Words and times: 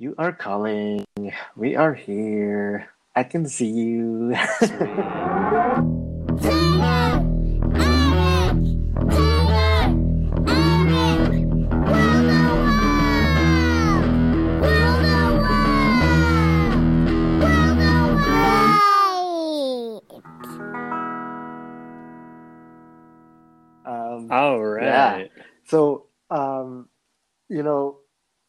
You 0.00 0.14
are 0.16 0.30
calling. 0.30 1.04
We 1.56 1.74
are 1.74 1.92
here. 1.92 2.90
I 3.16 3.24
can 3.24 3.48
see 3.48 3.66
you. 3.66 4.36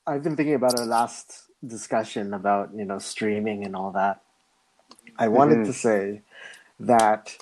I've 0.10 0.24
been 0.24 0.36
thinking 0.36 0.56
about 0.56 0.74
our 0.74 0.86
last 0.86 1.44
discussion 1.66 2.34
about, 2.34 2.74
you 2.76 2.84
know, 2.84 2.98
streaming 2.98 3.64
and 3.64 3.76
all 3.76 3.92
that. 3.92 4.22
I 5.18 5.28
wanted 5.28 5.60
Mhm. 5.60 5.66
to 5.66 5.74
say 5.74 6.22
that, 6.80 7.38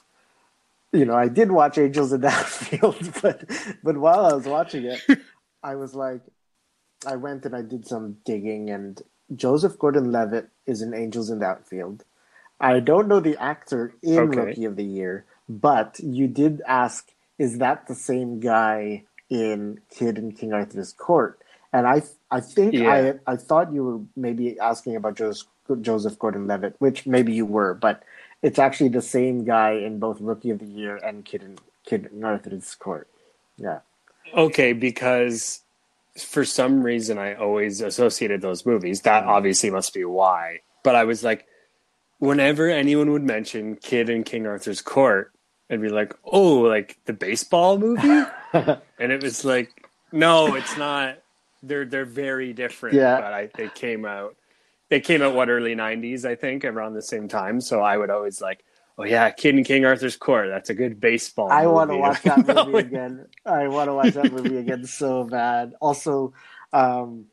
you 0.92 1.06
know, 1.06 1.16
I 1.16 1.30
did 1.30 1.50
watch 1.52 1.78
Angels 1.78 2.12
in 2.12 2.22
the 2.22 2.28
Outfield, 2.40 3.22
but 3.22 3.46
but 3.84 3.98
while 3.98 4.26
I 4.26 4.34
was 4.34 4.46
watching 4.46 4.84
it, 4.84 5.02
I 5.64 5.76
was 5.76 5.96
like, 5.96 6.24
I 7.06 7.16
went 7.16 7.46
and 7.46 7.56
I 7.56 7.62
did 7.62 7.88
some 7.88 8.18
digging, 8.26 8.70
and 8.70 9.02
Joseph 9.34 9.80
Gordon-Levitt 9.80 10.50
is 10.66 10.82
in 10.82 10.94
Angels 10.94 11.30
in 11.30 11.42
Outfield. 11.42 12.04
I 12.60 12.80
don't 12.82 13.08
know 13.08 13.22
the 13.22 13.38
actor 13.38 13.94
in 14.02 14.18
Okay. 14.18 14.42
Rookie 14.42 14.66
of 14.66 14.76
the 14.76 14.84
Year, 14.84 15.26
but 15.48 16.00
you 16.00 16.28
did 16.28 16.62
ask, 16.68 17.14
is 17.38 17.60
that 17.60 17.88
the 17.88 17.96
same 17.96 18.42
guy 18.42 19.04
in 19.30 19.80
Kid 19.90 20.18
in 20.18 20.34
King 20.34 20.52
Arthur's 20.52 20.92
Court? 20.92 21.40
And 21.78 21.86
I, 21.86 22.02
I 22.32 22.40
think 22.40 22.74
Yeah. 22.74 23.14
I, 23.28 23.34
I 23.34 23.36
thought 23.36 23.72
you 23.72 23.84
were 23.84 24.00
maybe 24.16 24.60
asking 24.60 24.96
about 24.96 25.16
Joseph, 25.16 25.48
Joseph 25.82 26.18
Gordon-Levitt, 26.18 26.76
which 26.80 27.06
maybe 27.06 27.34
you 27.34 27.46
were, 27.46 27.76
but 27.76 28.02
it's 28.42 28.58
actually 28.58 28.90
the 28.90 29.02
same 29.02 29.46
guy 29.46 29.74
in 29.74 30.00
both 30.00 30.20
Rookie 30.20 30.50
of 30.50 30.58
the 30.58 30.66
Year 30.66 30.98
and 30.98 31.24
Kid 31.24 31.44
in 31.44 31.60
King 31.86 32.24
Arthur's 32.24 32.74
Court. 32.74 33.08
Yeah. 33.58 33.80
Okay, 34.34 34.74
because 34.74 35.62
for 36.18 36.44
some 36.44 36.82
reason 36.82 37.20
I 37.20 37.36
always 37.36 37.82
associated 37.82 38.42
those 38.42 38.66
movies. 38.66 39.02
That 39.02 39.22
mm-hmm. 39.22 39.30
obviously 39.30 39.70
must 39.70 39.94
be 39.94 40.04
why. 40.04 40.62
But 40.84 40.96
I 40.96 41.04
was 41.04 41.24
like, 41.24 41.46
whenever 42.18 42.70
anyone 42.70 43.12
would 43.12 43.24
mention 43.24 43.76
Kid 43.76 44.10
in 44.10 44.24
King 44.24 44.48
Arthur's 44.48 44.82
Court, 44.82 45.32
I'd 45.70 45.82
be 45.82 45.90
like, 45.90 46.16
oh, 46.26 46.62
like 46.62 46.98
the 47.06 47.14
baseball 47.14 47.78
movie? 47.78 48.26
and 48.54 49.12
it 49.12 49.22
was 49.22 49.46
like, 49.46 49.88
no, 50.12 50.56
it's 50.56 50.76
not. 50.76 51.20
They're 51.64 51.86
they're 51.86 52.06
very 52.06 52.54
different. 52.54 52.96
Yeah. 52.96 53.20
But 53.20 53.34
I 53.34 53.50
they 53.56 53.70
came 53.70 54.06
out 54.06 54.36
they 54.90 55.00
came 55.00 55.22
out 55.22 55.36
what 55.36 55.50
early 55.50 55.76
nineties, 55.76 56.26
I 56.26 56.36
think, 56.36 56.66
around 56.66 56.94
the 56.94 57.02
same 57.02 57.28
time. 57.28 57.60
So 57.62 57.82
I 57.82 57.98
would 57.98 58.10
always 58.10 58.42
like, 58.42 58.64
oh 58.98 59.04
yeah, 59.04 59.30
Kid 59.32 59.56
in 59.56 59.64
King 59.64 59.86
Arthur's 59.86 60.16
Court. 60.16 60.48
That's 60.50 60.70
a 60.70 60.74
good 60.76 61.00
baseball. 61.00 61.52
I 61.52 61.68
want 61.68 61.90
to 61.92 61.98
watch 61.98 62.22
that 62.24 62.48
movie 62.66 62.78
again. 62.78 63.26
I 63.46 63.68
want 63.68 63.90
to 63.90 63.94
watch 63.94 64.14
that 64.14 64.32
movie 64.32 64.58
again 64.58 64.86
so 64.86 65.24
bad. 65.24 65.74
Also, 65.82 66.34
um, 66.74 67.26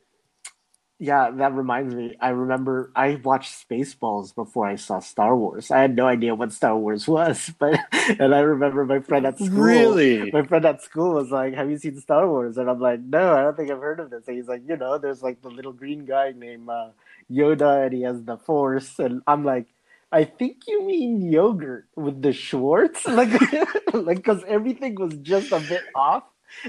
yeah, 0.97 1.29
that 1.29 1.53
reminds 1.53 1.93
me. 1.93 2.15
I 2.21 2.29
remember 2.29 2.91
I 2.95 3.15
watched 3.15 3.67
Spaceballs 3.67 4.33
before 4.33 4.65
I 4.65 4.75
saw 4.75 4.99
Star 4.99 5.35
Wars. 5.35 5.69
I 5.69 5.81
had 5.81 5.95
no 5.95 6.07
idea 6.07 6.35
what 6.35 6.53
Star 6.53 6.77
Wars 6.77 7.07
was, 7.07 7.51
but 7.59 7.77
and 8.19 8.33
I 8.33 8.39
remember 8.39 8.85
my 8.85 8.99
friend 8.99 9.25
at 9.25 9.37
school. 9.37 9.49
Really? 9.49 10.31
My 10.31 10.43
friend 10.43 10.63
at 10.65 10.81
school 10.81 11.13
was 11.13 11.31
like, 11.31 11.53
"Have 11.53 11.69
you 11.69 11.77
seen 11.77 11.99
Star 11.99 12.27
Wars?" 12.29 12.57
And 12.57 12.69
I'm 12.69 12.79
like, 12.79 13.01
"No, 13.01 13.35
I 13.35 13.41
don't 13.41 13.57
think 13.57 13.71
I've 13.71 13.79
heard 13.79 13.99
of 13.99 14.09
this." 14.09 14.27
And 14.27 14.37
he's 14.37 14.47
like, 14.47 14.61
"You 14.67 14.77
know, 14.77 14.97
there's 14.97 15.21
like 15.21 15.41
the 15.41 15.49
little 15.49 15.73
green 15.73 16.05
guy 16.05 16.31
named 16.31 16.69
uh, 16.69 16.91
Yoda, 17.29 17.85
and 17.85 17.93
he 17.93 18.03
has 18.03 18.23
the 18.23 18.37
Force." 18.37 18.97
And 18.99 19.21
I'm 19.27 19.43
like. 19.43 19.67
I 20.11 20.23
think 20.23 20.61
you 20.67 20.85
mean 20.85 21.29
yogurt 21.29 21.87
with 21.97 22.21
the 22.21 22.31
Schwartz, 22.31 23.05
like, 23.07 23.33
like 23.93 24.17
because 24.17 24.43
everything 24.47 24.95
was 24.95 25.13
just 25.17 25.51
a 25.51 25.59
bit 25.59 25.83
off, 25.93 26.23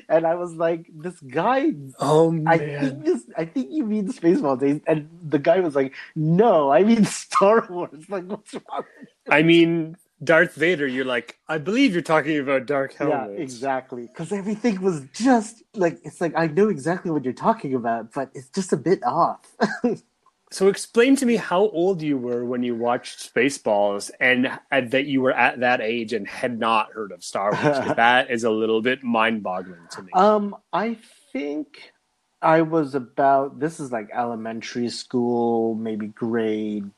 and 0.09 0.27
I 0.27 0.35
was 0.35 0.55
like, 0.55 0.87
"This 0.95 1.19
guy, 1.21 1.73
Oh 2.01 2.39
I 2.47 2.59
think 2.59 3.05
this, 3.05 3.23
I 3.37 3.45
think 3.45 3.71
you 3.71 3.85
mean 3.85 4.09
Spaceballs," 4.13 4.83
and 4.87 5.09
the 5.23 5.39
guy 5.39 5.61
was 5.61 5.75
like, 5.75 5.95
"No, 6.15 6.71
I 6.71 6.83
mean 6.83 7.05
Star 7.05 7.67
Wars." 7.69 8.05
Like, 8.09 8.25
what's 8.25 8.55
wrong? 8.55 8.85
I 9.29 9.43
mean, 9.43 9.97
Darth 10.23 10.55
Vader, 10.55 10.87
you're 10.87 11.05
like, 11.05 11.39
I 11.49 11.59
believe 11.59 11.93
you're 11.93 12.03
talking 12.03 12.39
about 12.39 12.67
Dark 12.67 12.95
Yeah, 12.99 13.27
exactly. 13.27 14.07
Because 14.07 14.33
everything 14.33 14.81
was 14.81 15.03
just 15.13 15.63
like 15.75 15.99
it's 16.05 16.21
like 16.21 16.33
I 16.37 16.47
know 16.47 16.69
exactly 16.69 17.11
what 17.11 17.25
you're 17.25 17.35
talking 17.35 17.75
about, 17.75 18.13
but 18.13 18.31
it's 18.35 18.49
just 18.49 18.73
a 18.73 18.77
bit 18.77 19.05
off. 19.05 19.41
So 20.57 20.69
explain 20.69 21.17
to 21.17 21.27
me 21.27 21.37
how 21.37 21.69
old 21.69 22.01
you 22.01 22.17
were 22.17 22.43
when 22.43 22.63
you 22.63 22.75
watched 22.75 23.31
Spaceballs 23.31 24.11
and, 24.19 24.59
and 24.71 24.91
that 24.91 25.05
you 25.05 25.21
were 25.21 25.35
at 25.35 25.61
that 25.61 25.83
age 25.83 26.15
and 26.15 26.27
had 26.27 26.59
not 26.59 26.93
heard 26.93 27.13
of 27.13 27.23
Star 27.23 27.51
Wars. 27.53 27.95
that 27.97 28.31
is 28.31 28.43
a 28.43 28.49
little 28.49 28.81
bit 28.81 29.03
mind 29.03 29.43
boggling 29.43 29.87
to 29.91 30.03
me. 30.03 30.13
Um, 30.15 30.57
I 30.73 30.97
think 31.31 31.93
I 32.41 32.63
was 32.63 32.95
about 32.95 33.61
this 33.61 33.79
is 33.79 33.93
like 33.93 34.09
elementary 34.15 34.89
school, 34.89 35.75
maybe 35.75 36.07
grade 36.07 36.91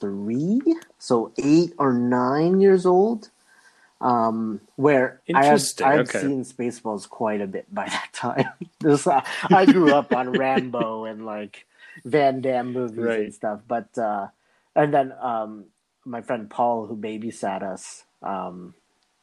three, 0.00 0.62
so 0.98 1.34
eight 1.36 1.74
or 1.78 1.92
nine 1.92 2.62
years 2.62 2.86
old. 2.86 3.28
Um, 4.00 4.62
where 4.76 5.20
I 5.34 5.44
had, 5.44 5.44
Interesting, 5.44 5.86
I 5.86 5.92
had 5.96 6.08
okay. 6.08 6.20
seen 6.22 6.44
Spaceballs 6.46 7.06
quite 7.06 7.42
a 7.42 7.46
bit 7.46 7.66
by 7.74 7.90
that 7.90 8.08
time. 8.14 8.48
This, 8.80 9.06
uh, 9.06 9.20
I 9.50 9.66
grew 9.66 9.92
up 9.92 10.14
on 10.14 10.32
Rambo 10.32 11.04
and 11.04 11.26
like 11.26 11.66
Van 12.04 12.40
Damme 12.40 12.72
movies 12.72 13.04
Right. 13.04 13.20
and 13.20 13.34
stuff, 13.34 13.60
but 13.66 13.96
uh, 13.98 14.28
and 14.74 14.92
then 14.92 15.12
um, 15.20 15.66
my 16.04 16.20
friend 16.22 16.48
Paul, 16.50 16.86
who 16.86 16.96
babysat 16.96 17.62
us 17.62 18.04
um, 18.22 18.74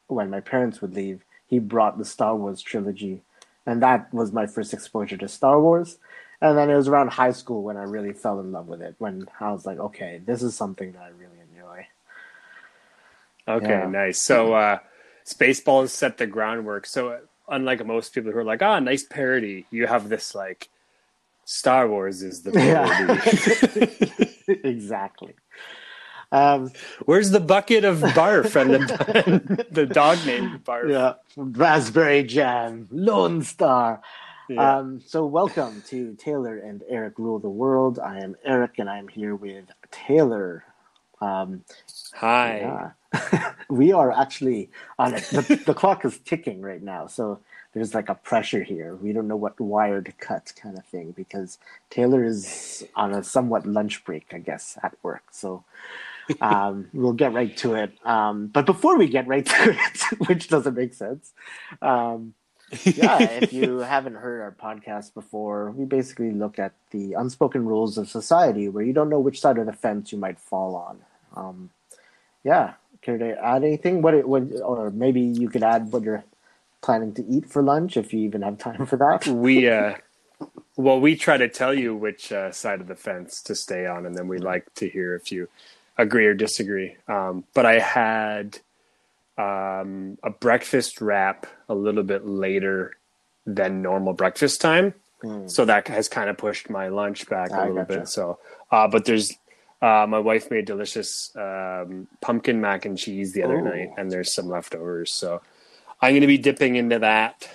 when 0.08 0.30
my 0.30 0.40
parents 0.40 0.80
would 0.80 0.94
leave, 0.94 1.24
he 1.46 1.58
brought 1.58 1.98
the 1.98 2.04
Star 2.04 2.36
Wars 2.36 2.62
trilogy, 2.62 3.22
and 3.66 3.82
that 3.82 4.12
was 4.12 4.32
my 4.32 4.46
first 4.46 4.72
exposure 4.74 5.16
to 5.16 5.28
Star 5.28 5.60
Wars. 5.60 5.98
And 6.40 6.58
then 6.58 6.68
it 6.68 6.76
was 6.76 6.88
around 6.88 7.10
high 7.10 7.32
school 7.32 7.62
when 7.62 7.78
I 7.78 7.84
really 7.84 8.12
fell 8.12 8.38
in 8.40 8.52
love 8.52 8.66
with 8.66 8.82
it. 8.82 8.96
When 8.98 9.26
I 9.40 9.52
was 9.52 9.64
like, 9.64 9.78
okay, 9.78 10.20
this 10.26 10.42
is 10.42 10.54
something 10.54 10.92
that 10.92 11.02
I 11.02 11.08
really 11.08 11.38
enjoy. 11.50 11.86
Okay, 13.48 13.86
Yeah. 13.86 13.86
nice. 13.86 14.20
So 14.20 14.52
uh, 14.54 14.78
Spaceballs 15.26 15.90
set 15.90 16.18
the 16.18 16.26
groundwork. 16.26 16.86
So 16.86 17.08
uh, 17.10 17.18
unlike 17.48 17.84
most 17.86 18.14
people 18.14 18.32
who 18.32 18.38
are 18.38 18.44
like, 18.44 18.62
ah, 18.62 18.78
nice 18.80 19.04
parody, 19.04 19.66
you 19.70 19.86
have 19.86 20.08
this 20.08 20.34
like 20.34 20.68
Star 21.44 21.88
Wars 21.88 22.22
is 22.22 22.42
the. 22.42 22.52
Yeah, 24.48 24.58
exactly. 24.64 25.34
Um, 26.32 26.72
Where's 27.04 27.30
the 27.30 27.40
bucket 27.40 27.84
of 27.84 27.98
barf 27.98 28.56
and 28.60 28.72
the, 28.74 29.66
the 29.70 29.86
dog 29.86 30.18
named 30.26 30.64
Barf? 30.64 30.90
yeah, 30.90 31.14
raspberry 31.36 32.24
jam, 32.24 32.88
Lone 32.90 33.42
Starr. 33.42 34.00
Yeah. 34.48 34.78
Um, 34.78 35.00
so 35.00 35.26
welcome 35.26 35.82
to 35.88 36.14
Taylor 36.16 36.58
and 36.58 36.82
Eric 36.88 37.18
Rule 37.18 37.38
the 37.38 37.48
World. 37.48 37.98
I 37.98 38.18
am 38.18 38.36
Eric, 38.44 38.78
and 38.78 38.90
I'm 38.90 39.08
here 39.08 39.34
with 39.36 39.66
Taylor. 39.90 40.64
Um, 41.20 41.64
Hi. 42.14 42.92
Yeah. 43.12 43.52
we 43.70 43.92
are 43.92 44.10
actually 44.12 44.70
on 44.98 45.14
it. 45.14 45.22
The, 45.24 45.62
the 45.66 45.74
clock 45.74 46.04
is 46.04 46.18
ticking 46.18 46.60
right 46.60 46.82
now, 46.82 47.06
so 47.06 47.40
there's 47.74 47.94
like 47.94 48.08
a 48.08 48.14
pressure 48.14 48.62
here. 48.62 48.94
We 48.94 49.12
don't 49.12 49.28
know 49.28 49.36
what 49.36 49.60
wire 49.60 50.00
to 50.00 50.12
cut, 50.12 50.52
kind 50.60 50.78
of 50.78 50.84
thing, 50.86 51.12
because 51.12 51.58
Taylor 51.90 52.24
is 52.24 52.84
on 52.94 53.12
a 53.12 53.22
somewhat 53.22 53.66
lunch 53.66 54.04
break, 54.04 54.26
I 54.32 54.38
guess, 54.38 54.78
at 54.82 54.94
work. 55.02 55.24
So 55.32 55.64
um, 56.40 56.88
we'll 56.92 57.12
get 57.12 57.32
right 57.32 57.54
to 57.58 57.74
it. 57.74 57.92
Um, 58.06 58.46
but 58.46 58.64
before 58.64 58.96
we 58.96 59.08
get 59.08 59.26
right 59.26 59.44
to 59.54 59.70
it, 59.70 60.28
which 60.28 60.48
doesn't 60.48 60.74
make 60.74 60.94
sense, 60.94 61.32
um, 61.82 62.34
yeah, 62.84 63.20
if 63.20 63.52
you 63.52 63.78
haven't 63.94 64.14
heard 64.14 64.40
our 64.40 64.52
podcast 64.52 65.12
before, 65.12 65.72
we 65.72 65.84
basically 65.84 66.30
look 66.30 66.58
at 66.58 66.72
the 66.90 67.14
unspoken 67.14 67.66
rules 67.66 67.98
of 67.98 68.08
society 68.08 68.68
where 68.68 68.84
you 68.84 68.92
don't 68.92 69.10
know 69.10 69.20
which 69.20 69.40
side 69.40 69.58
of 69.58 69.66
the 69.66 69.72
fence 69.72 70.12
you 70.12 70.18
might 70.18 70.38
fall 70.38 70.76
on. 70.76 71.00
Um, 71.36 71.70
yeah, 72.44 72.74
care 73.04 73.18
to 73.18 73.44
add 73.44 73.62
anything? 73.64 74.02
What, 74.02 74.14
it, 74.14 74.28
what, 74.28 74.44
or 74.62 74.90
maybe 74.90 75.20
you 75.20 75.48
could 75.48 75.62
add 75.62 75.92
what 75.92 76.02
you're 76.02 76.24
planning 76.84 77.12
to 77.14 77.24
eat 77.26 77.46
for 77.50 77.62
lunch 77.62 77.96
if 77.96 78.12
you 78.12 78.20
even 78.20 78.42
have 78.42 78.58
time 78.58 78.84
for 78.86 78.96
that. 78.96 79.26
we 79.46 79.68
uh 79.68 79.94
well 80.76 81.00
we 81.00 81.16
try 81.16 81.36
to 81.36 81.48
tell 81.48 81.72
you 81.72 81.94
which 81.96 82.30
uh, 82.32 82.50
side 82.52 82.80
of 82.82 82.88
the 82.88 82.94
fence 83.06 83.40
to 83.42 83.54
stay 83.54 83.86
on 83.86 84.04
and 84.06 84.14
then 84.16 84.28
we 84.28 84.38
like 84.38 84.66
to 84.74 84.88
hear 84.88 85.14
if 85.14 85.32
you 85.32 85.48
agree 85.96 86.26
or 86.26 86.34
disagree 86.34 86.96
um, 87.08 87.44
but 87.54 87.64
i 87.64 87.78
had 87.78 88.58
um, 89.38 90.18
a 90.22 90.30
breakfast 90.30 91.00
wrap 91.00 91.46
a 91.68 91.74
little 91.74 92.02
bit 92.02 92.26
later 92.26 92.96
than 93.46 93.82
normal 93.82 94.12
breakfast 94.12 94.60
time 94.60 94.92
Hmm. 95.22 95.48
so 95.48 95.64
that 95.64 95.88
has 95.88 96.06
kind 96.08 96.28
of 96.28 96.36
pushed 96.36 96.68
my 96.68 96.88
lunch 96.88 97.26
back 97.30 97.50
a 97.50 97.60
little 97.60 97.76
gotcha. 97.76 98.00
bit 98.00 98.08
so 98.08 98.38
uh, 98.70 98.86
but 98.88 99.06
there's 99.06 99.32
uh, 99.80 100.04
my 100.06 100.18
wife 100.18 100.50
made 100.50 100.66
delicious 100.66 101.30
um, 101.36 102.08
pumpkin 102.20 102.60
mac 102.60 102.84
and 102.84 102.98
cheese 102.98 103.32
the 103.32 103.42
other 103.42 103.60
Ooh. 103.60 103.64
night 103.72 103.90
and 103.96 104.10
there's 104.12 104.34
some 104.34 104.48
leftovers 104.48 105.10
so 105.14 105.40
i'm 106.04 106.12
going 106.12 106.20
to 106.20 106.26
be 106.26 106.38
dipping 106.38 106.76
into 106.76 106.98
that 107.00 107.48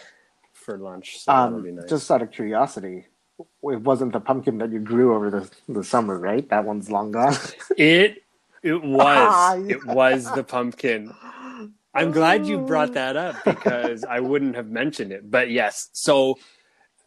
for 0.54 0.78
lunch 0.78 1.20
so 1.20 1.32
Um, 1.32 1.76
nice 1.76 1.90
Just 1.90 2.12
out 2.12 2.22
of 2.22 2.32
curiosity, 2.32 3.06
it 3.40 3.82
wasn't 3.82 4.12
the 4.14 4.20
pumpkin 4.20 4.58
that 4.60 4.72
you 4.72 4.80
grew 4.80 5.16
over 5.16 5.30
the 5.30 5.50
the 5.68 5.84
summer, 5.84 6.18
right? 6.20 6.48
That 6.50 6.66
one's 6.66 6.90
long 6.92 7.12
gone. 7.12 7.36
It 7.78 8.24
it 8.62 8.84
was 8.84 9.70
it 9.70 9.86
was 9.86 10.30
the 10.36 10.44
pumpkin. 10.44 11.14
I'm 11.94 12.12
glad 12.12 12.46
you 12.46 12.60
brought 12.60 12.94
that 12.94 13.16
up 13.18 13.36
because 13.46 14.04
I 14.04 14.20
wouldn't 14.20 14.56
have 14.56 14.70
mentioned 14.70 15.12
it. 15.12 15.30
But 15.32 15.50
yes, 15.50 15.90
so 15.94 16.38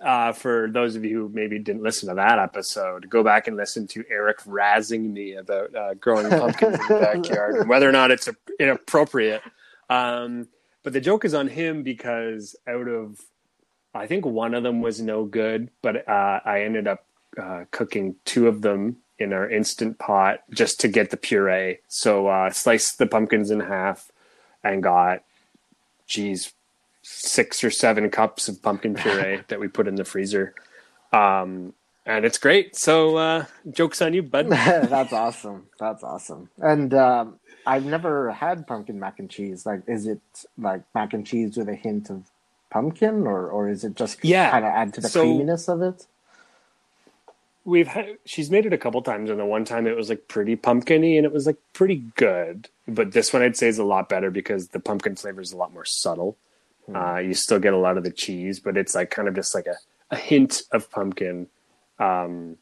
uh, 0.00 0.32
for 0.32 0.68
those 0.72 0.96
of 0.96 1.04
you 1.04 1.16
who 1.20 1.28
maybe 1.28 1.58
didn't 1.60 1.82
listen 1.84 2.08
to 2.08 2.14
that 2.16 2.38
episode, 2.40 3.08
go 3.08 3.22
back 3.22 3.46
and 3.46 3.56
listen 3.56 3.86
to 3.88 4.02
Eric 4.10 4.38
razzing 4.44 5.12
me 5.12 5.34
about 5.34 5.74
uh, 5.76 5.94
growing 5.94 6.28
pumpkins 6.28 6.74
in 6.80 6.86
the 6.88 7.00
backyard 7.12 7.54
and 7.56 7.68
whether 7.68 7.88
or 7.88 7.92
not 7.92 8.10
it's 8.10 8.28
inappropriate. 8.58 9.42
Um, 9.88 10.48
but 10.82 10.92
the 10.92 11.00
joke 11.00 11.24
is 11.24 11.34
on 11.34 11.48
him 11.48 11.82
because 11.82 12.56
out 12.66 12.88
of, 12.88 13.20
I 13.94 14.06
think 14.06 14.24
one 14.24 14.54
of 14.54 14.62
them 14.62 14.80
was 14.80 15.00
no 15.00 15.24
good, 15.24 15.70
but 15.82 16.08
uh, 16.08 16.40
I 16.44 16.62
ended 16.62 16.86
up 16.86 17.04
uh, 17.40 17.64
cooking 17.70 18.16
two 18.24 18.48
of 18.48 18.62
them 18.62 18.98
in 19.18 19.32
our 19.32 19.48
instant 19.48 19.98
pot 19.98 20.40
just 20.50 20.80
to 20.80 20.88
get 20.88 21.10
the 21.10 21.16
puree. 21.16 21.78
So 21.88 22.26
uh, 22.26 22.50
sliced 22.50 22.98
the 22.98 23.06
pumpkins 23.06 23.50
in 23.50 23.60
half 23.60 24.10
and 24.64 24.82
got, 24.82 25.22
geez, 26.06 26.52
six 27.02 27.62
or 27.62 27.70
seven 27.70 28.10
cups 28.10 28.48
of 28.48 28.62
pumpkin 28.62 28.94
puree 28.94 29.40
that 29.48 29.60
we 29.60 29.68
put 29.68 29.88
in 29.88 29.96
the 29.96 30.04
freezer. 30.04 30.54
Um, 31.12 31.74
and 32.04 32.24
it's 32.24 32.38
great. 32.38 32.76
So, 32.76 33.16
uh, 33.16 33.44
joke's 33.70 34.02
on 34.02 34.14
you, 34.14 34.22
bud. 34.22 34.48
That's 34.50 35.12
awesome. 35.12 35.66
That's 35.78 36.02
awesome. 36.02 36.50
And 36.58 36.92
um, 36.94 37.38
I've 37.66 37.84
never 37.84 38.32
had 38.32 38.66
pumpkin 38.66 38.98
mac 38.98 39.18
and 39.18 39.30
cheese. 39.30 39.64
Like, 39.64 39.82
is 39.86 40.06
it 40.06 40.20
like 40.58 40.82
mac 40.94 41.12
and 41.12 41.26
cheese 41.26 41.56
with 41.56 41.68
a 41.68 41.74
hint 41.74 42.10
of 42.10 42.24
pumpkin, 42.70 43.26
or 43.26 43.48
or 43.48 43.68
is 43.68 43.84
it 43.84 43.94
just 43.94 44.24
yeah 44.24 44.50
kind 44.50 44.64
of 44.64 44.72
add 44.72 44.94
to 44.94 45.00
the 45.00 45.08
so, 45.08 45.20
creaminess 45.20 45.68
of 45.68 45.82
it? 45.82 46.06
We've 47.64 47.86
had 47.86 48.18
she's 48.24 48.50
made 48.50 48.66
it 48.66 48.72
a 48.72 48.78
couple 48.78 49.00
times, 49.02 49.30
and 49.30 49.38
the 49.38 49.46
one 49.46 49.64
time 49.64 49.86
it 49.86 49.96
was 49.96 50.08
like 50.08 50.26
pretty 50.26 50.56
pumpkiny, 50.56 51.16
and 51.16 51.24
it 51.24 51.32
was 51.32 51.46
like 51.46 51.58
pretty 51.72 52.02
good. 52.16 52.68
But 52.88 53.12
this 53.12 53.32
one 53.32 53.42
I'd 53.42 53.56
say 53.56 53.68
is 53.68 53.78
a 53.78 53.84
lot 53.84 54.08
better 54.08 54.30
because 54.30 54.68
the 54.68 54.80
pumpkin 54.80 55.14
flavor 55.14 55.40
is 55.40 55.52
a 55.52 55.56
lot 55.56 55.72
more 55.72 55.84
subtle. 55.84 56.36
Mm. 56.88 57.16
Uh, 57.16 57.20
you 57.20 57.34
still 57.34 57.60
get 57.60 57.74
a 57.74 57.78
lot 57.78 57.96
of 57.96 58.02
the 58.02 58.10
cheese, 58.10 58.58
but 58.58 58.76
it's 58.76 58.96
like 58.96 59.10
kind 59.10 59.28
of 59.28 59.36
just 59.36 59.54
like 59.54 59.66
a, 59.66 59.76
a 60.10 60.16
hint 60.16 60.62
of 60.72 60.90
pumpkin. 60.90 61.46
Um, 62.02 62.56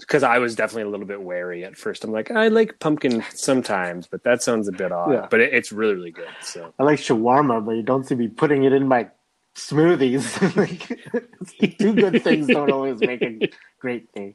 because 0.00 0.24
I 0.24 0.38
was 0.38 0.56
definitely 0.56 0.82
a 0.82 0.88
little 0.88 1.06
bit 1.06 1.22
wary 1.22 1.64
at 1.64 1.76
first. 1.76 2.02
I'm 2.02 2.10
like, 2.10 2.30
I 2.30 2.48
like 2.48 2.80
pumpkin 2.80 3.24
sometimes, 3.32 4.08
but 4.08 4.24
that 4.24 4.42
sounds 4.42 4.66
a 4.66 4.72
bit 4.72 4.90
odd. 4.90 5.12
Yeah. 5.12 5.28
But 5.30 5.40
it, 5.40 5.54
it's 5.54 5.70
really, 5.70 5.94
really 5.94 6.10
good. 6.10 6.28
So 6.42 6.74
I 6.78 6.82
like 6.82 6.98
shawarma, 6.98 7.64
but 7.64 7.72
you 7.72 7.82
don't 7.82 8.04
see 8.04 8.16
me 8.16 8.26
putting 8.26 8.64
it 8.64 8.72
in 8.72 8.88
my 8.88 9.08
smoothies. 9.54 10.56
like, 10.56 11.78
two 11.78 11.94
good 11.94 12.24
things 12.24 12.48
don't 12.48 12.72
always 12.72 12.98
make 13.00 13.22
a 13.22 13.38
great 13.78 14.10
thing. 14.10 14.34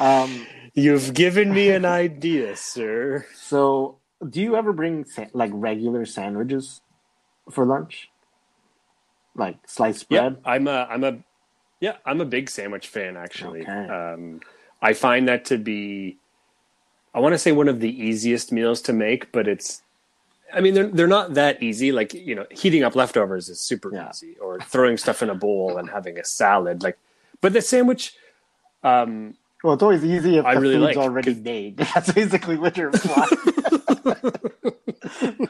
Um, 0.00 0.46
You've 0.74 1.12
given 1.12 1.52
me 1.52 1.70
an 1.70 1.84
idea, 1.84 2.56
sir. 2.56 3.26
So, 3.34 3.98
do 4.28 4.40
you 4.40 4.56
ever 4.56 4.72
bring 4.72 5.04
like 5.34 5.50
regular 5.52 6.06
sandwiches 6.06 6.80
for 7.50 7.66
lunch? 7.66 8.08
like 9.36 9.56
sliced 9.66 10.08
bread? 10.08 10.38
Yeah, 10.44 10.50
I'm 10.50 10.66
a 10.66 10.86
I'm 10.90 11.04
a 11.04 11.18
yeah, 11.80 11.96
I'm 12.04 12.20
a 12.20 12.24
big 12.24 12.50
sandwich 12.50 12.88
fan 12.88 13.16
actually. 13.16 13.62
Okay. 13.62 13.70
Um, 13.72 14.40
I 14.82 14.92
find 14.92 15.28
that 15.28 15.44
to 15.46 15.58
be 15.58 16.18
I 17.14 17.20
want 17.20 17.32
to 17.32 17.38
say 17.38 17.52
one 17.52 17.68
of 17.68 17.80
the 17.80 17.90
easiest 17.90 18.52
meals 18.52 18.82
to 18.82 18.92
make, 18.92 19.32
but 19.32 19.48
it's 19.48 19.82
I 20.52 20.60
mean 20.60 20.74
they're 20.74 20.88
they're 20.88 21.06
not 21.06 21.34
that 21.34 21.62
easy. 21.62 21.92
Like, 21.92 22.14
you 22.14 22.34
know, 22.34 22.46
heating 22.50 22.82
up 22.82 22.94
leftovers 22.94 23.48
is 23.48 23.60
super 23.60 23.92
yeah. 23.92 24.10
easy 24.10 24.36
or 24.38 24.60
throwing 24.60 24.96
stuff 24.96 25.22
in 25.22 25.30
a 25.30 25.34
bowl 25.34 25.78
and 25.78 25.90
having 25.90 26.18
a 26.18 26.24
salad 26.24 26.82
like 26.82 26.98
but 27.40 27.52
the 27.52 27.62
sandwich 27.62 28.14
um 28.82 29.34
well, 29.64 29.74
it's 29.74 29.82
always 29.82 30.04
easy 30.04 30.36
if 30.38 30.44
I 30.44 30.54
the 30.54 30.60
really 30.60 30.74
food's 30.76 30.96
like, 30.96 30.96
already 30.96 31.34
made. 31.34 31.76
That's 31.94 32.12
basically 32.12 32.56
what 32.56 32.76
you're 32.76 32.90
implying. 32.90 33.30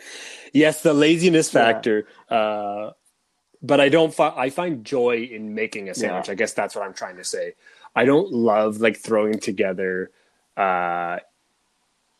yes, 0.52 0.82
the 0.82 0.92
laziness 0.92 1.50
factor. 1.50 2.06
Yeah. 2.30 2.36
Uh, 2.36 2.92
but 3.62 3.80
I 3.80 3.88
don't. 3.88 4.14
Fi- 4.14 4.34
I 4.36 4.50
find 4.50 4.84
joy 4.84 5.28
in 5.30 5.54
making 5.54 5.88
a 5.88 5.94
sandwich. 5.94 6.28
Yeah. 6.28 6.32
I 6.32 6.34
guess 6.34 6.52
that's 6.52 6.74
what 6.74 6.84
I'm 6.84 6.94
trying 6.94 7.16
to 7.16 7.24
say. 7.24 7.54
I 7.94 8.04
don't 8.04 8.32
love 8.32 8.80
like 8.80 8.96
throwing 8.96 9.38
together. 9.38 10.10
Uh, 10.56 11.18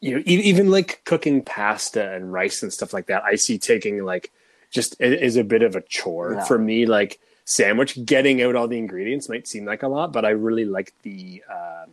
you 0.00 0.16
know, 0.16 0.22
even 0.26 0.70
like 0.70 1.02
cooking 1.04 1.42
pasta 1.42 2.12
and 2.14 2.32
rice 2.32 2.62
and 2.62 2.72
stuff 2.72 2.92
like 2.92 3.06
that. 3.06 3.22
I 3.22 3.36
see 3.36 3.58
taking 3.58 4.04
like 4.04 4.32
just 4.70 5.00
is 5.00 5.36
a 5.36 5.44
bit 5.44 5.62
of 5.62 5.76
a 5.76 5.82
chore 5.82 6.34
yeah. 6.34 6.44
for 6.44 6.58
me. 6.58 6.86
Like 6.86 7.20
sandwich, 7.44 8.04
getting 8.04 8.42
out 8.42 8.56
all 8.56 8.68
the 8.68 8.78
ingredients 8.78 9.28
might 9.28 9.46
seem 9.46 9.64
like 9.64 9.82
a 9.82 9.88
lot, 9.88 10.12
but 10.12 10.24
I 10.24 10.30
really 10.30 10.64
like 10.64 10.94
the 11.02 11.42
um, 11.50 11.90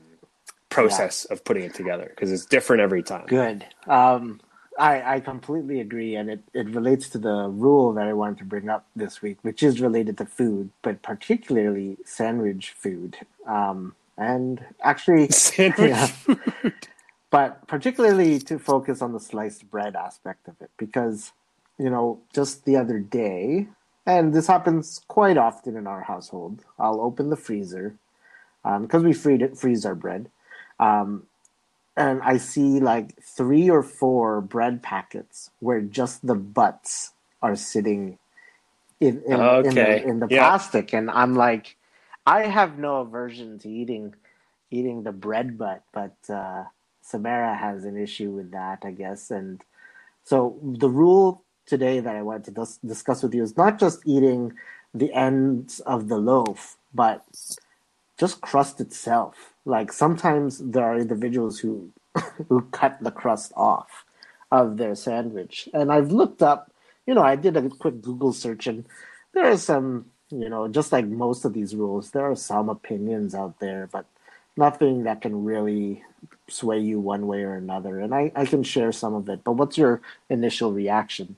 process 0.70 1.26
yeah. 1.30 1.34
of 1.34 1.44
putting 1.44 1.64
it 1.64 1.74
together 1.74 2.08
because 2.10 2.32
it's 2.32 2.46
different 2.46 2.82
every 2.82 3.04
time. 3.04 3.26
Good. 3.28 3.66
Um, 3.88 4.40
I, 4.78 5.16
I 5.16 5.20
completely 5.20 5.80
agree, 5.80 6.16
and 6.16 6.30
it, 6.30 6.42
it 6.54 6.68
relates 6.68 7.10
to 7.10 7.18
the 7.18 7.48
rule 7.50 7.94
that 7.94 8.08
I 8.08 8.14
wanted 8.14 8.38
to 8.40 8.46
bring 8.46 8.70
up 8.70 8.86
this 8.96 9.22
week, 9.22 9.38
which 9.42 9.64
is 9.64 9.82
related 9.82 10.18
to 10.20 10.26
food, 10.26 10.70
but 10.84 11.02
particularly 11.02 11.98
sandwich 12.06 12.72
food. 12.72 13.18
Um, 13.46 13.96
and 14.18 14.64
actually, 14.82 15.30
sandwich 15.32 15.90
yeah, 15.90 16.06
food. 16.08 16.74
But 17.30 17.68
particularly 17.68 18.40
to 18.40 18.58
focus 18.60 19.02
on 19.02 19.14
the 19.14 19.20
sliced 19.20 19.70
bread 19.70 19.96
aspect 19.96 20.48
of 20.48 20.56
it, 20.62 20.72
because, 20.78 21.34
you 21.78 21.90
know, 21.90 22.20
just 22.34 22.66
the 22.66 22.78
other 22.78 23.00
day, 23.00 23.68
and 24.06 24.34
this 24.34 24.48
happens 24.48 25.02
quite 25.08 25.38
often 25.38 25.76
in 25.76 25.88
our 25.88 26.02
household, 26.02 26.64
I'll 26.80 27.02
open 27.02 27.30
the 27.30 27.36
freezer 27.36 27.96
because 28.64 29.02
um, 29.02 29.04
we 29.04 29.14
freeze 29.14 29.86
our 29.86 29.96
bread. 29.96 30.30
Um, 30.80 31.27
and 31.98 32.22
I 32.22 32.38
see 32.38 32.80
like 32.80 33.20
three 33.22 33.70
or 33.70 33.82
four 33.82 34.40
bread 34.40 34.84
packets 34.84 35.50
where 35.60 35.82
just 35.82 36.26
the 36.26 36.36
butts 36.36 37.12
are 37.42 37.56
sitting 37.56 38.20
in 39.00 39.22
in, 39.26 39.34
okay. 39.34 39.68
in 39.68 39.76
the, 39.76 40.08
in 40.08 40.20
the 40.20 40.28
yeah. 40.30 40.48
plastic, 40.48 40.94
and 40.94 41.10
I'm 41.10 41.36
like, 41.36 41.76
I 42.26 42.44
have 42.44 42.78
no 42.78 43.02
aversion 43.02 43.60
to 43.60 43.70
eating 43.70 44.14
eating 44.70 45.04
the 45.04 45.12
bread 45.12 45.58
butt, 45.58 45.84
but 45.92 46.16
uh, 46.30 46.66
Samara 47.02 47.56
has 47.56 47.84
an 47.84 47.98
issue 47.98 48.32
with 48.32 48.52
that, 48.52 48.84
I 48.84 48.92
guess, 48.92 49.32
and 49.32 49.64
so 50.24 50.60
the 50.62 50.90
rule 50.90 51.42
today 51.66 52.00
that 52.00 52.16
I 52.16 52.22
want 52.22 52.46
to 52.46 52.52
dis- 52.52 52.80
discuss 52.86 53.24
with 53.24 53.34
you 53.34 53.44
is 53.44 53.58
not 53.58 53.80
just 53.80 54.02
eating 54.06 54.54
the 54.94 55.14
ends 55.14 55.80
of 55.82 56.10
the 56.10 56.18
loaf, 56.18 56.78
but 56.94 57.24
just 58.18 58.42
crust 58.42 58.82
itself. 58.82 59.54
Like 59.66 59.94
sometimes 59.94 60.60
there 60.60 60.84
are 60.84 60.98
individuals 60.98 61.60
who 61.60 61.92
who 62.50 62.62
cut 62.72 62.98
the 63.02 63.12
crust 63.12 63.52
off 63.56 64.06
of 64.52 64.78
their 64.78 64.96
sandwich. 64.96 65.68
And 65.74 65.92
I've 65.92 66.12
looked 66.12 66.42
up, 66.42 66.72
you 67.06 67.14
know, 67.14 67.24
I 67.24 67.36
did 67.36 67.58
a 67.58 67.70
quick 67.70 68.02
Google 68.02 68.34
search 68.34 68.68
and 68.68 68.86
there 69.34 69.50
are 69.50 69.58
some, 69.58 70.06
you 70.30 70.50
know, 70.50 70.68
just 70.68 70.92
like 70.92 71.06
most 71.06 71.46
of 71.46 71.54
these 71.54 71.76
rules, 71.76 72.12
there 72.12 72.30
are 72.30 72.36
some 72.36 72.70
opinions 72.70 73.36
out 73.36 73.60
there, 73.60 73.88
but 73.92 74.06
nothing 74.56 75.04
that 75.04 75.22
can 75.22 75.44
really 75.44 76.04
sway 76.50 76.80
you 76.80 77.00
one 77.00 77.28
way 77.28 77.44
or 77.44 77.56
another. 77.56 78.00
And 78.00 78.14
I, 78.14 78.32
I 78.36 78.46
can 78.46 78.64
share 78.64 78.92
some 78.92 79.14
of 79.14 79.30
it. 79.30 79.44
But 79.44 79.54
what's 79.54 79.78
your 79.78 80.02
initial 80.30 80.72
reaction 80.72 81.38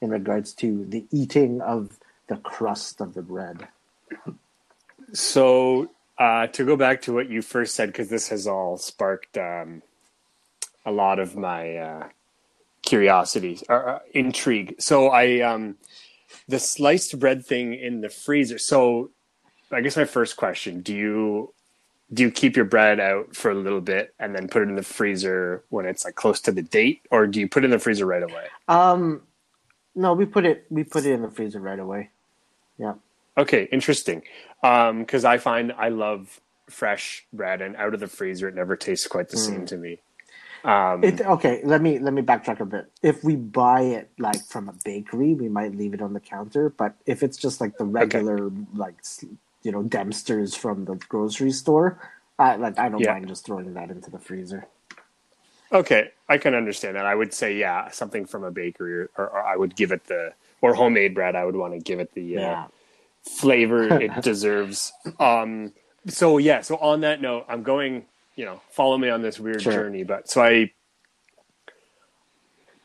in 0.00 0.10
regards 0.10 0.52
to 0.54 0.84
the 0.86 1.04
eating 1.10 1.60
of 1.60 1.98
the 2.28 2.36
crust 2.36 3.00
of 3.00 3.14
the 3.14 3.22
bread? 3.22 3.68
So 5.12 5.90
uh, 6.18 6.46
to 6.48 6.64
go 6.64 6.76
back 6.76 7.02
to 7.02 7.12
what 7.12 7.28
you 7.28 7.42
first 7.42 7.74
said, 7.74 7.88
because 7.88 8.08
this 8.08 8.28
has 8.28 8.46
all 8.46 8.76
sparked 8.76 9.36
um, 9.36 9.82
a 10.90 10.92
lot 10.92 11.18
of 11.18 11.36
my 11.36 11.76
uh, 11.76 12.08
curiosity 12.82 13.60
or 13.68 13.88
uh, 13.88 13.98
intrigue. 14.12 14.74
So 14.78 15.08
I 15.08 15.40
um, 15.40 15.76
the 16.48 16.58
sliced 16.58 17.18
bread 17.18 17.46
thing 17.46 17.74
in 17.74 18.00
the 18.00 18.08
freezer. 18.08 18.58
So 18.58 19.10
I 19.72 19.80
guess 19.80 19.96
my 19.96 20.04
first 20.04 20.36
question: 20.36 20.82
Do 20.82 20.94
you 20.94 21.54
do 22.12 22.24
you 22.24 22.30
keep 22.30 22.56
your 22.56 22.64
bread 22.64 22.98
out 22.98 23.36
for 23.36 23.50
a 23.50 23.54
little 23.54 23.80
bit 23.80 24.14
and 24.18 24.34
then 24.34 24.48
put 24.48 24.62
it 24.62 24.68
in 24.68 24.74
the 24.74 24.82
freezer 24.82 25.64
when 25.68 25.86
it's 25.86 26.04
like 26.04 26.16
close 26.16 26.40
to 26.42 26.52
the 26.52 26.62
date, 26.62 27.02
or 27.10 27.26
do 27.26 27.38
you 27.40 27.48
put 27.48 27.62
it 27.62 27.66
in 27.66 27.70
the 27.70 27.78
freezer 27.78 28.04
right 28.04 28.22
away? 28.22 28.46
Um, 28.66 29.22
no, 29.94 30.12
we 30.12 30.26
put 30.26 30.44
it 30.44 30.66
we 30.70 30.84
put 30.84 31.06
it 31.06 31.12
in 31.12 31.22
the 31.22 31.30
freezer 31.30 31.60
right 31.60 31.78
away. 31.78 32.10
Yeah. 32.78 32.94
Okay, 33.38 33.68
interesting. 33.70 34.22
Um, 34.62 35.00
Because 35.00 35.24
I 35.24 35.38
find 35.38 35.72
I 35.72 35.88
love 35.88 36.40
fresh 36.68 37.26
bread, 37.32 37.62
and 37.62 37.76
out 37.76 37.94
of 37.94 38.00
the 38.00 38.08
freezer, 38.08 38.48
it 38.48 38.54
never 38.54 38.76
tastes 38.76 39.06
quite 39.06 39.28
the 39.28 39.36
mm. 39.36 39.46
same 39.46 39.66
to 39.66 39.76
me. 39.76 40.00
Um, 40.64 41.02
it, 41.02 41.20
okay, 41.20 41.60
let 41.64 41.80
me 41.80 41.98
let 41.98 42.12
me 42.12 42.22
backtrack 42.22 42.60
a 42.60 42.66
bit. 42.66 42.90
If 43.02 43.24
we 43.24 43.36
buy 43.36 43.82
it 43.82 44.10
like 44.18 44.44
from 44.46 44.68
a 44.68 44.74
bakery, 44.84 45.34
we 45.34 45.48
might 45.48 45.74
leave 45.74 45.94
it 45.94 46.02
on 46.02 46.12
the 46.12 46.20
counter. 46.20 46.68
But 46.70 46.94
if 47.06 47.22
it's 47.22 47.36
just 47.36 47.60
like 47.60 47.78
the 47.78 47.84
regular, 47.84 48.44
okay. 48.44 48.54
like 48.74 48.96
you 49.62 49.72
know, 49.72 49.82
Dempsters 49.82 50.56
from 50.56 50.84
the 50.84 50.96
grocery 50.96 51.52
store, 51.52 51.98
I, 52.38 52.56
like 52.56 52.78
I 52.78 52.88
don't 52.88 53.00
yeah. 53.00 53.12
mind 53.12 53.28
just 53.28 53.46
throwing 53.46 53.72
that 53.74 53.90
into 53.90 54.10
the 54.10 54.18
freezer. 54.18 54.66
Okay, 55.72 56.10
I 56.28 56.36
can 56.36 56.54
understand 56.54 56.96
that. 56.96 57.06
I 57.06 57.14
would 57.14 57.32
say, 57.32 57.56
yeah, 57.56 57.90
something 57.90 58.26
from 58.26 58.42
a 58.42 58.50
bakery, 58.50 58.92
or, 58.92 59.10
or 59.16 59.42
I 59.42 59.56
would 59.56 59.76
give 59.76 59.92
it 59.92 60.04
the 60.06 60.34
or 60.60 60.74
homemade 60.74 61.14
bread. 61.14 61.36
I 61.36 61.44
would 61.44 61.56
want 61.56 61.74
to 61.74 61.78
give 61.78 62.00
it 62.00 62.12
the 62.14 62.36
uh, 62.36 62.40
yeah 62.40 62.66
flavor 63.22 64.00
it 64.00 64.22
deserves. 64.22 64.92
Um, 65.18 65.72
so 66.06 66.38
yeah, 66.38 66.60
so 66.60 66.76
on 66.76 67.00
that 67.02 67.20
note, 67.20 67.46
I'm 67.48 67.62
going. 67.62 68.06
You 68.40 68.46
know, 68.46 68.62
follow 68.70 68.96
me 68.96 69.10
on 69.10 69.20
this 69.20 69.38
weird 69.38 69.60
Sure. 69.60 69.70
journey. 69.70 70.02
But 70.02 70.30
so 70.30 70.42
I, 70.42 70.72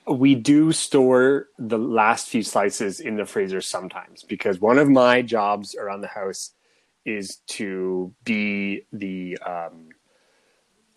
we 0.06 0.36
do 0.36 0.74
store 0.74 1.48
the 1.58 1.78
last 1.78 2.28
few 2.28 2.44
slices 2.44 3.00
in 3.00 3.16
the 3.16 3.26
freezer 3.26 3.62
sometimes 3.62 4.22
because 4.24 4.60
one 4.60 4.78
of 4.78 4.90
my 4.90 5.22
jobs 5.22 5.74
around 5.74 6.02
the 6.02 6.10
house 6.10 6.52
is 7.06 7.38
to 7.48 8.14
be 8.26 8.82
the 8.92 9.38
um, 9.46 9.92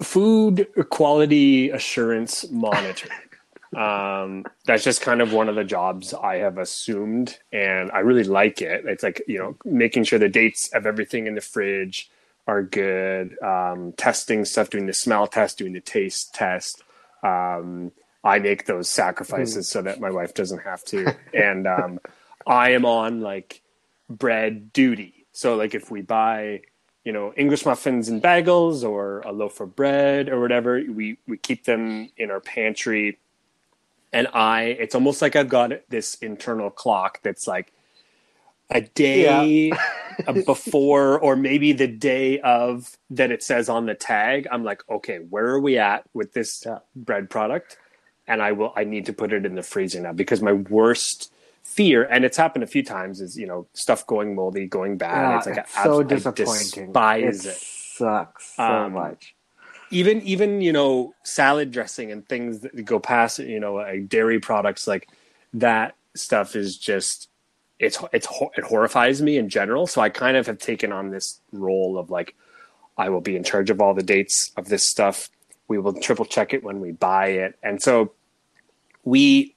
food 0.02 0.66
quality 0.90 1.70
assurance 1.70 2.50
monitor. 2.50 3.10
um, 3.76 4.44
that's 4.66 4.82
just 4.82 5.02
kind 5.02 5.22
of 5.22 5.32
one 5.32 5.48
of 5.48 5.54
the 5.54 5.62
jobs 5.62 6.12
I 6.12 6.38
have 6.38 6.58
assumed, 6.58 7.38
and 7.52 7.92
I 7.92 8.00
really 8.00 8.24
like 8.24 8.60
it. 8.60 8.86
It's 8.86 9.04
like 9.04 9.22
you 9.28 9.38
know 9.38 9.54
making 9.64 10.02
sure 10.02 10.18
the 10.18 10.28
dates 10.28 10.68
of 10.74 10.84
everything 10.84 11.28
in 11.28 11.36
the 11.36 11.40
fridge 11.40 12.10
are 12.48 12.62
good, 12.62 13.36
um, 13.42 13.92
testing 13.92 14.46
stuff, 14.46 14.70
doing 14.70 14.86
the 14.86 14.94
smell 14.94 15.26
test, 15.26 15.58
doing 15.58 15.74
the 15.74 15.80
taste 15.80 16.34
test. 16.34 16.82
Um, 17.22 17.92
I 18.24 18.38
make 18.38 18.64
those 18.64 18.88
sacrifices 18.88 19.68
so 19.68 19.82
that 19.82 20.00
my 20.00 20.10
wife 20.10 20.34
doesn't 20.34 20.60
have 20.60 20.82
to, 20.86 21.14
and 21.34 21.66
um, 21.66 22.00
I 22.46 22.70
am 22.70 22.86
on 22.86 23.20
like 23.20 23.62
bread 24.08 24.72
duty. 24.72 25.26
So 25.32 25.56
like 25.56 25.74
if 25.74 25.90
we 25.90 26.00
buy 26.00 26.62
you 27.04 27.12
know 27.12 27.32
English 27.36 27.64
muffins 27.64 28.08
and 28.08 28.22
bagels 28.22 28.82
or 28.82 29.20
a 29.20 29.32
loaf 29.32 29.60
of 29.60 29.76
bread 29.76 30.30
or 30.30 30.40
whatever, 30.40 30.82
we 30.88 31.18
we 31.28 31.36
keep 31.36 31.64
them 31.64 32.08
in 32.16 32.30
our 32.30 32.40
pantry. 32.40 33.18
And 34.10 34.26
I, 34.32 34.62
it's 34.62 34.94
almost 34.94 35.20
like 35.20 35.36
I've 35.36 35.50
got 35.50 35.70
this 35.90 36.14
internal 36.14 36.70
clock 36.70 37.20
that's 37.22 37.46
like 37.46 37.74
a 38.70 38.80
day 38.80 39.72
before, 40.46 41.18
or 41.20 41.36
maybe 41.36 41.72
the 41.72 41.86
day 41.86 42.40
of 42.40 42.96
that 43.10 43.30
it 43.30 43.42
says 43.42 43.68
on 43.68 43.86
the 43.86 43.94
tag. 43.94 44.46
I'm 44.50 44.64
like, 44.64 44.82
okay, 44.88 45.18
where 45.18 45.46
are 45.46 45.60
we 45.60 45.78
at 45.78 46.04
with 46.14 46.32
this 46.32 46.62
Yeah. 46.66 46.78
bread 46.94 47.30
product? 47.30 47.76
And 48.26 48.42
I 48.42 48.52
will, 48.52 48.72
I 48.76 48.84
need 48.84 49.06
to 49.06 49.12
put 49.12 49.32
it 49.32 49.46
in 49.46 49.54
the 49.54 49.62
freezer 49.62 50.00
now 50.00 50.12
because 50.12 50.42
my 50.42 50.52
worst 50.52 51.32
fear, 51.64 52.04
and 52.04 52.24
it's 52.24 52.36
happened 52.36 52.64
a 52.64 52.66
few 52.66 52.82
times, 52.82 53.20
is 53.20 53.38
you 53.38 53.46
know 53.46 53.66
stuff 53.72 54.06
going 54.06 54.34
moldy, 54.34 54.66
going 54.66 54.98
bad. 54.98 55.30
Yeah, 55.30 55.36
it's 55.38 55.46
like 55.46 55.58
it's 55.58 55.72
so 55.72 56.02
abs- 56.02 56.10
I 56.10 56.14
disappointing. 56.16 56.88
despise 56.88 57.46
it 57.46 57.50
it. 57.52 57.56
sucks 57.56 58.56
so 58.56 58.84
Um, 58.84 58.92
much. 58.92 59.34
Even 59.90 60.20
even 60.22 60.60
you 60.60 60.72
know 60.72 61.14
salad 61.24 61.70
dressing 61.70 62.12
and 62.12 62.28
things 62.28 62.60
that 62.60 62.84
go 62.84 62.98
past 62.98 63.38
you 63.38 63.60
know 63.60 63.74
like 63.74 64.08
dairy 64.08 64.38
products 64.40 64.86
like 64.86 65.08
that 65.54 65.94
stuff 66.14 66.54
is 66.54 66.76
just 66.76 67.30
it's 67.78 67.98
it's 68.12 68.26
it 68.56 68.64
horrifies 68.64 69.22
me 69.22 69.38
in 69.38 69.48
general. 69.48 69.86
So 69.86 70.00
I 70.00 70.08
kind 70.08 70.36
of 70.36 70.46
have 70.46 70.58
taken 70.58 70.92
on 70.92 71.10
this 71.10 71.40
role 71.52 71.98
of 71.98 72.10
like 72.10 72.34
I 72.96 73.08
will 73.08 73.20
be 73.20 73.36
in 73.36 73.44
charge 73.44 73.70
of 73.70 73.80
all 73.80 73.94
the 73.94 74.02
dates 74.02 74.50
of 74.56 74.68
this 74.68 74.88
stuff. 74.88 75.28
We 75.68 75.78
will 75.78 75.94
triple 75.94 76.24
check 76.24 76.54
it 76.54 76.64
when 76.64 76.80
we 76.80 76.92
buy 76.92 77.28
it, 77.28 77.58
and 77.62 77.80
so 77.80 78.12
we 79.04 79.54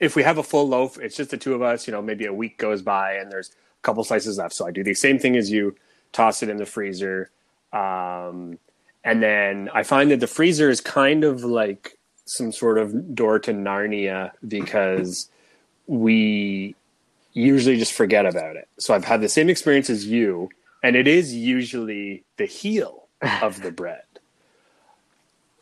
if 0.00 0.16
we 0.16 0.22
have 0.22 0.38
a 0.38 0.42
full 0.42 0.68
loaf, 0.68 0.98
it's 0.98 1.16
just 1.16 1.30
the 1.30 1.36
two 1.36 1.54
of 1.54 1.62
us. 1.62 1.86
You 1.86 1.92
know, 1.92 2.02
maybe 2.02 2.26
a 2.26 2.32
week 2.32 2.58
goes 2.58 2.82
by 2.82 3.14
and 3.14 3.30
there's 3.30 3.50
a 3.50 3.82
couple 3.82 4.02
slices 4.04 4.38
left. 4.38 4.54
So 4.54 4.66
I 4.66 4.70
do 4.70 4.82
the 4.82 4.94
same 4.94 5.18
thing 5.18 5.36
as 5.36 5.50
you, 5.50 5.76
toss 6.12 6.42
it 6.42 6.48
in 6.48 6.56
the 6.56 6.66
freezer, 6.66 7.30
um, 7.72 8.58
and 9.04 9.22
then 9.22 9.68
I 9.72 9.82
find 9.82 10.10
that 10.10 10.20
the 10.20 10.26
freezer 10.26 10.70
is 10.70 10.80
kind 10.80 11.24
of 11.24 11.44
like 11.44 11.98
some 12.24 12.52
sort 12.52 12.78
of 12.78 13.14
door 13.14 13.38
to 13.38 13.52
Narnia 13.52 14.32
because 14.48 15.28
we 15.86 16.74
usually 17.34 17.76
just 17.76 17.92
forget 17.92 18.24
about 18.26 18.56
it. 18.56 18.68
So 18.78 18.94
I've 18.94 19.04
had 19.04 19.20
the 19.20 19.28
same 19.28 19.50
experience 19.50 19.90
as 19.90 20.06
you, 20.06 20.48
and 20.82 20.96
it 20.96 21.06
is 21.06 21.34
usually 21.34 22.24
the 22.38 22.46
heel 22.46 23.04
of 23.42 23.60
the 23.60 23.70
bread. 23.70 24.02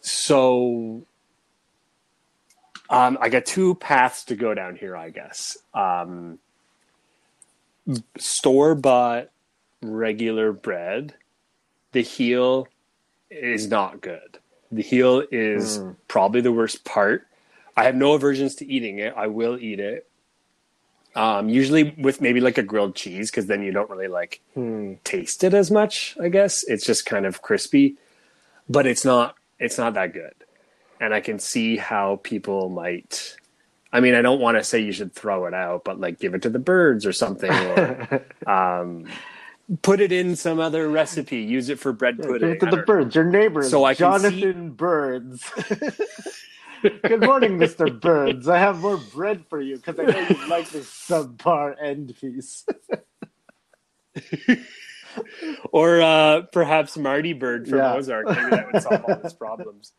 So 0.01 1.03
um, 2.91 3.19
I 3.21 3.29
got 3.29 3.47
two 3.47 3.75
paths 3.77 4.25
to 4.27 4.37
go 4.37 4.55
down 4.55 4.77
here, 4.77 4.97
I 4.97 5.11
guess. 5.11 5.57
Um, 5.75 6.39
Store 8.19 8.75
bought 8.77 9.31
regular 9.83 10.53
bread, 10.53 11.15
the 11.93 12.03
heel 12.03 12.69
is 13.31 13.69
not 13.69 14.01
good. 14.01 14.39
The 14.71 14.83
heel 14.83 15.25
is 15.33 15.79
Mm. 15.81 15.97
probably 16.09 16.41
the 16.43 16.53
worst 16.53 16.85
part. 16.85 17.27
I 17.77 17.85
have 17.85 17.97
no 17.97 18.13
aversions 18.13 18.55
to 18.57 18.67
eating 18.67 18.99
it. 19.01 19.15
I 19.17 19.27
will 19.27 19.59
eat 19.59 19.81
it. 19.81 20.07
Um, 21.15 21.49
usually 21.51 21.95
with 21.99 22.21
maybe 22.23 22.41
like 22.41 22.57
a 22.57 22.63
grilled 22.63 22.95
cheese, 22.95 23.31
because 23.31 23.47
then 23.47 23.63
you 23.63 23.71
don't 23.71 23.91
really 23.91 24.09
like 24.09 24.41
Hmm. 24.55 24.95
taste 25.05 25.45
it 25.45 25.53
as 25.53 25.71
much. 25.71 26.17
I 26.21 26.29
guess 26.31 26.65
it's 26.65 26.87
just 26.87 27.05
kind 27.05 27.27
of 27.27 27.43
crispy, 27.43 27.97
but 28.69 28.87
it's 28.87 29.05
not. 29.05 29.37
It's 29.59 29.77
not 29.79 29.93
that 29.95 30.13
good, 30.15 30.33
and 31.01 31.13
I 31.13 31.21
can 31.21 31.39
see 31.39 31.77
how 31.77 32.19
people 32.23 32.69
might. 32.71 33.37
I 33.93 34.01
mean, 34.01 34.15
I 34.15 34.23
don't 34.23 34.41
want 34.41 34.57
to 34.57 34.65
say 34.65 34.79
you 34.81 34.93
should 34.93 35.13
throw 35.13 35.45
it 35.45 35.53
out, 35.53 35.85
but 35.85 36.01
like 36.01 36.19
give 36.19 36.33
it 36.35 36.41
to 36.43 36.49
the 36.51 36.59
birds 36.59 37.05
or 37.05 37.13
something, 37.13 37.53
or 37.53 38.25
um, 38.47 39.07
put 39.83 40.01
it 40.01 40.13
in 40.13 40.35
some 40.35 40.59
other 40.61 40.89
recipe. 40.89 41.37
Use 41.43 41.69
it 41.69 41.79
for 41.79 41.93
bread 41.93 42.17
Give 42.17 42.27
pudding. 42.27 42.51
it 42.53 42.61
to 42.61 42.67
the 42.67 42.79
birds, 42.79 43.15
your 43.15 43.25
neighbors. 43.25 43.69
So 43.71 43.85
I 43.85 43.95
can 43.95 44.19
see- 44.21 44.41
Jonathan 44.41 44.71
Birds. 44.71 45.45
Good 46.83 47.21
morning, 47.23 47.59
Mr. 47.59 47.99
Birds. 48.01 48.49
I 48.49 48.59
have 48.59 48.81
more 48.81 48.97
bread 48.97 49.45
for 49.49 49.61
you 49.61 49.77
because 49.77 49.99
I 49.99 50.05
know 50.05 50.27
you 50.29 50.49
like 50.49 50.69
this 50.71 50.87
subpar 50.89 51.75
end 51.81 52.15
piece. 52.21 52.65
or 55.73 56.01
uh, 56.03 56.43
perhaps 56.53 56.97
Marty 56.97 57.35
Byrde 57.35 57.69
from 57.69 57.79
Yeah. 57.79 57.95
Ozark. 57.95 58.27
Maybe 58.27 58.51
that 58.51 58.73
would 58.73 58.83
solve 58.83 59.05
all 59.05 59.19
his 59.21 59.33
problems. 59.35 59.93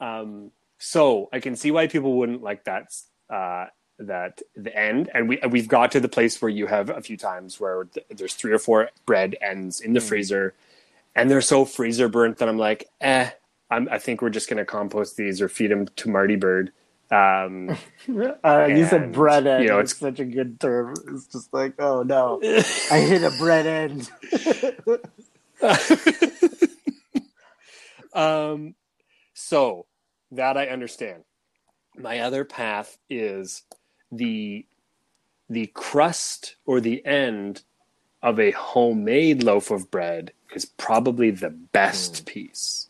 Um, 0.00 0.50
so 0.78 1.28
I 1.32 1.40
can 1.40 1.56
see 1.56 1.70
why 1.70 1.86
people 1.86 2.14
wouldn't 2.18 2.42
like 2.42 2.64
that. 2.64 2.92
Uh, 3.30 3.66
that 3.98 4.40
the 4.56 4.76
end, 4.76 5.10
and 5.14 5.28
we 5.28 5.38
we've 5.48 5.68
got 5.68 5.92
to 5.92 6.00
the 6.00 6.08
place 6.08 6.42
where 6.42 6.48
you 6.48 6.66
have 6.66 6.90
a 6.90 7.00
few 7.00 7.16
times 7.16 7.60
where 7.60 7.84
th- 7.84 8.04
there's 8.10 8.34
three 8.34 8.50
or 8.52 8.58
four 8.58 8.90
bread 9.06 9.36
ends 9.40 9.80
in 9.80 9.92
the 9.92 10.00
Mm. 10.00 10.08
freezer, 10.08 10.54
and 11.14 11.30
they're 11.30 11.40
so 11.40 11.64
freezer 11.64 12.08
burnt 12.08 12.38
that 12.38 12.48
I'm 12.48 12.58
like, 12.58 12.88
eh. 13.00 13.30
I'm, 13.72 13.88
I 13.90 13.98
think 13.98 14.20
we're 14.20 14.30
just 14.30 14.50
going 14.50 14.58
to 14.58 14.66
compost 14.66 15.16
these 15.16 15.40
or 15.40 15.48
feed 15.48 15.70
them 15.70 15.86
to 15.86 16.10
Marty 16.10 16.36
Byrde. 16.36 16.68
Um, 17.10 17.76
Uh, 18.44 18.66
you 18.68 18.86
said 18.86 19.12
bread 19.12 19.46
end. 19.46 19.62
you 19.62 19.70
know, 19.70 19.78
it's 19.78 19.96
such 19.96 20.18
a 20.18 20.24
good 20.24 20.58
term. 20.60 20.94
It's 21.08 21.26
just 21.26 21.52
like, 21.54 21.74
oh 21.78 22.02
no, 22.02 22.40
I 22.90 22.98
hit 22.98 23.22
a 23.22 23.30
bread 23.38 23.66
end. 23.66 24.10
um, 28.12 28.74
so 29.34 29.86
that 30.32 30.56
I 30.56 30.66
understand. 30.66 31.22
My 31.96 32.20
other 32.20 32.44
path 32.44 32.98
is 33.08 33.62
the 34.10 34.66
the 35.48 35.66
crust 35.68 36.56
or 36.66 36.80
the 36.80 37.04
end 37.06 37.62
of 38.22 38.40
a 38.40 38.50
homemade 38.52 39.42
loaf 39.42 39.70
of 39.70 39.90
bread 39.90 40.32
is 40.54 40.64
probably 40.64 41.30
the 41.30 41.50
best 41.50 42.26
piece. 42.26 42.88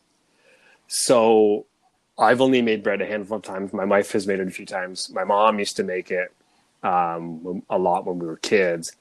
So 0.95 1.65
I've 2.19 2.43
only 2.43 2.61
made 2.61 2.83
bread 2.83 3.01
a 3.01 3.07
handful 3.07 3.39
of 3.39 3.43
times. 3.43 3.73
My 3.73 3.87
wife 3.87 4.13
has 4.13 4.27
made 4.27 4.41
it 4.41 4.47
a 4.47 4.51
few 4.51 4.67
times. 4.67 5.09
My 5.09 5.25
mom 5.25 5.59
used 5.59 5.77
to 5.77 5.83
make 5.85 6.11
it 6.11 6.31
um, 6.83 7.63
a 7.71 7.79
lot 7.79 8.05
when 8.05 8.19
we 8.19 8.27
were 8.27 8.37
kids. 8.37 8.93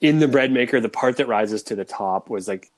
In 0.00 0.20
the 0.20 0.28
bread 0.28 0.52
maker, 0.52 0.78
the 0.80 0.88
part 0.88 1.16
that 1.16 1.26
rises 1.26 1.64
to 1.64 1.74
the 1.74 1.84
top 1.84 2.30
was 2.30 2.46
like 2.46 2.70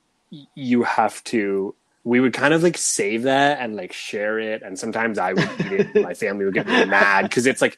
you 0.55 0.81
have 0.81 1.23
to. 1.25 1.75
We 2.03 2.19
would 2.19 2.33
kind 2.33 2.55
of 2.55 2.63
like 2.63 2.75
save 2.75 3.21
that 3.23 3.59
and 3.59 3.75
like 3.75 3.93
share 3.93 4.39
it, 4.39 4.63
and 4.63 4.79
sometimes 4.79 5.19
I 5.19 5.33
would 5.33 5.49
eat 5.59 5.71
it. 5.71 6.01
My 6.03 6.15
family 6.15 6.43
would 6.43 6.55
get 6.55 6.65
really 6.65 6.85
mad 6.85 7.29
because 7.29 7.45
it's 7.45 7.61
like 7.61 7.77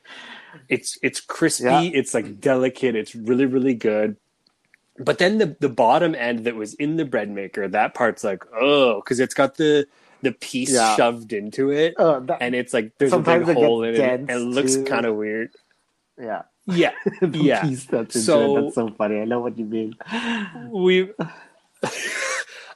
it's 0.70 0.98
it's 1.04 1.20
crispy, 1.20 1.66
Yeah. 1.66 1.82
it's 1.82 2.14
like 2.14 2.40
delicate, 2.40 2.96
it's 2.96 3.14
really 3.14 3.46
really 3.46 3.74
good. 3.74 4.16
But 4.98 5.18
then 5.18 5.38
the 5.38 5.58
the 5.60 5.70
bottom 5.70 6.16
end 6.16 6.46
that 6.46 6.56
was 6.56 6.74
in 6.76 6.96
the 6.96 7.04
bread 7.04 7.30
maker, 7.30 7.68
that 7.68 7.94
part's 7.94 8.24
like 8.24 8.44
oh, 8.58 9.02
because 9.02 9.20
it's 9.20 9.34
got 9.34 9.58
the 9.58 9.86
the 10.26 10.32
piece 10.34 10.74
Yeah. 10.74 10.96
shoved 10.98 11.32
into 11.34 11.72
it, 11.72 11.94
Oh, 11.98 12.20
that, 12.20 12.40
and 12.42 12.54
it's 12.54 12.74
like 12.74 12.92
there's 12.98 13.14
a 13.14 13.20
big 13.20 13.44
hole 13.44 13.84
in 13.84 13.96
it, 13.96 14.00
and 14.02 14.30
it 14.30 14.40
looks 14.40 14.76
kind 14.78 15.06
of 15.06 15.16
weird. 15.16 15.52
yeah. 16.22 16.44
Yeah, 16.68 16.94
the 17.22 17.38
Yeah. 17.38 17.62
piece 17.62 17.86
that's 17.86 18.24
So- 18.26 18.64
That's 18.64 18.76
so 18.76 18.90
funny. 18.90 19.20
I 19.22 19.26
know 19.26 19.40
what 19.40 19.58
you 19.58 19.66
mean. 19.66 19.96
we. 20.72 21.12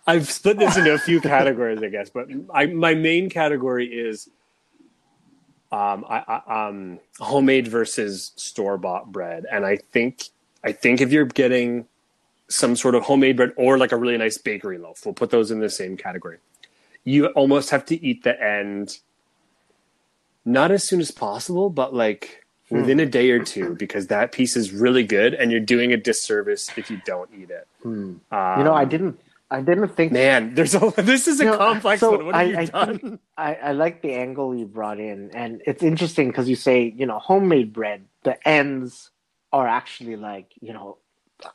I've 0.08 0.30
split 0.30 0.58
this 0.58 0.76
into 0.78 0.94
a 0.94 0.98
few 0.98 1.20
categories, 1.36 1.82
I 1.84 1.90
guess, 1.90 2.10
but 2.10 2.28
I, 2.54 2.66
my 2.68 2.94
main 2.96 3.30
category 3.30 3.86
is 3.88 4.28
um, 5.72 6.04
I, 6.10 6.24
I, 6.48 6.68
um, 6.68 7.00
homemade 7.20 7.68
versus 7.68 8.32
store 8.36 8.78
bought 8.78 9.12
bread, 9.12 9.46
and 9.52 9.66
I 9.66 9.76
think 9.78 10.24
I 10.64 10.72
think 10.72 11.00
if 11.02 11.12
you're 11.12 11.26
getting 11.26 11.86
some 12.50 12.76
sort 12.76 12.96
of 12.96 13.04
homemade 13.04 13.38
bread 13.38 13.52
or 13.56 13.78
like 13.78 13.92
a 13.92 13.98
really 13.98 14.18
nice 14.18 14.38
bakery 14.40 14.80
loaf, 14.80 15.06
we'll 15.06 15.14
put 15.14 15.30
those 15.30 15.52
in 15.52 15.60
the 15.60 15.70
same 15.70 15.96
category. 15.96 16.38
You 17.10 17.28
almost 17.42 17.68
have 17.72 17.86
to 17.92 17.96
eat 18.08 18.20
the 18.24 18.36
end, 18.58 19.00
not 20.46 20.70
as 20.72 20.84
soon 20.88 21.00
as 21.02 21.12
possible, 21.12 21.70
but 21.82 21.90
like 21.94 22.46
within 22.70 23.00
a 23.00 23.06
day 23.06 23.32
or 23.32 23.44
two 23.44 23.76
because 23.84 24.08
that 24.08 24.32
piece 24.32 24.56
is 24.56 24.72
really 24.72 25.04
good 25.04 25.34
and 25.34 25.52
you're 25.52 25.60
doing 25.76 25.92
a 25.92 25.98
disservice 25.98 26.70
if 26.78 26.92
you 26.92 27.02
don't 27.06 27.30
eat 27.40 27.50
it. 27.50 27.68
Hmm. 27.82 28.14
Um, 28.32 28.58
you 28.60 28.64
know, 28.64 28.74
I 28.74 28.86
didn't. 28.86 29.20
I 29.52 29.62
didn't 29.62 29.90
think. 29.98 30.12
Man, 30.12 30.54
there's 30.54 30.76
a 30.76 30.94
this 30.98 31.28
is 31.28 31.40
a 31.42 31.46
You 31.46 31.52
know, 31.52 31.58
complex 31.58 32.00
so 32.02 32.12
one. 32.12 32.26
What 32.28 32.36
have 32.36 32.56
I- 32.56 32.62
you 32.62 32.68
done? 32.68 33.20
I, 33.36 33.56
I 33.56 33.72
like 33.72 34.04
the 34.04 34.14
angle 34.14 34.56
you 34.56 34.68
brought 34.68 35.00
in, 35.00 35.32
and 35.34 35.64
it's 35.66 35.82
interesting 35.82 36.28
because 36.30 36.48
you 36.48 36.56
say, 36.56 36.94
you 36.96 37.08
know, 37.08 37.18
homemade 37.18 37.74
bread. 37.74 38.06
The 38.22 38.36
ends 38.48 39.10
are 39.52 39.68
actually 39.68 40.18
like, 40.18 40.52
you 40.62 40.74
know, 40.74 40.98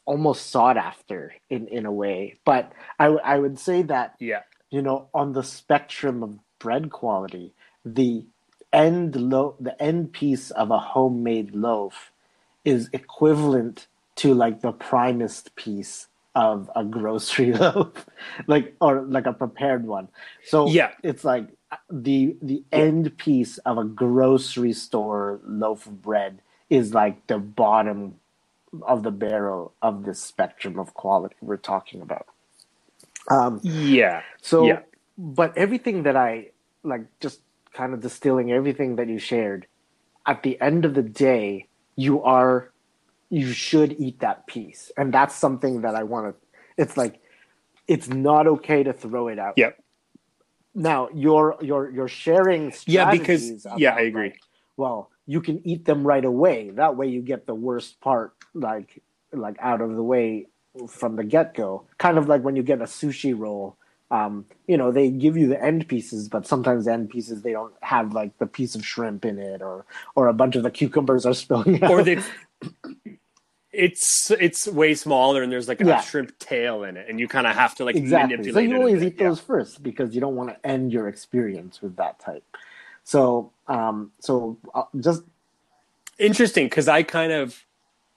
almost 0.05 0.51
sought 0.51 0.77
after 0.77 1.35
in 1.49 1.69
in 1.69 1.87
a 1.87 1.93
way. 1.93 2.41
But 2.45 2.73
i 2.99 3.07
i 3.07 3.39
would 3.39 3.59
say 3.61 3.83
that 3.83 4.17
yeah. 4.19 4.43
You 4.75 4.83
know, 4.83 5.09
on 5.15 5.35
the 5.35 5.45
spectrum 5.45 6.25
of 6.25 6.41
bread 6.61 6.91
quality, 6.91 7.55
the 7.87 8.27
end 8.73 9.17
lo- 9.17 9.57
the 9.61 9.81
end 9.83 10.13
piece 10.15 10.53
of 10.53 10.73
a 10.73 10.81
homemade 10.81 11.55
loaf 11.57 12.13
is 12.65 12.91
equivalent 12.95 13.89
to 14.17 14.35
like 14.35 14.63
the 14.63 14.73
primest 14.73 15.57
piece 15.57 16.09
of 16.37 16.71
a 16.77 16.85
grocery 16.85 17.53
loaf, 17.65 18.07
like 18.49 18.77
or 18.83 19.03
like 19.05 19.27
a 19.27 19.35
prepared 19.35 19.87
one. 19.87 20.09
So 20.45 20.63
Yeah. 20.73 20.93
it's 21.05 21.25
like 21.25 21.49
the 21.91 22.37
the 22.43 22.65
end 22.73 23.19
piece 23.19 23.59
of 23.61 23.79
a 23.79 23.85
grocery 23.85 24.75
store 24.75 25.41
loaf 25.47 25.87
of 25.87 26.03
bread 26.03 26.41
is 26.71 26.95
like 26.95 27.27
the 27.29 27.39
bottom 27.39 28.17
of 28.83 29.05
the 29.05 29.13
barrel 29.13 29.75
of 29.83 30.05
this 30.05 30.21
spectrum 30.21 30.79
of 30.81 30.95
quality 30.95 31.37
we're 31.43 31.59
talking 31.59 32.03
about. 32.03 32.27
Um, 33.31 33.61
Yeah. 33.63 34.23
so, 34.43 34.67
Yeah. 34.67 34.81
but 35.19 35.57
everything 35.57 36.03
that 36.05 36.17
I 36.17 36.51
like, 36.83 37.07
just 37.21 37.41
kind 37.73 37.95
of 37.95 38.01
distilling 38.01 38.53
everything 38.53 38.97
that 38.97 39.09
you 39.09 39.19
shared, 39.19 39.67
at 40.27 40.43
the 40.43 40.61
end 40.61 40.85
of 40.85 40.95
the 40.95 41.03
day, 41.03 41.69
you 41.97 42.23
are, 42.23 42.71
you 43.31 43.53
should 43.53 43.93
eat 43.99 44.21
that 44.21 44.47
piece. 44.47 44.93
And 44.97 45.13
that's 45.13 45.35
something 45.35 45.81
that 45.83 45.95
I 45.95 46.03
want 46.03 46.27
to, 46.35 46.35
it's 46.83 46.97
like, 46.97 47.21
it's 47.89 48.09
not 48.09 48.47
okay 48.47 48.83
to 48.83 48.93
throw 48.93 49.29
it 49.29 49.39
out. 49.39 49.55
Yep. 49.57 49.79
Now, 50.75 51.09
you're, 51.15 51.57
you're, 51.61 51.91
you're 51.91 52.09
sharing 52.09 52.73
Yeah, 52.87 53.11
because- 53.11 53.67
yeah, 53.77 53.95
I 53.95 54.01
agree. 54.03 54.31
like, 54.31 54.41
well, 54.77 55.11
you 55.27 55.41
can 55.41 55.67
eat 55.67 55.85
them 55.85 56.07
right 56.07 56.25
away. 56.25 56.71
That 56.71 56.97
way 56.97 57.07
you 57.09 57.23
get 57.23 57.47
the 57.47 57.55
worst 57.55 58.01
part, 58.01 58.35
like, 58.55 59.03
like 59.33 59.57
out 59.61 59.81
of 59.81 59.95
the 59.95 60.03
way 60.03 60.49
from 60.89 61.17
the 61.17 61.25
get 61.25 61.55
go. 61.55 61.85
Kind 61.99 62.19
of 62.19 62.29
like 62.29 62.43
when 62.43 62.57
you 62.57 62.63
get 62.63 62.81
a 62.81 62.85
sushi 62.85 63.37
roll. 63.39 63.77
Um, 64.11 64.45
you 64.69 64.77
know, 64.77 64.93
they 64.93 65.11
give 65.11 65.37
you 65.37 65.49
the 65.49 65.61
end 65.61 65.89
pieces, 65.89 66.29
but 66.29 66.47
sometimes 66.47 66.85
the 66.85 66.93
end 66.93 67.11
pieces 67.11 67.43
they 67.43 67.53
don't 67.53 67.75
have 67.81 68.13
like 68.13 68.37
the 68.39 68.47
piece 68.47 68.75
of 68.75 68.85
shrimp 68.87 69.25
in 69.25 69.39
it, 69.39 69.63
or 69.63 69.87
or 70.15 70.29
a 70.29 70.33
bunch 70.35 70.57
of 70.57 70.63
the 70.63 70.71
cucumbers 70.71 71.27
are 71.27 71.35
spilling 71.35 71.83
out. 71.83 71.91
Or 71.91 72.03
they 72.03 72.19
it's 73.73 74.31
it's 74.31 74.69
way 74.69 74.95
smaller 74.95 75.43
and 75.43 75.51
there's 75.51 75.67
like 75.69 75.81
a 75.81 75.85
Yeah. 75.85 76.01
shrimp 76.01 76.39
tail 76.39 76.85
in 76.85 76.97
it 76.97 77.09
and 77.09 77.19
you 77.19 77.27
kind 77.27 77.47
of 77.47 77.57
have 77.57 77.75
to 77.77 77.85
like 77.85 77.97
exactly. 77.97 78.37
manipulate 78.37 78.55
So 78.55 78.61
you 78.71 78.77
a 78.77 78.79
always 78.79 79.03
eat 79.03 79.17
yeah. 79.19 79.29
those 79.29 79.41
first 79.41 79.83
because 79.83 80.15
you 80.15 80.21
don't 80.21 80.37
want 80.37 80.51
to 80.51 80.67
end 80.67 80.93
your 80.93 81.09
experience 81.09 81.83
with 81.83 81.97
that 81.97 82.21
type. 82.21 82.45
So, 83.03 83.51
um, 83.67 84.13
so 84.21 84.57
uh, 84.75 84.85
just 85.01 85.23
interesting 86.19 86.67
because 86.67 86.87
I 86.89 87.03
kind 87.03 87.33
of 87.33 87.65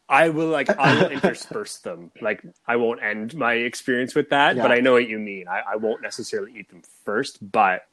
I 0.09 0.29
will 0.29 0.47
like 0.47 0.69
I 0.77 0.93
will 0.93 1.07
intersperse 1.09 1.79
them. 1.79 2.11
Like 2.21 2.43
I 2.67 2.75
won't 2.77 3.03
end 3.03 3.35
my 3.35 3.53
experience 3.53 4.15
with 4.15 4.29
that, 4.29 4.61
but 4.61 4.71
I 4.71 4.79
know 4.79 4.93
what 4.93 5.07
you 5.09 5.19
mean. 5.19 5.47
I, 5.47 5.61
I 5.73 5.75
won't 5.75 6.01
necessarily 6.01 6.53
eat 6.59 6.69
them 6.69 6.81
first, 7.05 7.51
but 7.51 7.87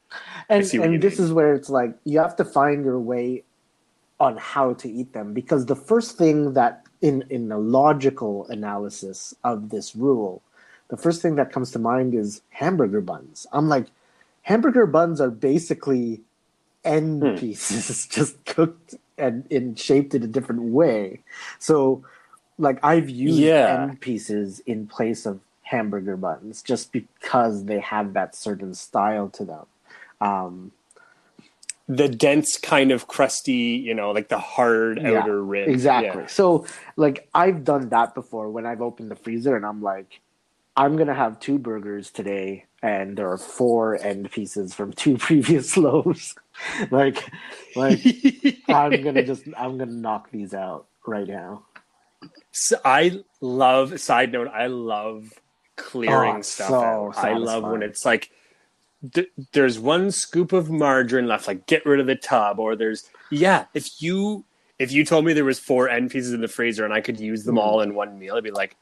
and 0.49 0.63
and 0.79 1.01
this 1.01 1.19
mean. 1.19 1.25
is 1.25 1.33
where 1.33 1.53
it's 1.53 1.69
like 1.69 1.95
you 2.05 2.19
have 2.19 2.35
to 2.37 2.45
find 2.45 2.85
your 2.85 2.99
way 2.99 3.43
on 4.19 4.37
how 4.37 4.73
to 4.73 4.89
eat 4.89 5.13
them 5.13 5.33
because 5.33 5.65
the 5.65 5.75
first 5.75 6.17
thing 6.17 6.53
that 6.53 6.83
in 7.01 7.23
in 7.29 7.51
a 7.51 7.57
logical 7.57 8.47
analysis 8.49 9.33
of 9.43 9.69
this 9.69 9.95
rule 9.95 10.41
the 10.89 10.97
first 10.97 11.21
thing 11.21 11.35
that 11.35 11.51
comes 11.51 11.71
to 11.71 11.79
mind 11.79 12.13
is 12.15 12.41
hamburger 12.51 13.01
buns 13.01 13.45
i'm 13.51 13.67
like 13.67 13.87
hamburger 14.43 14.85
buns 14.85 15.19
are 15.19 15.29
basically 15.31 16.21
end 16.85 17.21
Hmm. 17.21 17.35
pieces 17.35 18.07
just 18.11 18.43
cooked 18.45 18.95
and, 19.17 19.49
and 19.51 19.79
shaped 19.79 20.13
it 20.13 20.23
a 20.23 20.27
different 20.27 20.61
way 20.63 21.21
so 21.59 22.03
like 22.57 22.79
i've 22.83 23.09
used 23.09 23.39
Yeah. 23.39 23.73
end 23.73 24.01
pieces 24.01 24.59
in 24.61 24.87
place 24.87 25.25
of 25.25 25.39
hamburger 25.63 26.17
buns 26.17 26.61
just 26.61 26.91
because 26.91 27.65
they 27.65 27.79
have 27.79 28.13
that 28.13 28.35
certain 28.35 28.73
style 28.73 29.29
to 29.29 29.45
them 29.45 29.65
um, 30.21 30.71
the 31.87 32.09
dense 32.09 32.57
kind 32.57 32.91
of 32.91 33.07
crusty, 33.07 33.53
you 33.53 33.93
know, 33.93 34.11
like 34.11 34.29
the 34.29 34.39
hard 34.39 34.99
Yeah, 34.99 35.19
outer 35.19 35.43
rim. 35.43 35.69
Exactly. 35.69 36.21
Yeah. 36.23 36.27
So, 36.27 36.65
like, 36.95 37.27
I've 37.33 37.63
done 37.63 37.89
that 37.89 38.15
before 38.15 38.49
when 38.49 38.65
I've 38.65 38.81
opened 38.81 39.11
the 39.11 39.15
freezer 39.15 39.55
and 39.55 39.65
I'm 39.65 39.81
like, 39.81 40.19
I'm 40.77 40.97
gonna 40.97 41.13
have 41.15 41.39
two 41.39 41.57
burgers 41.57 42.11
today, 42.11 42.65
and 42.81 43.17
there 43.17 43.29
are 43.31 43.37
four 43.37 43.97
end 44.01 44.31
pieces 44.31 44.73
from 44.73 44.91
two 44.93 45.17
previous 45.19 45.77
loaves. 45.77 46.35
like, 46.91 47.23
like 47.75 47.99
I'm 48.67 49.01
gonna 49.01 49.23
just 49.23 49.43
I'm 49.57 49.77
gonna 49.77 49.91
knock 49.91 50.31
these 50.31 50.53
out 50.53 50.87
right 51.05 51.27
now. 51.27 51.63
So 52.51 52.77
I 52.83 53.23
love. 53.41 53.99
Side 53.99 54.31
note: 54.31 54.49
I 54.53 54.67
love 54.67 55.33
clearing 55.77 56.37
Oh, 56.37 56.41
stuff 56.41 56.69
so 56.69 56.83
out. 56.83 57.17
I 57.17 57.33
love 57.33 57.63
when 57.63 57.83
it's 57.83 58.05
like 58.05 58.31
th- 59.13 59.29
there's 59.53 59.77
one 59.79 60.11
scoop 60.11 60.53
of 60.53 60.69
margarine 60.69 61.27
left. 61.27 61.47
Like 61.47 61.67
get 61.67 61.85
rid 61.85 61.99
of 61.99 62.07
the 62.07 62.15
tub, 62.15 62.59
or 62.59 62.75
there's 62.75 63.09
yeah. 63.31 63.65
If 63.73 64.01
you 64.01 64.43
if 64.79 64.91
you 64.91 65.05
told 65.05 65.23
me 65.25 65.33
there 65.33 65.45
was 65.45 65.59
four 65.59 65.87
end 65.89 66.11
pieces 66.11 66.33
in 66.33 66.41
the 66.41 66.47
freezer 66.49 66.83
and 66.83 66.93
I 66.93 66.99
could 67.01 67.19
use 67.19 67.43
them 67.45 67.55
Mm. 67.55 67.61
all 67.61 67.81
in 67.81 67.95
one 67.95 68.19
meal, 68.19 68.35
I'd 68.35 68.43
be 68.43 68.51
like. 68.51 68.75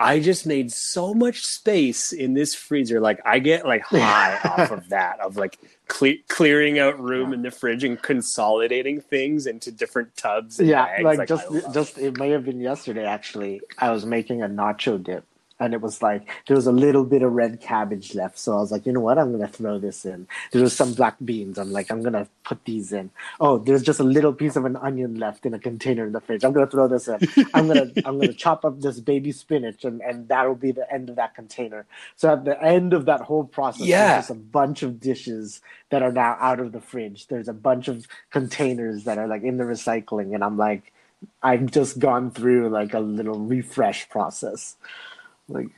I 0.00 0.20
just 0.20 0.46
made 0.46 0.70
so 0.72 1.12
much 1.12 1.44
space 1.44 2.12
in 2.12 2.34
this 2.34 2.54
freezer. 2.54 3.00
Like 3.00 3.20
I 3.26 3.40
get 3.40 3.66
like 3.66 3.82
high 3.86 4.38
off 4.44 4.70
of 4.70 4.88
that, 4.90 5.18
of 5.20 5.36
like 5.36 5.58
cle- 5.88 6.22
clearing 6.28 6.78
out 6.78 6.98
room 7.00 7.32
in 7.32 7.42
the 7.42 7.50
fridge 7.50 7.82
and 7.82 8.00
consolidating 8.00 9.00
things 9.00 9.46
into 9.46 9.72
different 9.72 10.16
tubs. 10.16 10.60
And 10.60 10.68
Yeah, 10.68 10.86
bags. 11.02 11.18
like, 11.18 11.28
just 11.28 11.46
just 11.74 11.98
it 11.98 12.16
may 12.16 12.30
have 12.30 12.44
been 12.44 12.60
yesterday 12.60 13.04
actually. 13.04 13.60
I 13.78 13.90
was 13.90 14.06
making 14.06 14.42
a 14.42 14.48
nacho 14.48 15.02
dip 15.02 15.24
and 15.60 15.74
it 15.74 15.80
was 15.80 16.02
like 16.02 16.28
there 16.46 16.56
was 16.56 16.66
a 16.66 16.72
little 16.72 17.04
bit 17.04 17.22
of 17.22 17.32
red 17.32 17.60
cabbage 17.60 18.14
left. 18.14 18.38
So 18.38 18.52
I 18.52 18.60
was 18.60 18.70
like, 18.70 18.86
you 18.86 18.92
know 18.92 19.00
what, 19.00 19.18
I'm 19.18 19.32
gonna 19.32 19.48
throw 19.48 19.78
this 19.78 20.04
in. 20.04 20.26
There 20.52 20.62
was 20.62 20.74
some 20.76 20.94
black 20.94 21.16
beans. 21.24 21.58
I'm 21.58 21.72
like, 21.72 21.90
I'm 21.90 22.02
gonna 22.02 22.28
put 22.44 22.64
these 22.64 22.92
in. 22.92 23.10
Oh, 23.40 23.58
there's 23.58 23.82
just 23.82 24.00
a 24.00 24.04
little 24.04 24.32
piece 24.32 24.56
of 24.56 24.64
an 24.64 24.76
onion 24.76 25.16
left 25.18 25.46
in 25.46 25.54
a 25.54 25.58
container 25.58 26.06
in 26.06 26.12
the 26.12 26.20
fridge. 26.20 26.44
I'm 26.44 26.52
gonna 26.52 26.66
throw 26.66 26.88
this 26.88 27.08
in. 27.08 27.18
I'm 27.54 27.66
gonna 27.66 27.90
I'm 28.04 28.18
gonna 28.18 28.32
chop 28.32 28.64
up 28.64 28.80
this 28.80 29.00
baby 29.00 29.32
spinach 29.32 29.84
and, 29.84 30.00
and 30.02 30.28
that'll 30.28 30.54
be 30.54 30.72
the 30.72 30.90
end 30.92 31.10
of 31.10 31.16
that 31.16 31.34
container. 31.34 31.86
So 32.16 32.32
at 32.32 32.44
the 32.44 32.62
end 32.62 32.92
of 32.92 33.06
that 33.06 33.22
whole 33.22 33.44
process, 33.44 33.86
Yeah. 33.86 34.08
there's 34.12 34.20
just 34.28 34.30
a 34.30 34.34
bunch 34.34 34.82
of 34.82 35.00
dishes 35.00 35.60
that 35.90 36.02
are 36.02 36.12
now 36.12 36.36
out 36.40 36.60
of 36.60 36.72
the 36.72 36.80
fridge. 36.80 37.26
There's 37.28 37.48
a 37.48 37.52
bunch 37.52 37.88
of 37.88 38.06
containers 38.30 39.04
that 39.04 39.18
are 39.18 39.26
like 39.26 39.42
in 39.42 39.56
the 39.56 39.64
recycling, 39.64 40.34
and 40.34 40.44
I'm 40.44 40.56
like, 40.56 40.92
I've 41.42 41.66
just 41.70 41.98
gone 41.98 42.30
through 42.30 42.68
like 42.68 42.94
a 42.94 43.00
little 43.00 43.38
refresh 43.40 44.08
process. 44.08 44.76
Like, 45.48 45.68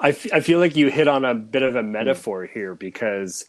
I, 0.00 0.10
f- 0.10 0.32
I 0.32 0.40
feel 0.40 0.58
like 0.58 0.76
you 0.76 0.88
hit 0.90 1.08
on 1.08 1.24
a 1.24 1.34
bit 1.34 1.62
of 1.62 1.76
a 1.76 1.82
metaphor 1.82 2.46
here 2.46 2.74
because 2.74 3.46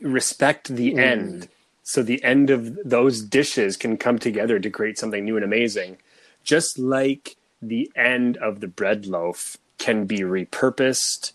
respect 0.00 0.68
the 0.68 0.92
Mm. 0.92 0.98
end. 0.98 1.48
So 1.84 2.02
the 2.02 2.22
end 2.22 2.50
of 2.50 2.78
those 2.84 3.22
dishes 3.22 3.76
can 3.76 3.96
come 3.96 4.18
together 4.18 4.58
to 4.58 4.70
create 4.70 4.98
something 4.98 5.24
new 5.24 5.36
and 5.36 5.44
amazing. 5.44 5.98
Just 6.44 6.78
like 6.78 7.36
the 7.60 7.90
end 7.96 8.36
of 8.38 8.60
the 8.60 8.68
bread 8.68 9.06
loaf 9.06 9.56
can 9.78 10.06
be 10.06 10.18
repurposed, 10.20 11.32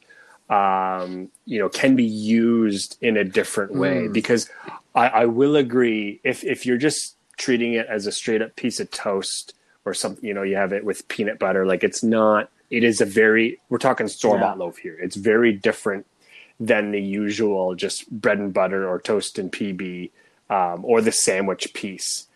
um, 0.50 1.30
you 1.46 1.60
know, 1.60 1.68
can 1.70 1.96
be 1.96 2.06
used 2.06 2.98
in 3.02 3.18
a 3.18 3.24
different 3.24 3.74
way. 3.74 4.08
Mm. 4.08 4.14
Because 4.14 4.50
I, 4.96 5.08
I 5.08 5.26
will 5.26 5.56
agree 5.56 6.20
if 6.24 6.44
if 6.44 6.66
you're 6.66 6.78
just 6.78 7.16
treating 7.38 7.74
it 7.74 7.86
as 7.88 8.08
a 8.08 8.12
straight 8.12 8.42
up 8.42 8.56
piece 8.56 8.80
of 8.80 8.90
toast 8.90 9.54
or 9.86 9.94
something, 9.94 10.26
you 10.26 10.34
know, 10.34 10.44
you 10.44 10.56
have 10.56 10.74
it 10.74 10.84
with 10.86 11.08
peanut 11.08 11.40
butter, 11.40 11.66
like 11.66 11.84
it's 11.84 12.04
not. 12.04 12.50
It 12.70 12.84
is 12.84 13.00
a 13.02 13.06
very 13.06 13.60
we're 13.70 13.78
talking 13.78 14.08
store 14.08 14.38
bought 14.38 14.58
Yeah. 14.58 14.64
loaf 14.66 14.78
here. 14.78 14.98
It's 15.00 15.16
very 15.16 15.54
different 15.54 16.06
than 16.60 16.92
the 16.92 17.02
usual 17.02 17.76
just 17.76 18.10
bread 18.12 18.40
and 18.40 18.54
butter 18.54 18.88
or 18.88 19.00
toast 19.00 19.38
and 19.40 19.52
PB 19.52 20.10
um, 20.50 20.84
or 20.84 21.02
the 21.02 21.12
sandwich 21.12 21.74
piece. 21.74 22.28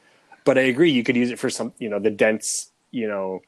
But 0.43 0.57
I 0.57 0.61
agree, 0.61 0.91
you 0.91 1.03
could 1.03 1.15
use 1.15 1.31
it 1.31 1.39
for 1.39 1.49
some, 1.49 1.73
you 1.79 1.89
know, 1.89 1.99
the 1.99 2.09
dense, 2.11 2.71
you 2.91 3.07
know, 3.07 3.41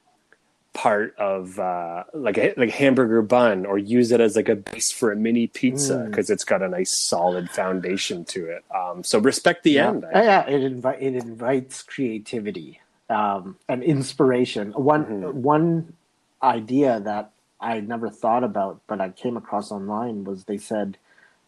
part 0.74 1.15
of 1.19 1.60
uh, 1.60 2.04
like 2.13 2.38
a 2.38 2.54
like 2.58 2.69
a 2.69 2.72
hamburger 2.72 3.22
bun, 3.22 3.65
or 3.65 3.78
use 3.78 4.12
it 4.12 4.19
as 4.19 4.36
like 4.36 4.50
a 4.50 4.56
base 4.56 4.91
for 4.91 5.12
a 5.12 5.15
mini 5.15 5.46
pizza 5.48 5.93
Mm. 5.98 6.10
because 6.10 6.30
it's 6.32 6.43
got 6.43 6.62
a 6.63 6.67
nice 6.67 6.91
solid 7.08 7.50
foundation 7.52 8.26
to 8.26 8.48
it. 8.48 8.63
Um, 8.74 9.04
so 9.04 9.19
respect 9.19 9.63
the 9.63 9.72
yeah, 9.74 9.89
end. 9.89 10.06
yeah, 10.12 10.48
it 10.48 10.63
invite 10.63 11.02
it 11.02 11.15
invites 11.15 11.84
creativity 11.84 12.80
um, 13.10 13.58
and 13.69 13.84
inspiration. 13.84 14.72
One 14.72 15.06
Mhm. 15.06 15.34
one 15.34 15.93
idea 16.44 17.02
that 17.02 17.32
I 17.62 17.82
never 17.82 18.10
thought 18.10 18.44
about, 18.46 18.82
but 18.88 19.02
I 19.02 19.10
came 19.12 19.38
across 19.38 19.72
online 19.72 20.26
was 20.26 20.46
they 20.46 20.60
said 20.60 20.98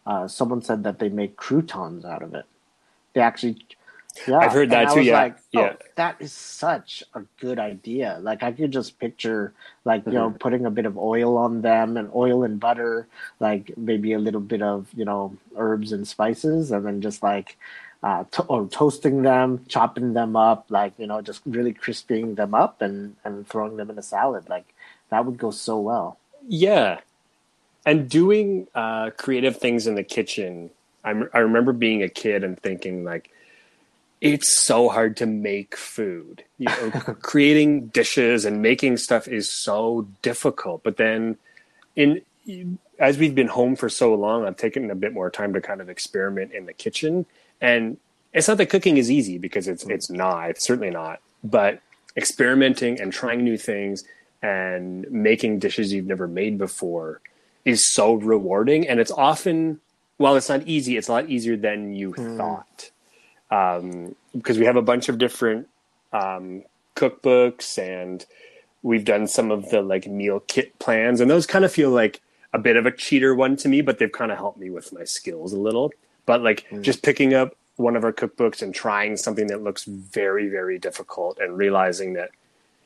uh, 0.08 0.28
someone 0.28 0.62
said 0.64 0.84
that 0.84 1.00
they 1.00 1.10
make 1.10 1.38
croutons 1.38 2.06
out 2.06 2.24
of 2.24 2.36
it. 2.36 2.46
They 3.16 3.22
actually 3.22 3.58
Yeah, 4.28 4.40
I've 4.40 4.54
heard 4.54 4.72
that 4.72 4.90
and 4.92 4.92
too, 4.92 5.06
yeah, 5.06 5.26
like, 5.26 5.38
oh, 5.56 5.72
yeah. 5.72 5.76
that 5.96 6.18
is 6.22 6.34
such 6.34 7.04
a 7.16 7.22
good 7.42 7.60
idea. 7.60 8.20
Like 8.22 8.44
I 8.44 8.54
could 8.54 8.72
just 8.72 9.00
picture, 9.00 9.54
like 9.86 10.06
you 10.10 10.16
know, 10.16 10.32
Mm-hmm. 10.32 10.38
putting 10.40 10.66
a 10.66 10.72
bit 10.72 10.86
of 10.86 10.98
oil 10.98 11.38
on 11.38 11.62
them 11.64 11.98
and 11.98 12.12
oil 12.16 12.44
and 12.44 12.60
butter, 12.60 13.08
like 13.40 13.74
maybe 13.78 14.14
a 14.14 14.20
little 14.20 14.42
bit 14.42 14.62
of 14.64 14.88
you 14.96 15.06
know 15.06 15.38
herbs 15.58 15.94
and 15.94 16.08
spices, 16.08 16.72
and 16.72 16.86
then 16.86 17.02
just 17.02 17.24
like, 17.24 17.58
uh, 18.04 18.26
to- 18.32 18.44
or 18.46 18.68
toasting 18.68 19.24
them, 19.24 19.66
chopping 19.70 20.14
them 20.14 20.36
up, 20.38 20.68
like 20.70 20.94
you 21.00 21.08
know, 21.08 21.22
just 21.22 21.42
really 21.48 21.74
crisping 21.74 22.36
them 22.36 22.54
up 22.56 22.82
and 22.82 23.18
and 23.26 23.48
throwing 23.50 23.78
them 23.78 23.90
in 23.92 24.00
a 24.00 24.04
salad. 24.04 24.50
Like 24.50 24.75
that 25.10 25.26
would 25.26 25.38
go 25.38 25.52
so 25.52 25.80
well. 25.80 26.18
Yeah, 26.48 27.00
and 27.86 28.10
doing 28.10 28.68
uh, 28.74 29.12
creative 29.12 29.58
things 29.58 29.88
in 29.88 29.96
the 29.96 30.04
kitchen. 30.04 30.72
I'm, 31.04 31.30
I 31.34 31.40
remember 31.40 31.72
being 31.72 32.02
a 32.02 32.10
kid 32.10 32.44
and 32.44 32.60
thinking 32.60 33.04
like, 33.04 33.30
it's 34.22 34.58
so 34.58 34.90
hard 34.90 35.18
to 35.18 35.28
make 35.28 35.76
food. 35.76 36.44
You 36.58 36.66
know, 36.66 36.90
creating 37.22 37.88
dishes 37.88 38.46
and 38.46 38.62
making 38.62 38.98
stuff 38.98 39.28
is 39.28 39.50
so 39.50 40.08
difficult. 40.22 40.84
But 40.84 40.98
then, 40.98 41.38
in 41.96 42.22
as 43.00 43.18
we've 43.18 43.36
been 43.36 43.48
home 43.48 43.76
for 43.76 43.90
so 43.90 44.16
long, 44.16 44.46
I've 44.46 44.58
taken 44.58 44.90
a 44.90 44.96
bit 44.96 45.14
more 45.14 45.30
time 45.30 45.54
to 45.54 45.62
kind 45.62 45.82
of 45.82 45.90
experiment 45.90 46.54
in 46.54 46.66
the 46.66 46.74
kitchen. 46.74 47.26
And 47.62 47.98
it's 48.34 48.48
not 48.48 48.58
that 48.58 48.70
cooking 48.70 48.98
is 48.98 49.12
easy 49.12 49.38
because 49.38 49.68
it's 49.68 49.84
it's 49.86 50.10
not. 50.10 50.50
It's 50.50 50.66
certainly 50.66 50.92
not. 50.92 51.20
But 51.44 51.82
experimenting 52.18 53.00
and 53.00 53.12
trying 53.12 53.44
new 53.44 53.58
things 53.58 54.06
and 54.46 55.10
making 55.10 55.58
dishes 55.58 55.92
you've 55.92 56.06
never 56.06 56.28
made 56.28 56.60
before 56.60 57.20
is 57.66 57.92
so 57.92 58.14
rewarding. 58.14 58.88
And 58.88 59.00
it's 59.00 59.10
often, 59.10 59.80
while 60.18 60.36
it's 60.36 60.50
not 60.50 60.62
easy, 60.68 60.98
it's 60.98 61.08
a 61.08 61.14
lot 61.14 61.30
easier 61.32 61.58
than 61.58 61.96
you 61.96 62.14
thought. 62.14 62.92
Um, 63.50 64.16
because 64.38 64.60
we 64.60 64.66
have 64.66 64.76
a 64.76 64.84
bunch 64.84 65.10
of 65.10 65.18
different 65.18 65.68
um, 66.14 66.64
cookbooks 66.96 67.80
and 67.80 68.24
we've 68.84 69.04
done 69.04 69.28
some 69.28 69.50
of 69.50 69.70
the 69.72 69.82
like 69.82 70.06
meal 70.06 70.42
kit 70.42 70.78
plans 70.78 71.22
and 71.22 71.32
those 71.32 71.48
kind 71.48 71.66
of 71.66 71.72
feel 71.72 71.90
like 71.90 72.22
a 72.54 72.60
bit 72.60 72.78
of 72.78 72.86
a 72.86 72.92
cheater 72.92 73.34
one 73.34 73.56
to 73.58 73.68
me 73.68 73.82
but 73.82 74.00
they've 74.00 74.12
kind 74.12 74.32
of 74.32 74.38
helped 74.38 74.60
me 74.60 74.70
with 74.70 74.94
my 74.94 75.04
skills 75.04 75.52
a 75.52 75.60
little 75.60 75.92
but 76.26 76.42
like 76.42 76.66
just 76.82 77.04
picking 77.04 77.34
up 77.34 77.56
one 77.76 77.96
of 77.96 78.04
our 78.04 78.14
cookbooks 78.14 78.62
and 78.62 78.74
trying 78.74 79.18
something 79.18 79.48
that 79.48 79.62
looks 79.62 79.84
very 79.84 80.48
very 80.48 80.80
difficult 80.80 81.38
and 81.40 81.58
realizing 81.58 82.14
that 82.14 82.30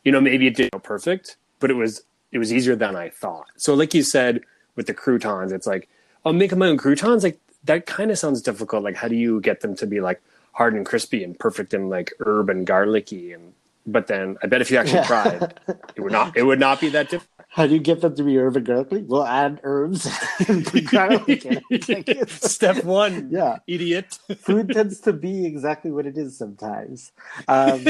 you 0.03 0.11
know 0.11 0.21
maybe 0.21 0.47
it 0.47 0.55
didn't 0.55 0.71
go 0.71 0.79
perfect 0.79 1.37
but 1.59 1.69
it 1.71 1.75
was 1.75 2.01
it 2.31 2.37
was 2.37 2.51
easier 2.53 2.75
than 2.75 2.95
i 2.95 3.09
thought 3.09 3.45
so 3.57 3.73
like 3.73 3.93
you 3.93 4.03
said 4.03 4.41
with 4.75 4.87
the 4.87 4.93
croutons 4.93 5.51
it's 5.51 5.67
like 5.67 5.87
oh 6.25 6.33
making 6.33 6.57
my 6.59 6.67
own 6.67 6.77
croutons 6.77 7.23
like 7.23 7.39
that 7.63 7.85
kind 7.85 8.11
of 8.11 8.17
sounds 8.17 8.41
difficult 8.41 8.83
like 8.83 8.95
how 8.95 9.07
do 9.07 9.15
you 9.15 9.39
get 9.41 9.61
them 9.61 9.75
to 9.75 9.85
be 9.87 9.99
like 10.01 10.21
hard 10.53 10.73
and 10.73 10.85
crispy 10.85 11.23
and 11.23 11.37
perfect 11.39 11.73
and 11.73 11.89
like 11.89 12.13
herb 12.19 12.49
and 12.49 12.65
garlicky 12.67 13.33
and 13.33 13.53
but 13.87 14.07
then 14.07 14.37
i 14.43 14.47
bet 14.47 14.61
if 14.61 14.69
you 14.71 14.77
actually 14.77 14.99
Yeah. 14.99 15.05
tried 15.07 15.53
it 15.95 16.01
would 16.01 16.11
not 16.11 16.35
it 16.37 16.43
would 16.43 16.59
not 16.59 16.79
be 16.81 16.89
that 16.89 17.09
difficult 17.09 17.29
How 17.49 17.65
do 17.65 17.73
you 17.73 17.79
get 17.79 18.01
them 18.01 18.15
to 18.15 18.23
be 18.23 18.37
herb 18.37 18.55
and 18.57 18.65
garlicky? 18.65 19.01
We'll 19.09 19.25
add 19.25 19.59
herbs 19.63 20.05
and 20.47 20.61
garlic 20.91 21.45
in 21.45 21.61
it. 21.71 21.89
Like, 21.89 22.07
it's- 22.07 22.51
step 22.53 22.83
one 22.85 23.29
Yeah. 23.31 23.57
idiot 23.65 24.19
food 24.37 24.69
tends 24.69 24.99
to 25.07 25.13
be 25.13 25.47
exactly 25.47 25.89
what 25.89 26.05
it 26.05 26.15
is 26.15 26.37
sometimes. 26.37 27.11
Um, 27.47 27.87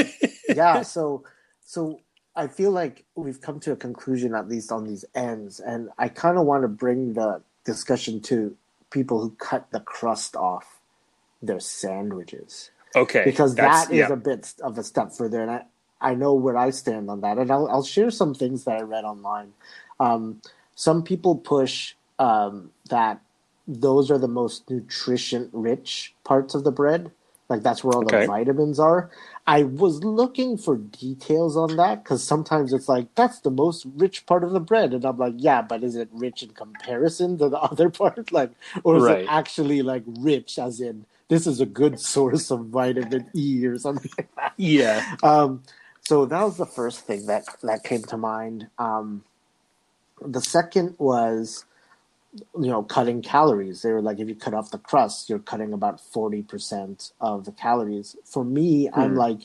yeah, 0.48 0.80
so 0.80 1.24
so 1.60 2.00
I 2.40 2.48
feel 2.48 2.70
like 2.70 3.04
we've 3.14 3.40
come 3.40 3.60
to 3.60 3.72
a 3.72 3.76
conclusion 3.76 4.34
at 4.34 4.48
least 4.48 4.72
on 4.72 4.84
these 4.84 5.04
ends, 5.14 5.60
and 5.60 5.90
I 5.98 6.08
kind 6.08 6.38
of 6.38 6.46
want 6.46 6.62
to 6.62 6.68
bring 6.68 7.12
the 7.12 7.42
discussion 7.66 8.20
to 8.22 8.56
people 8.90 9.20
who 9.20 9.30
cut 9.32 9.70
the 9.72 9.80
crust 9.80 10.36
off 10.36 10.80
their 11.42 11.60
sandwiches 11.60 12.70
okay 12.96 13.22
because 13.24 13.54
that's- 13.54 13.90
yeah. 13.90 14.08
a 14.12 14.16
bit 14.16 14.54
of 14.62 14.78
a 14.78 14.82
step 14.82 15.12
further, 15.12 15.42
and 15.42 15.50
I 15.50 15.64
I 16.00 16.14
know 16.14 16.32
where 16.32 16.56
I 16.56 16.70
stand 16.70 17.10
on 17.10 17.20
that, 17.20 17.36
and 17.36 17.50
I'll 17.50 17.68
I'll 17.68 17.84
share 17.84 18.10
some 18.10 18.34
things 18.34 18.64
that 18.64 18.78
I 18.78 18.82
read 18.82 19.04
online. 19.04 19.52
Um, 19.98 20.40
some 20.74 21.02
people 21.02 21.36
push 21.36 21.94
um, 22.18 22.70
that 22.88 23.20
those 23.68 24.10
are 24.10 24.18
the 24.18 24.28
most 24.28 24.70
nutrition 24.70 25.50
rich 25.52 26.14
parts 26.24 26.54
of 26.54 26.64
the 26.64 26.72
bread, 26.72 27.12
like 27.50 27.64
that's 27.64 27.84
where 27.84 27.96
all 27.96 28.04
Okay. 28.04 28.18
the 28.18 28.20
vitamins 28.24 28.80
are. 28.80 29.10
I 29.46 29.64
was 29.64 30.04
looking 30.04 30.58
for 30.58 30.78
details 30.78 31.56
on 31.56 31.76
that 31.76 32.04
because 32.04 32.24
sometimes 32.24 32.72
it's 32.74 32.88
like 32.88 33.14
that's 33.16 33.40
the 33.40 33.50
most 33.52 33.86
rich 33.96 34.26
part 34.26 34.44
of 34.44 34.52
the 34.52 34.60
bread, 34.60 34.94
and 34.94 35.04
I'm 35.06 35.18
like, 35.18 35.34
yeah, 35.38 35.62
but 35.62 35.84
is 35.84 35.96
it 35.96 36.10
rich 36.12 36.44
in 36.44 36.50
comparison 36.52 37.38
to 37.40 37.50
the 37.50 37.58
other 37.60 37.90
part, 37.90 38.32
like, 38.32 38.52
or 38.84 38.96
is 38.98 39.08
Right. 39.08 39.10
it 39.10 39.22
actually 39.28 39.82
like 39.82 40.04
rich 40.06 40.58
as 40.58 40.80
in 40.80 41.06
this 41.28 41.46
is 41.48 41.60
a 41.60 41.66
good 41.66 42.00
source 42.00 42.50
of 42.52 42.68
vitamin 42.68 43.28
E 43.36 43.66
or 43.66 43.78
something 43.78 44.12
like 44.18 44.30
that? 44.36 44.54
yeah 44.58 45.02
Um, 45.22 45.64
so 46.00 46.26
that 46.26 46.42
was 46.42 46.58
the 46.58 46.66
first 46.66 47.06
thing 47.06 47.26
that 47.26 47.44
that 47.62 47.84
came 47.84 48.04
to 48.04 48.18
mind. 48.18 48.68
Um, 48.78 49.24
the 50.22 50.40
second 50.42 50.96
was, 50.98 51.66
you 52.34 52.70
know, 52.70 52.82
cutting 52.82 53.22
calories. 53.22 53.82
They 53.82 53.92
were 53.92 54.02
like, 54.02 54.20
if 54.20 54.28
you 54.28 54.34
cut 54.36 54.54
off 54.54 54.70
the 54.72 54.78
crust, 54.78 55.30
you're 55.30 55.38
cutting 55.40 55.72
about 55.72 56.00
forty 56.00 56.42
percent 56.42 57.12
of 57.20 57.44
the 57.46 57.52
calories. 57.52 58.16
For 58.24 58.44
me, 58.44 58.90
I'm 58.92 59.14
Hmm. 59.14 59.16
like, 59.16 59.40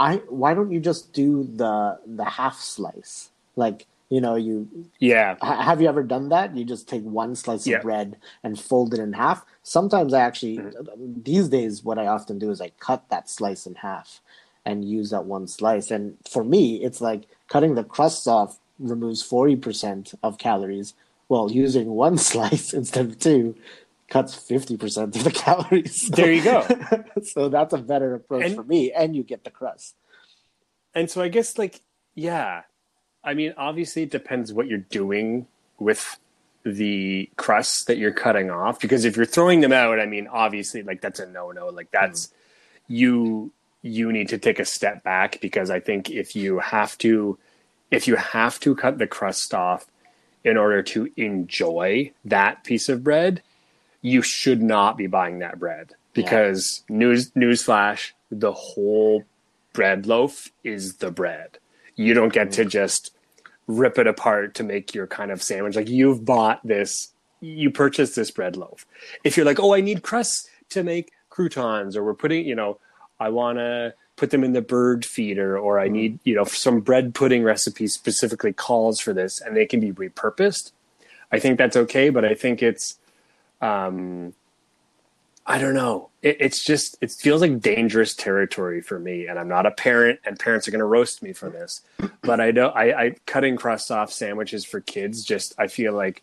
I 0.00 0.16
why 0.28 0.54
don't 0.54 0.72
you 0.72 0.80
just 0.80 1.12
do 1.12 1.44
the 1.44 1.98
the 2.06 2.24
half 2.24 2.60
slice? 2.60 3.30
Like, 3.56 3.86
you 4.10 4.20
know, 4.20 4.36
you 4.36 4.68
yeah 5.00 5.36
Ha- 5.42 5.62
have 5.62 5.82
you 5.82 5.88
ever 5.88 6.02
done 6.04 6.30
that? 6.30 6.56
You 6.56 6.64
just 6.64 6.88
take 6.88 7.04
one 7.04 7.36
slice 7.36 7.66
Yeah. 7.66 7.78
of 7.78 7.82
bread 7.82 8.18
and 8.44 8.60
fold 8.60 8.94
it 8.94 9.00
in 9.00 9.14
half. 9.14 9.46
Sometimes 9.62 10.14
I 10.14 10.22
actually, 10.22 10.58
Mm-hmm. 10.58 11.22
these 11.24 11.48
days, 11.48 11.84
what 11.84 12.00
I 12.00 12.08
often 12.08 12.40
do 12.40 12.50
is 12.50 12.60
I 12.60 12.72
cut 12.80 13.08
that 13.10 13.30
slice 13.30 13.66
in 13.66 13.76
half 13.76 14.20
and 14.66 14.84
use 14.84 15.10
that 15.12 15.26
one 15.26 15.46
slice. 15.48 15.92
And 15.92 16.18
for 16.30 16.44
me, 16.44 16.84
it's 16.84 17.00
like 17.00 17.28
cutting 17.48 17.76
the 17.76 17.84
crusts 17.84 18.26
off 18.26 18.58
removes 18.80 19.22
40% 19.22 20.14
of 20.24 20.38
calories, 20.38 20.94
while 21.30 21.48
using 21.48 21.90
one 21.90 22.18
slice 22.30 22.72
instead 22.74 23.06
of 23.06 23.18
two 23.20 23.54
cuts 24.08 24.34
50% 24.34 25.14
of 25.14 25.22
the 25.22 25.30
calories. 25.30 26.08
So- 26.08 26.16
There 26.16 26.32
you 26.32 26.42
go. 26.42 26.66
so 27.22 27.48
that's 27.48 27.72
a 27.72 27.78
better 27.78 28.14
approach 28.14 28.46
And- 28.46 28.56
for 28.56 28.64
me. 28.64 28.90
And 28.90 29.14
you 29.14 29.22
get 29.22 29.44
the 29.44 29.50
crust. 29.50 29.94
and 30.92 31.08
so 31.08 31.22
I 31.22 31.28
guess 31.28 31.56
like 31.56 31.82
yeah, 32.16 32.62
I 33.22 33.34
mean 33.34 33.54
obviously 33.56 34.02
it 34.02 34.10
depends 34.10 34.52
what 34.52 34.66
you're 34.66 34.78
doing 34.78 35.46
with 35.78 36.18
the 36.64 37.30
crusts 37.36 37.84
that 37.84 37.96
you're 37.96 38.12
cutting 38.12 38.50
off 38.50 38.80
because 38.80 39.04
if 39.04 39.16
you're 39.16 39.24
throwing 39.24 39.60
them 39.60 39.72
out, 39.72 40.00
I 40.00 40.06
mean 40.06 40.26
obviously 40.26 40.82
like 40.82 41.00
that's 41.00 41.20
a 41.20 41.26
no 41.26 41.52
no 41.52 41.68
like 41.68 41.92
that's 41.92 42.26
mm-hmm. 42.26 42.94
you 42.94 43.52
you 43.82 44.10
need 44.12 44.28
to 44.30 44.38
take 44.38 44.58
a 44.58 44.64
step 44.64 45.04
back 45.04 45.40
because 45.40 45.70
I 45.70 45.78
think 45.78 46.10
if 46.10 46.34
you 46.34 46.58
have 46.58 46.98
to 46.98 47.38
if 47.92 48.08
you 48.08 48.16
have 48.16 48.58
to 48.60 48.74
cut 48.74 48.98
the 48.98 49.06
crust 49.06 49.54
off 49.54 49.86
in 50.44 50.56
order 50.56 50.82
to 50.82 51.10
enjoy 51.16 52.12
that 52.24 52.64
piece 52.64 52.88
of 52.88 53.04
bread, 53.04 53.42
you 54.02 54.22
should 54.22 54.62
not 54.62 54.96
be 54.96 55.06
buying 55.06 55.40
that 55.40 55.58
bread 55.58 55.94
because 56.12 56.82
news 56.88 57.30
newsflash 57.32 58.12
the 58.30 58.52
whole 58.52 59.24
bread 59.72 60.06
loaf 60.06 60.50
is 60.64 60.96
the 60.96 61.10
bread. 61.10 61.58
You 61.96 62.14
don't 62.14 62.32
get 62.32 62.52
to 62.52 62.64
mm. 62.64 62.68
just 62.68 63.14
rip 63.66 63.98
it 63.98 64.06
apart 64.06 64.54
to 64.54 64.62
make 64.62 64.94
your 64.94 65.06
kind 65.06 65.30
of 65.30 65.42
sandwich. 65.42 65.76
Like 65.76 65.88
you've 65.88 66.24
bought 66.24 66.66
this, 66.66 67.12
you 67.40 67.70
purchased 67.70 68.16
this 68.16 68.30
bread 68.30 68.56
loaf. 68.56 68.86
If 69.24 69.36
you're 69.36 69.46
like, 69.46 69.60
oh, 69.60 69.74
I 69.74 69.80
need 69.80 70.02
crusts 70.02 70.48
to 70.70 70.82
make 70.82 71.12
croutons, 71.28 71.96
or 71.96 72.04
we're 72.04 72.14
putting, 72.14 72.46
you 72.46 72.54
know, 72.54 72.78
I 73.18 73.28
want 73.28 73.58
to 73.58 73.94
put 74.20 74.28
them 74.28 74.44
in 74.44 74.52
the 74.52 74.60
bird 74.60 75.06
feeder, 75.06 75.58
or 75.58 75.80
I 75.80 75.88
need, 75.88 76.18
you 76.24 76.34
know, 76.34 76.44
some 76.44 76.80
bread 76.80 77.14
pudding 77.14 77.42
recipe 77.42 77.86
specifically 77.86 78.52
calls 78.52 79.00
for 79.00 79.14
this, 79.14 79.40
and 79.40 79.56
they 79.56 79.64
can 79.64 79.80
be 79.80 79.92
repurposed. 79.92 80.72
I 81.32 81.38
think 81.38 81.56
that's 81.56 81.74
okay, 81.74 82.10
but 82.10 82.22
I 82.22 82.34
think 82.34 82.62
it's, 82.62 82.98
um, 83.62 84.34
I 85.46 85.56
don't 85.56 85.72
know. 85.72 86.10
It, 86.20 86.36
it's 86.38 86.62
just 86.62 86.98
it 87.00 87.10
feels 87.12 87.40
like 87.40 87.60
dangerous 87.60 88.14
territory 88.14 88.82
for 88.82 88.98
me, 88.98 89.26
and 89.26 89.38
I'm 89.38 89.48
not 89.48 89.64
a 89.64 89.70
parent, 89.70 90.20
and 90.26 90.38
parents 90.38 90.68
are 90.68 90.70
going 90.70 90.80
to 90.80 90.84
roast 90.84 91.22
me 91.22 91.32
for 91.32 91.48
this. 91.48 91.80
But 92.22 92.40
I 92.40 92.50
don't. 92.52 92.76
I, 92.76 92.92
I 92.92 93.14
cutting 93.24 93.56
crusts 93.56 93.90
off 93.90 94.12
sandwiches 94.12 94.66
for 94.66 94.80
kids 94.82 95.24
just 95.24 95.54
I 95.56 95.68
feel 95.68 95.94
like 95.94 96.22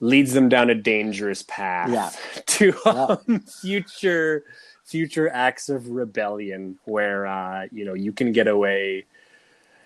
leads 0.00 0.32
them 0.32 0.48
down 0.48 0.70
a 0.70 0.74
dangerous 0.74 1.42
path 1.42 1.90
Yeah. 1.90 2.10
to 2.46 2.72
um, 2.86 3.40
future 3.40 4.44
future 4.88 5.28
acts 5.28 5.68
of 5.68 5.88
rebellion 5.90 6.78
where 6.84 7.26
uh, 7.26 7.66
you 7.70 7.84
know 7.84 7.94
you 7.94 8.10
can 8.12 8.32
get 8.32 8.48
away 8.48 9.04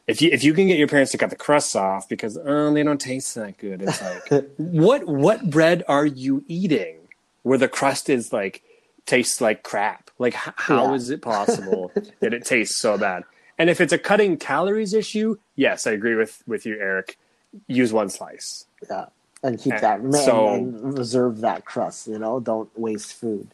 if 0.06 0.22
you 0.22 0.30
if 0.32 0.44
you 0.44 0.54
can 0.54 0.66
get 0.68 0.78
your 0.78 0.88
parents 0.88 1.10
to 1.12 1.18
cut 1.18 1.30
the 1.30 1.36
crusts 1.36 1.74
off 1.74 2.08
because 2.08 2.38
oh 2.44 2.72
they 2.72 2.82
don't 2.82 3.00
taste 3.00 3.34
that 3.34 3.58
good 3.58 3.82
it's 3.82 4.00
like 4.00 4.44
what 4.56 5.06
what 5.06 5.50
bread 5.50 5.82
are 5.88 6.06
you 6.06 6.44
eating 6.46 6.96
where 7.42 7.58
the 7.58 7.68
crust 7.68 8.08
is 8.08 8.32
like 8.32 8.62
tastes 9.06 9.40
like 9.40 9.62
crap 9.64 10.10
like 10.18 10.34
h- 10.34 10.54
how 10.56 10.88
Yeah. 10.90 10.94
is 10.94 11.10
it 11.10 11.20
possible 11.22 11.90
that 12.20 12.32
it 12.32 12.44
tastes 12.44 12.78
so 12.78 12.96
bad 12.96 13.24
and 13.58 13.68
if 13.68 13.80
it's 13.80 13.92
a 13.92 13.98
cutting 13.98 14.36
calories 14.36 14.94
issue 14.94 15.36
yes 15.56 15.86
i 15.86 15.90
agree 15.90 16.14
with 16.14 16.42
with 16.46 16.64
you 16.64 16.78
eric 16.78 17.18
use 17.66 17.92
one 17.92 18.08
slice 18.08 18.66
Yeah, 18.88 19.06
and 19.42 19.58
keep 19.58 19.74
And 19.74 19.82
that 19.82 20.14
so- 20.14 20.54
and 20.54 20.96
reserve 20.96 21.40
that 21.42 21.64
crust. 21.64 22.06
You 22.06 22.18
know, 22.18 22.40
don't 22.40 22.70
waste 22.78 23.12
food. 23.12 23.48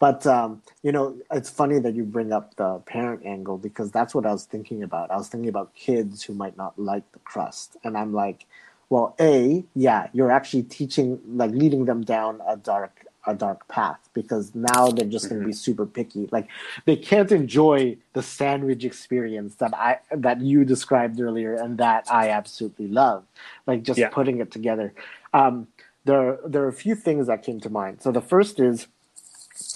But 0.00 0.26
um, 0.26 0.62
you 0.82 0.92
know, 0.92 1.16
it's 1.30 1.50
funny 1.50 1.78
that 1.80 1.94
you 1.94 2.04
bring 2.04 2.32
up 2.32 2.56
the 2.56 2.80
parent 2.86 3.24
angle 3.26 3.58
because 3.58 3.92
that's 3.92 4.14
what 4.14 4.26
I 4.26 4.32
was 4.32 4.44
thinking 4.46 4.82
about. 4.82 5.12
I 5.12 5.16
was 5.18 5.28
thinking 5.28 5.50
about 5.50 5.74
kids 5.74 6.24
who 6.24 6.34
might 6.34 6.56
not 6.56 6.78
like 6.78 7.10
the 7.12 7.20
crust, 7.20 7.76
and 7.84 7.98
I'm 7.98 8.14
like, 8.14 8.46
well, 8.90 9.14
a 9.20 9.64
yeah, 9.76 10.08
you're 10.12 10.32
actually 10.32 10.64
teaching 10.64 11.20
like 11.28 11.52
leading 11.52 11.84
them 11.86 12.02
down 12.02 12.40
a 12.48 12.56
dark 12.56 13.06
a 13.26 13.34
dark 13.34 13.68
path 13.68 14.08
because 14.14 14.54
now 14.54 14.90
they're 14.90 15.06
just 15.06 15.28
going 15.28 15.40
to 15.42 15.46
be 15.46 15.52
super 15.52 15.86
picky. 15.86 16.28
Like 16.32 16.48
they 16.86 16.96
can't 16.96 17.30
enjoy 17.32 17.98
the 18.14 18.22
sandwich 18.22 18.84
experience 18.84 19.56
that 19.56 19.74
I 19.74 19.98
that 20.12 20.40
you 20.40 20.64
described 20.64 21.20
earlier 21.20 21.54
and 21.54 21.78
that 21.78 22.06
I 22.10 22.30
absolutely 22.30 22.88
love. 22.88 23.24
Like 23.66 23.82
just 23.82 23.98
Yeah. 24.00 24.08
putting 24.08 24.40
it 24.40 24.50
together. 24.50 24.94
Um, 25.34 25.68
there 26.06 26.38
there 26.46 26.64
are 26.64 26.68
a 26.68 26.72
few 26.72 26.94
things 26.94 27.26
that 27.28 27.42
came 27.42 27.60
to 27.60 27.70
mind. 27.70 28.00
So 28.02 28.10
the 28.12 28.22
first 28.22 28.58
is 28.60 28.86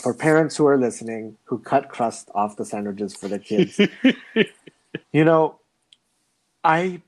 for 0.02 0.14
parents 0.14 0.56
who 0.56 0.66
are 0.66 0.76
listening 0.76 1.36
who 1.44 1.58
cut 1.58 1.88
crust 1.88 2.30
off 2.34 2.56
the 2.56 2.64
sandwiches 2.64 3.14
for 3.14 3.28
their 3.28 3.38
kids. 3.38 3.80
you 5.12 5.24
know, 5.24 5.60
I 6.62 7.02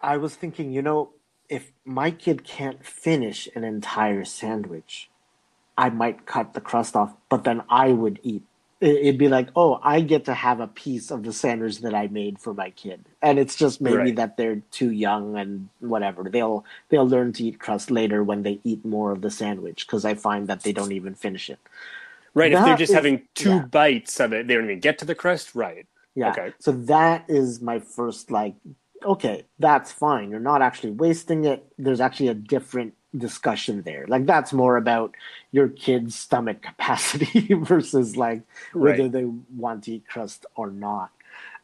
I 0.00 0.16
was 0.18 0.34
thinking, 0.34 0.72
you 0.72 0.82
know, 0.82 1.10
if 1.48 1.72
my 1.84 2.10
kid 2.10 2.44
can't 2.44 2.84
finish 2.84 3.48
an 3.54 3.64
entire 3.64 4.24
sandwich, 4.24 5.10
I 5.78 5.90
might 5.90 6.26
cut 6.26 6.54
the 6.54 6.60
crust 6.60 6.96
off, 6.96 7.14
but 7.28 7.44
then 7.44 7.62
I 7.68 7.92
would 7.92 8.20
eat. 8.22 8.44
It- 8.80 8.96
It'd 9.06 9.18
be 9.18 9.28
like, 9.28 9.48
oh, 9.56 9.80
I 9.82 10.00
get 10.02 10.26
to 10.26 10.34
have 10.34 10.60
a 10.60 10.66
piece 10.66 11.10
of 11.10 11.22
the 11.22 11.32
sandwich 11.32 11.80
that 11.80 11.94
I 11.94 12.08
made 12.08 12.38
for 12.38 12.52
my 12.52 12.70
kid, 12.70 13.06
and 13.22 13.38
it's 13.38 13.56
just 13.56 13.80
maybe 13.80 13.96
Right. 13.96 14.16
that 14.16 14.36
they're 14.36 14.62
too 14.70 14.90
young 14.90 15.36
and 15.38 15.68
whatever. 15.80 16.24
They'll 16.24 16.64
they'll 16.90 17.08
learn 17.08 17.32
to 17.34 17.44
eat 17.44 17.58
crust 17.58 17.90
later 17.90 18.22
when 18.22 18.42
they 18.42 18.60
eat 18.64 18.84
more 18.84 19.12
of 19.12 19.22
the 19.22 19.30
sandwich 19.30 19.86
because 19.86 20.04
I 20.04 20.14
find 20.14 20.46
that 20.48 20.62
they 20.62 20.72
don't 20.72 20.92
even 20.92 21.14
finish 21.14 21.48
it. 21.48 21.58
Right. 22.34 22.52
if 22.52 22.62
they're 22.62 22.76
just 22.76 22.90
is- 22.90 22.94
having 22.96 23.22
two 23.34 23.48
yeah. 23.50 23.64
bites 23.64 24.20
of 24.20 24.34
it, 24.34 24.46
they 24.46 24.54
don't 24.54 24.64
even 24.64 24.80
get 24.80 24.98
to 24.98 25.06
the 25.06 25.14
crust. 25.14 25.54
Right. 25.54 25.86
Yeah. 26.14 26.30
Okay. 26.32 26.52
So 26.58 26.72
that 26.72 27.24
is 27.28 27.62
my 27.62 27.78
first 27.78 28.30
like, 28.30 28.54
okay, 29.02 29.44
that's 29.58 29.90
fine. 29.90 30.30
You're 30.30 30.40
not 30.40 30.60
actually 30.60 30.90
wasting 30.92 31.46
it. 31.46 31.64
There's 31.78 32.00
actually 32.00 32.28
a 32.28 32.34
different 32.34 32.92
discussion 33.18 33.82
there. 33.82 34.04
Like 34.08 34.26
that's 34.26 34.52
more 34.52 34.76
about 34.76 35.14
your 35.52 35.68
kid's 35.68 36.14
stomach 36.14 36.62
capacity 36.62 37.52
versus 37.54 38.16
like 38.16 38.42
whether 38.72 39.04
Right. 39.04 39.12
they 39.12 39.24
want 39.56 39.84
to 39.84 39.92
eat 39.94 40.08
crust 40.08 40.46
or 40.54 40.70
not. 40.70 41.10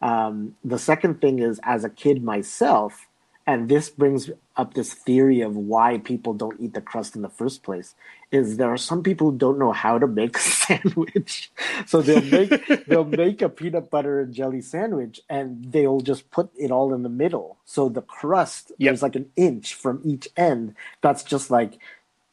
Um, 0.01 0.57
the 0.65 0.79
second 0.79 1.21
thing 1.21 1.39
is 1.39 1.61
as 1.63 1.85
a 1.85 1.91
kid 1.91 2.23
myself, 2.25 3.07
and 3.47 3.69
this 3.69 3.91
brings 3.91 4.31
up 4.57 4.75
this 4.75 4.95
theory 4.95 5.41
of 5.43 5.57
why 5.57 5.99
people 5.99 6.35
don't 6.35 6.61
eat 6.61 6.75
the 6.75 6.81
crust 6.83 7.17
in 7.17 7.23
the 7.23 7.31
first 7.31 7.63
place 7.63 7.95
is 8.33 8.57
there 8.59 8.71
are 8.73 8.79
some 8.79 9.03
people 9.03 9.31
who 9.33 9.39
don't 9.39 9.59
know 9.59 9.73
how 9.73 9.99
to 9.99 10.07
make 10.07 10.37
a 10.39 10.41
sandwich. 10.41 11.53
So 11.87 12.03
they'll 12.03 12.23
make 12.23 12.57
they'll 12.87 13.05
make 13.05 13.43
a 13.43 13.49
peanut 13.51 13.91
butter 13.91 14.21
and 14.21 14.35
jelly 14.35 14.63
sandwich 14.63 15.21
and 15.31 15.73
they'll 15.73 16.01
just 16.01 16.31
put 16.31 16.51
it 16.59 16.71
all 16.73 16.95
in 16.95 17.03
the 17.03 17.11
middle. 17.11 17.59
So 17.65 17.89
the 17.89 18.03
crust 18.03 18.73
Yep. 18.79 18.91
there's 18.91 19.03
like 19.03 19.17
an 19.17 19.31
inch 19.37 19.75
from 19.75 20.01
each 20.05 20.29
end. 20.37 20.75
That's 21.03 21.25
just 21.25 21.51
like 21.51 21.79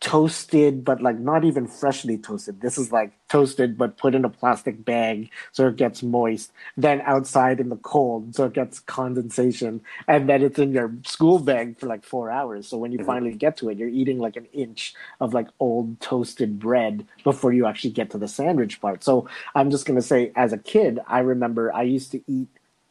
toasted 0.02 0.86
but 0.86 1.02
like 1.02 1.18
not 1.20 1.44
even 1.44 1.68
freshly 1.68 2.18
toasted. 2.18 2.62
This 2.62 2.78
is 2.78 2.92
like 2.92 3.12
toasted 3.28 3.78
but 3.78 3.98
put 3.98 4.16
in 4.16 4.24
a 4.24 4.30
plastic 4.30 4.86
bag 4.86 5.30
so 5.52 5.68
it 5.68 5.76
gets 5.76 6.02
moist 6.02 6.52
then 6.78 7.02
outside 7.02 7.60
in 7.60 7.70
the 7.70 7.76
cold 7.78 8.34
so 8.34 8.46
it 8.46 8.54
gets 8.54 8.80
condensation 8.80 9.82
and 10.08 10.30
then 10.30 10.42
it's 10.42 10.58
in 10.58 10.72
your 10.72 10.92
school 11.04 11.38
bag 11.40 11.78
for 11.78 11.88
like 11.88 12.04
four 12.04 12.32
hours. 12.32 12.68
So 12.68 12.78
when 12.78 12.92
you 12.92 13.00
mm-hmm. 13.00 13.08
finally 13.08 13.34
get 13.34 13.58
to 13.58 13.70
it 13.70 13.78
you're 13.78 13.90
eating 13.90 14.20
like 14.20 14.38
an 14.38 14.48
inch 14.54 14.94
of 15.20 15.34
like 15.34 15.48
old 15.60 16.00
toasted 16.00 16.60
bread 16.60 17.06
before 17.24 17.52
you 17.52 17.66
actually 17.66 17.92
get 17.92 18.12
to 18.12 18.18
the 18.18 18.28
sandwich 18.28 18.80
part. 18.80 19.04
So 19.04 19.28
i'm 19.56 19.70
just 19.70 19.86
going 19.86 20.00
to 20.00 20.06
say 20.06 20.32
as 20.36 20.54
a 20.54 20.58
kid 20.58 21.00
i 21.08 21.20
remember 21.20 21.74
i 21.74 21.84
used 21.84 22.12
to 22.12 22.22
eat 22.28 22.48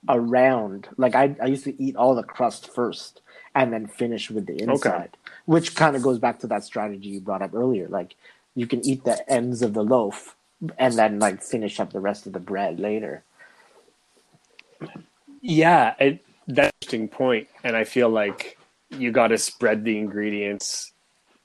around 0.09 0.89
like 0.97 1.15
I, 1.15 1.35
I 1.43 1.47
used 1.47 1.65
to 1.65 1.83
eat 1.83 1.97
all 1.97 2.15
the 2.15 2.23
crust 2.23 2.73
first 2.73 3.21
and 3.55 3.73
then 3.73 3.87
finish 3.87 4.31
with 4.31 4.47
the 4.47 4.61
inside 4.63 5.17
which 5.47 5.75
kind 5.75 5.97
of 5.97 6.03
goes 6.03 6.19
back 6.19 6.39
to 6.39 6.47
that 6.47 6.65
strategy 6.65 7.09
you 7.09 7.21
brought 7.21 7.43
up 7.43 7.55
earlier 7.55 7.89
like 7.89 8.15
you 8.55 8.67
can 8.67 8.85
eat 8.87 9.05
the 9.05 9.31
ends 9.31 9.63
of 9.63 9.75
the 9.75 9.83
loaf 9.85 10.37
and 10.79 10.95
then 10.95 11.19
like 11.19 11.43
finish 11.43 11.79
up 11.81 11.93
the 11.93 12.01
rest 12.01 12.27
of 12.27 12.33
the 12.33 12.41
bread 12.41 12.79
later 12.81 13.23
Yeah, 15.41 15.95
it, 16.01 16.25
that's 16.49 16.69
an 16.69 16.73
interesting 16.81 17.09
point, 17.09 17.49
and 17.63 17.77
I 17.77 17.85
feel 17.85 18.09
like 18.09 18.59
you 18.91 19.13
got 19.13 19.29
to 19.29 19.39
spread 19.39 19.85
the 19.85 19.99
ingredients 19.99 20.93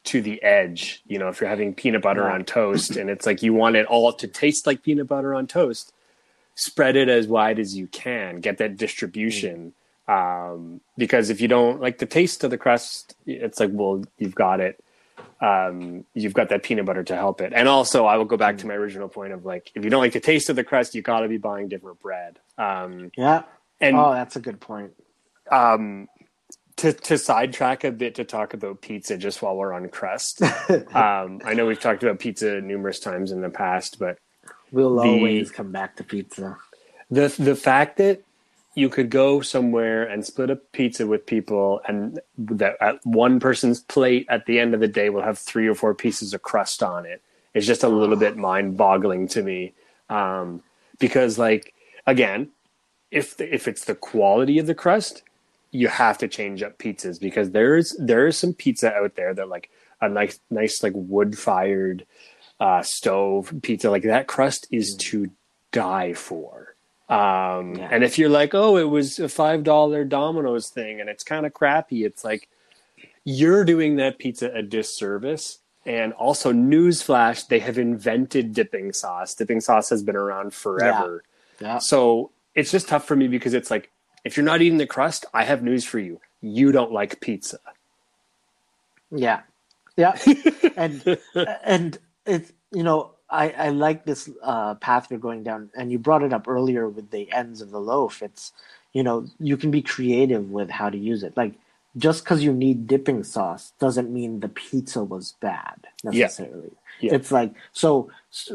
to 0.06 0.22
the 0.22 0.42
edge. 0.42 1.04
You 1.08 1.20
know, 1.20 1.28
if 1.30 1.40
you're 1.40 1.50
having 1.50 1.74
peanut 1.76 2.02
butter 2.02 2.24
Yeah. 2.24 2.34
on 2.34 2.44
toast, 2.46 2.96
and 2.96 3.10
it's 3.10 3.26
like 3.26 3.44
you 3.44 3.54
want 3.54 3.76
it 3.76 3.86
all 3.86 4.12
to 4.14 4.28
taste 4.28 4.66
like 4.66 4.82
peanut 4.84 5.08
butter 5.08 5.36
on 5.36 5.48
toast, 5.48 5.94
spread 6.56 6.96
it 6.96 7.10
as 7.10 7.28
wide 7.28 7.60
as 7.60 7.76
you 7.76 7.88
can. 7.88 8.40
Get 8.40 8.58
that 8.58 8.78
distribution, 8.78 9.58
mm. 9.72 9.74
Um, 10.08 10.82
because 10.98 11.30
if 11.30 11.42
you 11.42 11.48
don't 11.48 11.82
like 11.82 11.98
the 11.98 12.06
taste 12.06 12.44
of 12.44 12.52
the 12.52 12.58
crust, 12.58 13.16
it's 13.26 13.60
like, 13.60 13.70
well, 13.74 14.04
you've 14.18 14.36
got 14.36 14.60
it. 14.60 14.84
Um, 15.42 16.06
you've 16.14 16.34
got 16.34 16.50
that 16.50 16.64
peanut 16.64 16.86
butter 16.86 17.04
to 17.04 17.16
help 17.16 17.42
it, 17.42 17.52
and 17.54 17.68
also 17.68 18.06
I 18.06 18.16
will 18.16 18.26
go 18.26 18.38
back 18.38 18.58
to 18.60 18.68
my 18.68 18.76
original 18.76 19.10
point 19.10 19.34
of 19.34 19.46
like, 19.46 19.72
if 19.76 19.84
you 19.84 19.90
don't 19.90 20.02
like 20.02 20.14
the 20.14 20.22
taste 20.22 20.50
of 20.50 20.56
the 20.56 20.64
crust, 20.64 20.96
you 20.96 21.02
got 21.02 21.20
to 21.20 21.28
be 21.28 21.38
buying 21.38 21.68
different 21.68 22.00
bread. 22.00 22.40
Um, 22.58 23.12
yeah 23.18 23.44
and 23.84 23.98
oh 23.98 24.14
that's 24.14 24.36
a 24.36 24.40
good 24.40 24.60
point 24.60 24.94
um, 25.52 26.08
to 26.78 26.94
to 26.94 27.18
sidetrack 27.18 27.84
a 27.84 27.92
bit 27.92 28.16
to 28.16 28.24
talk 28.24 28.54
about 28.54 28.82
pizza 28.82 29.18
just 29.18 29.42
while 29.42 29.56
we're 29.56 29.74
on 29.74 29.90
crust. 29.90 30.42
um, 30.96 31.42
I 31.46 31.54
know 31.54 31.66
we've 31.66 31.80
talked 31.80 32.02
about 32.02 32.20
pizza 32.20 32.62
numerous 32.62 33.00
times 33.00 33.32
in 33.32 33.42
the 33.42 33.50
past, 33.50 34.00
but 34.00 34.18
we'll 34.72 34.96
The- 34.96 35.02
always 35.02 35.52
come 35.52 35.72
back 35.72 35.98
to 35.98 36.04
pizza 36.04 36.58
the 37.12 37.28
the 37.38 37.56
fact 37.56 37.98
that 37.98 38.24
you 38.76 38.90
could 38.90 39.10
go 39.10 39.42
somewhere 39.42 40.04
and 40.04 40.26
split 40.26 40.50
a 40.50 40.56
pizza 40.56 41.06
with 41.06 41.26
people, 41.26 41.82
and 41.88 42.20
that 42.38 42.76
at 42.82 43.06
one 43.06 43.40
person's 43.40 43.82
plate 43.82 44.26
at 44.30 44.46
the 44.46 44.60
end 44.60 44.74
of 44.74 44.80
the 44.80 44.88
day 44.88 45.10
will 45.10 45.22
have 45.22 45.38
three 45.38 45.68
or 45.68 45.76
four 45.76 45.94
pieces 45.94 46.34
of 46.34 46.42
crust 46.42 46.82
on 46.82 47.06
it. 47.06 47.22
it 47.54 47.60
is 47.60 47.68
just 47.68 47.84
a 47.84 47.90
little 47.90 48.16
bit 48.16 48.38
mind 48.38 48.78
boggling 48.78 49.28
to 49.30 49.44
me. 49.44 49.74
Um, 50.10 50.64
because, 51.00 51.38
like, 51.38 51.74
again, 52.08 52.50
if 53.12 53.38
the, 53.38 53.54
if 53.54 53.68
it's 53.68 53.86
the 53.86 53.96
quality 53.96 54.58
of 54.58 54.66
the 54.66 54.76
crust, 54.76 55.24
you 55.72 55.88
have 55.88 56.18
to 56.20 56.28
change 56.28 56.62
up 56.64 56.78
pizzas 56.78 57.20
because 57.20 57.52
there's 57.52 57.96
there 58.00 58.28
is 58.28 58.38
some 58.38 58.54
pizza 58.54 58.94
out 58.94 59.16
there 59.16 59.34
that 59.34 59.50
like 59.50 59.70
a 60.02 60.08
nice 60.08 60.40
nice 60.50 60.84
like 60.84 60.94
wood 60.96 61.38
fired 61.38 62.06
uh, 62.60 62.82
stove 62.84 63.54
pizza 63.62 63.90
like 63.90 64.04
that 64.04 64.28
crust 64.28 64.68
is 64.72 64.96
to 64.96 65.30
die 65.72 66.14
for. 66.14 66.73
Um, 67.10 67.76
Yeah. 67.76 67.90
And 67.92 68.04
if 68.04 68.18
you're 68.18 68.30
like, 68.30 68.54
oh, 68.54 68.78
it 68.78 68.90
was 68.90 69.20
a 69.20 69.30
five 69.30 69.64
dollar 69.64 70.04
Domino's 70.04 70.70
thing 70.70 71.00
and 71.02 71.10
it's 71.10 71.24
kind 71.24 71.46
of 71.46 71.54
crappy, 71.54 72.06
it's 72.06 72.24
like 72.24 72.50
you're 73.24 73.66
doing 73.66 73.98
that 73.98 74.20
pizza 74.20 74.52
a 74.54 74.62
disservice. 74.62 75.60
And 75.86 76.14
also, 76.14 76.54
newsflash, 76.54 77.48
they 77.48 77.60
have 77.60 77.78
invented 77.78 78.54
dipping 78.54 78.94
sauce. 78.94 79.34
Dipping 79.36 79.60
sauce 79.60 79.90
has 79.90 80.02
been 80.02 80.16
around 80.16 80.54
forever. 80.54 81.24
yeah 81.60 81.80
So 81.80 82.32
it's 82.56 82.72
just 82.72 82.88
tough 82.88 83.06
for 83.06 83.18
me 83.18 83.28
because 83.28 83.54
it's 83.54 83.70
like, 83.70 83.92
if 84.24 84.38
you're 84.38 84.46
not 84.46 84.62
eating 84.62 84.78
the 84.78 84.88
crust, 84.88 85.26
I 85.34 85.44
have 85.44 85.62
news 85.62 85.84
for 85.84 86.00
you. 86.00 86.22
You 86.40 86.72
don't 86.72 86.94
like 86.94 87.20
pizza. 87.20 87.60
Yeah, 89.12 89.42
yeah, 89.98 90.18
and 90.78 91.18
and 91.36 91.98
it's 92.26 92.52
you 92.72 92.84
know 92.84 93.13
I 93.34 93.50
I 93.50 93.70
like 93.70 94.06
this 94.06 94.30
uh, 94.44 94.76
path 94.76 95.08
you're 95.10 95.20
going 95.20 95.44
down, 95.44 95.70
and 95.76 95.92
you 95.92 96.00
brought 96.00 96.24
it 96.24 96.32
up 96.32 96.48
earlier 96.48 96.88
with 96.88 97.10
the 97.10 97.32
ends 97.32 97.62
of 97.62 97.72
the 97.72 97.82
loaf. 97.82 98.22
It's 98.22 98.54
you 98.94 99.04
know 99.04 99.26
you 99.40 99.58
can 99.58 99.72
be 99.72 99.82
creative 99.82 100.52
with 100.52 100.70
how 100.70 100.90
to 100.90 100.98
use 100.98 101.24
it. 101.24 101.36
Like 101.36 101.56
just 101.98 102.24
because 102.24 102.44
you 102.44 102.54
need 102.54 102.88
dipping 102.88 103.24
sauce 103.24 103.74
doesn't 103.80 104.12
mean 104.12 104.40
the 104.40 104.50
pizza 104.50 105.04
was 105.04 105.34
bad 105.42 105.88
necessarily. 106.04 106.72
Yeah. 107.00 107.16
It's 107.16 107.32
like 107.32 107.54
so. 107.72 108.10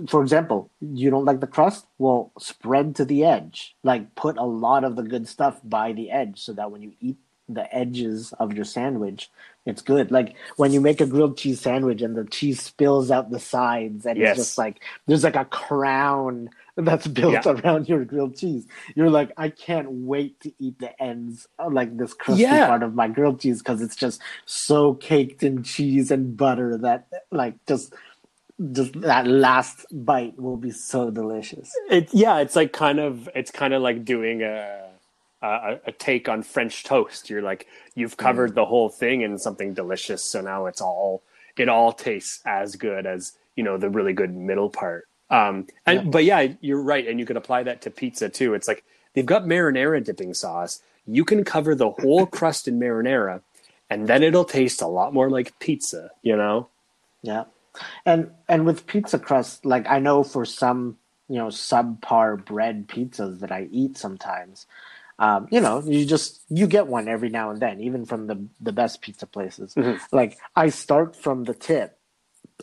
For 0.09 0.23
example, 0.23 0.71
you 0.81 1.11
don't 1.11 1.25
like 1.25 1.41
the 1.41 1.47
crust. 1.47 1.87
Well, 1.99 2.33
spread 2.39 2.95
to 2.97 3.05
the 3.05 3.25
edge. 3.25 3.77
Like 3.83 4.15
put 4.15 4.39
a 4.39 4.45
lot 4.45 4.85
of 4.85 4.97
the 4.97 5.03
good 5.03 5.29
stuff 5.29 5.61
by 5.65 5.93
the 5.93 6.11
edge, 6.11 6.41
so 6.41 6.53
that 6.55 6.71
when 6.71 6.83
you 6.83 6.93
eat 7.01 7.19
the 7.49 7.73
edges 7.75 8.33
of 8.39 8.53
your 8.53 8.65
sandwich, 8.65 9.31
it's 9.69 9.83
good. 9.83 10.11
Like 10.11 10.35
when 10.57 10.73
you 10.73 10.81
make 10.81 11.01
a 11.01 11.07
grilled 11.07 11.37
cheese 11.37 11.61
sandwich 11.61 12.03
and 12.03 12.17
the 12.17 12.25
cheese 12.25 12.61
spills 12.63 13.11
out 13.11 13.31
the 13.31 13.39
sides, 13.39 14.07
and 14.07 14.19
Yes. 14.19 14.31
it's 14.39 14.47
just 14.47 14.59
like 14.59 14.81
there's 15.07 15.23
like 15.25 15.37
a 15.37 15.45
crown 15.45 16.51
that's 16.77 17.07
built 17.07 17.35
Yeah. 17.35 17.53
around 17.53 17.89
your 17.89 18.05
grilled 18.05 18.37
cheese. 18.37 18.67
You're 18.97 19.11
like, 19.11 19.31
I 19.37 19.51
can't 19.51 19.91
wait 19.91 20.41
to 20.41 20.53
eat 20.59 20.79
the 20.79 21.01
ends, 21.03 21.47
of, 21.59 21.73
like 21.73 21.97
this 21.97 22.15
crusty 22.15 22.43
Yeah. 22.43 22.67
part 22.67 22.83
of 22.83 22.95
my 22.95 23.09
grilled 23.09 23.41
cheese 23.41 23.59
because 23.59 23.83
it's 23.83 23.97
just 23.97 24.21
so 24.47 24.95
caked 24.95 25.43
in 25.43 25.63
cheese 25.63 26.11
and 26.11 26.37
butter 26.37 26.77
that 26.79 27.07
like 27.31 27.55
just 27.67 27.93
just 28.73 28.93
that 29.03 29.25
last 29.27 29.87
bite 29.93 30.37
will 30.41 30.57
be 30.57 30.71
so 30.73 31.11
delicious. 31.11 31.71
It, 31.91 32.09
yeah, 32.13 32.39
it's 32.39 32.57
like 32.57 32.73
kind 32.73 32.99
of, 32.99 33.29
it's 33.35 33.53
kind 33.53 33.73
of 33.73 33.83
like 33.83 34.05
doing 34.05 34.43
a, 34.43 34.88
a, 35.43 35.79
a 35.87 35.93
take 35.93 36.29
on 36.29 36.43
French 36.43 36.85
toast. 36.85 37.31
You're 37.31 37.43
like, 37.43 37.67
you've 37.95 38.17
covered 38.17 38.55
the 38.55 38.65
whole 38.65 38.89
thing 38.89 39.23
in 39.23 39.39
something 39.39 39.75
delicious. 39.75 40.23
So 40.23 40.41
now 40.41 40.67
it's 40.67 40.81
all, 40.81 41.23
it 41.57 41.69
all 41.69 41.93
tastes 41.93 42.41
as 42.45 42.77
good 42.77 43.07
as, 43.07 43.33
you 43.57 43.65
know, 43.65 43.77
the 43.77 43.91
really 43.91 44.13
good 44.13 44.35
middle 44.35 44.71
part. 44.71 45.09
Um, 45.31 45.67
and 45.87 46.05
Yeah. 46.05 46.11
but 46.11 46.25
yeah, 46.25 46.49
you're 46.61 46.81
right, 46.83 47.07
and 47.07 47.21
you 47.21 47.27
could 47.27 47.37
apply 47.37 47.65
that 47.65 47.83
to 47.83 47.91
pizza 47.91 48.29
too. 48.29 48.55
It's 48.55 48.67
like 48.67 48.83
they've 49.13 49.27
got 49.27 49.45
marinara 49.45 50.03
dipping 50.03 50.33
sauce. 50.35 50.83
You 51.07 51.25
can 51.25 51.45
cover 51.45 51.75
the 51.75 51.91
whole 51.91 52.25
crust 52.39 52.67
in 52.67 52.81
marinara, 52.81 53.43
and 53.91 54.07
then 54.07 54.23
it'll 54.23 54.45
taste 54.47 54.81
a 54.81 54.87
lot 54.87 55.13
more 55.13 55.29
like 55.29 55.59
pizza. 55.59 56.13
You 56.23 56.37
know? 56.37 56.69
Yeah, 57.23 57.45
and 58.07 58.31
and 58.49 58.65
with 58.65 58.87
pizza 58.87 59.19
crust, 59.19 59.67
like 59.67 59.87
I 59.91 59.99
know 59.99 60.23
for 60.25 60.47
some 60.47 60.97
you 61.29 61.37
know 61.37 61.49
subpar 61.49 62.43
bread 62.43 62.89
pizzas 62.89 63.41
that 63.41 63.53
I 63.53 63.69
eat 63.71 63.99
sometimes, 63.99 64.67
um, 65.19 65.49
you 65.51 65.61
know, 65.61 65.83
you 65.87 66.07
just 66.07 66.43
you 66.51 66.67
get 66.69 66.89
one 66.89 67.09
every 67.09 67.31
now 67.31 67.51
and 67.51 67.61
then, 67.61 67.81
even 67.81 68.07
from 68.07 68.27
the 68.29 68.47
the 68.61 68.73
best 68.73 69.03
pizza 69.03 69.27
places. 69.27 69.75
Mhm. 69.77 70.01
Like 70.13 70.39
I 70.57 70.71
start 70.71 71.17
from 71.17 71.45
the 71.45 71.55
tip 71.55 71.99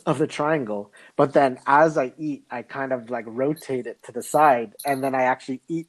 of 0.06 0.18
the 0.18 0.26
triangle, 0.28 0.92
but 1.16 1.32
then 1.34 1.58
as 1.66 1.98
I 1.98 2.14
eat, 2.18 2.44
I 2.50 2.62
kind 2.62 2.92
of 2.92 3.10
like 3.10 3.24
rotate 3.28 3.86
it 3.86 4.02
to 4.04 4.12
the 4.12 4.22
side, 4.22 4.74
and 4.86 5.04
then 5.04 5.14
I 5.14 5.24
actually 5.24 5.62
eat 5.68 5.88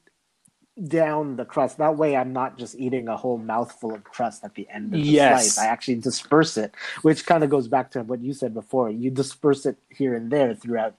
down 0.87 1.37
the 1.37 1.45
crust. 1.45 1.77
That 1.79 1.97
way, 1.97 2.15
I'm 2.17 2.33
not 2.33 2.57
just 2.57 2.75
eating 2.75 3.07
a 3.07 3.17
whole 3.17 3.37
mouthful 3.39 3.93
of 3.95 4.03
crust 4.03 4.43
at 4.43 4.55
the 4.55 4.67
end 4.69 4.93
of 4.93 5.05
the 5.05 5.13
Yes. 5.13 5.57
slice. 5.57 5.57
I 5.59 5.67
actually 5.67 5.95
disperse 5.97 6.57
it, 6.57 6.75
which 7.03 7.25
kind 7.25 7.43
of 7.43 7.49
goes 7.51 7.67
back 7.67 7.91
to 7.91 8.03
what 8.03 8.21
you 8.21 8.33
said 8.33 8.53
before. 8.53 8.89
You 8.91 9.11
disperse 9.11 9.65
it 9.65 9.77
here 9.89 10.15
and 10.15 10.31
there 10.31 10.55
throughout 10.55 10.95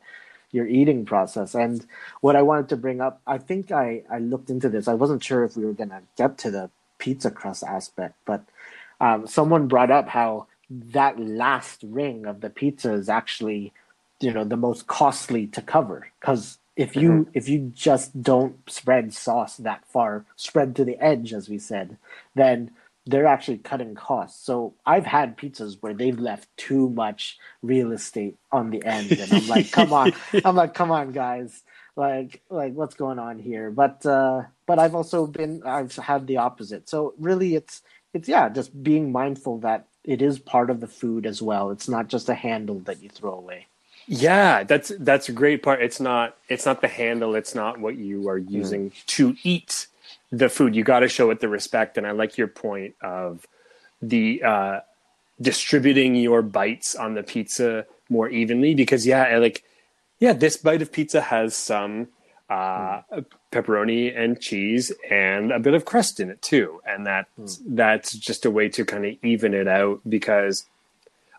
your 0.52 0.66
eating 0.66 1.04
process. 1.04 1.54
And 1.54 1.86
what 2.20 2.36
I 2.36 2.42
wanted 2.42 2.68
to 2.70 2.76
bring 2.76 3.00
up, 3.00 3.20
I 3.26 3.38
think 3.38 3.72
I, 3.72 4.02
I 4.10 4.18
looked 4.18 4.50
into 4.50 4.68
this. 4.68 4.88
I 4.88 4.94
wasn't 4.94 5.24
sure 5.24 5.44
if 5.44 5.56
we 5.56 5.64
were 5.64 5.72
going 5.72 5.90
to 5.90 6.02
get 6.16 6.38
to 6.38 6.50
the 6.50 6.70
pizza 6.98 7.30
crust 7.30 7.62
aspect, 7.64 8.14
but 8.24 8.44
um, 9.00 9.26
someone 9.26 9.68
brought 9.68 9.90
up 9.90 10.08
how 10.08 10.46
that 10.70 11.18
last 11.18 11.82
ring 11.82 12.26
of 12.26 12.40
the 12.40 12.50
pizza 12.50 12.92
is 12.92 13.08
actually, 13.08 13.72
you 14.20 14.32
know, 14.32 14.44
the 14.44 14.56
most 14.56 14.86
costly 14.86 15.46
to 15.48 15.62
cover 15.62 16.08
because 16.20 16.58
if 16.76 16.94
you 16.94 17.28
if 17.34 17.48
you 17.48 17.72
just 17.74 18.22
don't 18.22 18.56
spread 18.70 19.12
sauce 19.12 19.56
that 19.58 19.84
far, 19.86 20.24
spread 20.36 20.76
to 20.76 20.84
the 20.84 20.96
edge, 21.02 21.32
as 21.32 21.48
we 21.48 21.58
said, 21.58 21.96
then 22.36 22.70
they're 23.08 23.26
actually 23.26 23.56
cutting 23.56 23.94
costs. 23.94 24.44
So 24.44 24.74
I've 24.84 25.06
had 25.06 25.38
pizzas 25.38 25.78
where 25.80 25.94
they've 25.94 26.18
left 26.18 26.46
too 26.58 26.90
much 26.90 27.38
real 27.62 27.92
estate 27.92 28.36
on 28.52 28.70
the 28.70 28.84
end, 28.84 29.12
and 29.12 29.32
I'm 29.32 29.48
like, 29.48 29.72
come 29.72 29.92
on, 29.92 30.12
I'm 30.44 30.54
like, 30.54 30.74
come 30.74 30.90
on, 30.90 31.12
guys, 31.12 31.62
like, 31.96 32.42
like 32.50 32.74
what's 32.74 32.94
going 32.94 33.18
on 33.18 33.38
here? 33.38 33.70
But 33.70 34.04
uh, 34.04 34.42
but 34.66 34.78
I've 34.78 34.94
also 34.94 35.26
been, 35.26 35.62
I've 35.64 35.96
had 35.96 36.26
the 36.26 36.36
opposite. 36.36 36.88
So 36.88 37.14
really, 37.18 37.54
it's 37.54 37.82
it's 38.12 38.28
yeah, 38.28 38.50
just 38.50 38.82
being 38.82 39.10
mindful 39.10 39.58
that 39.60 39.86
it 40.04 40.20
is 40.20 40.38
part 40.38 40.68
of 40.68 40.80
the 40.80 40.86
food 40.86 41.24
as 41.24 41.40
well. 41.40 41.70
It's 41.70 41.88
not 41.88 42.08
just 42.08 42.28
a 42.28 42.34
handle 42.34 42.80
that 42.80 43.02
you 43.02 43.08
throw 43.08 43.32
away. 43.32 43.66
Yeah, 44.06 44.64
that's 44.64 44.92
that's 44.98 45.30
a 45.30 45.32
great 45.32 45.62
part. 45.62 45.80
It's 45.80 46.00
not 46.00 46.36
it's 46.48 46.66
not 46.66 46.82
the 46.82 46.88
handle. 46.88 47.34
It's 47.34 47.54
not 47.54 47.78
what 47.78 47.96
you 47.96 48.28
are 48.28 48.38
using 48.38 48.92
to 49.06 49.34
eat 49.42 49.86
the 50.30 50.48
food. 50.48 50.74
You 50.74 50.84
got 50.84 51.00
to 51.00 51.08
show 51.08 51.30
it 51.30 51.40
the 51.40 51.48
respect. 51.48 51.98
And 51.98 52.06
I 52.06 52.12
like 52.12 52.38
your 52.38 52.48
point 52.48 52.94
of 53.02 53.46
the 54.02 54.42
uh, 54.42 54.80
distributing 55.40 56.14
your 56.14 56.42
bites 56.42 56.94
on 56.94 57.14
the 57.14 57.22
pizza 57.22 57.86
more 58.08 58.28
evenly 58.28 58.74
because 58.74 59.06
yeah, 59.06 59.22
I 59.24 59.38
like 59.38 59.64
yeah, 60.18 60.32
this 60.32 60.56
bite 60.56 60.82
of 60.82 60.90
pizza 60.90 61.20
has 61.20 61.54
some 61.54 62.08
uh, 62.50 63.02
pepperoni 63.52 64.16
and 64.16 64.40
cheese 64.40 64.92
and 65.08 65.52
a 65.52 65.60
bit 65.60 65.74
of 65.74 65.84
crust 65.84 66.18
in 66.18 66.30
it 66.30 66.42
too, 66.42 66.80
and 66.86 67.06
that's 67.06 67.60
that's 67.66 68.12
just 68.12 68.44
a 68.44 68.50
way 68.50 68.68
to 68.70 68.84
kind 68.84 69.06
of 69.06 69.16
even 69.22 69.54
it 69.54 69.68
out 69.68 70.00
because 70.08 70.64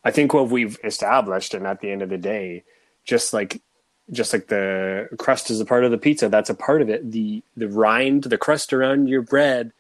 I 0.04 0.12
think 0.12 0.34
what 0.34 0.50
we've 0.50 0.78
established, 0.84 1.54
and 1.54 1.68
at 1.68 1.82
the 1.82 1.92
end 1.92 2.02
of 2.02 2.10
the 2.10 2.18
day, 2.18 2.64
just 3.04 3.34
like 3.34 3.62
just 4.12 4.34
like 4.34 4.48
the 4.48 5.10
crust 5.18 5.52
is 5.52 5.60
a 5.60 5.66
part 5.66 5.84
of 5.86 5.92
the 5.92 5.98
pizza, 5.98 6.30
that's 6.30 6.50
a 6.50 6.56
part 6.56 6.82
of 6.82 6.90
it. 6.90 7.12
The 7.12 7.44
the 7.58 7.68
rind, 7.70 8.24
the 8.26 8.38
crust 8.38 8.74
around 8.74 9.08
your 9.08 9.22
bread, 9.22 9.72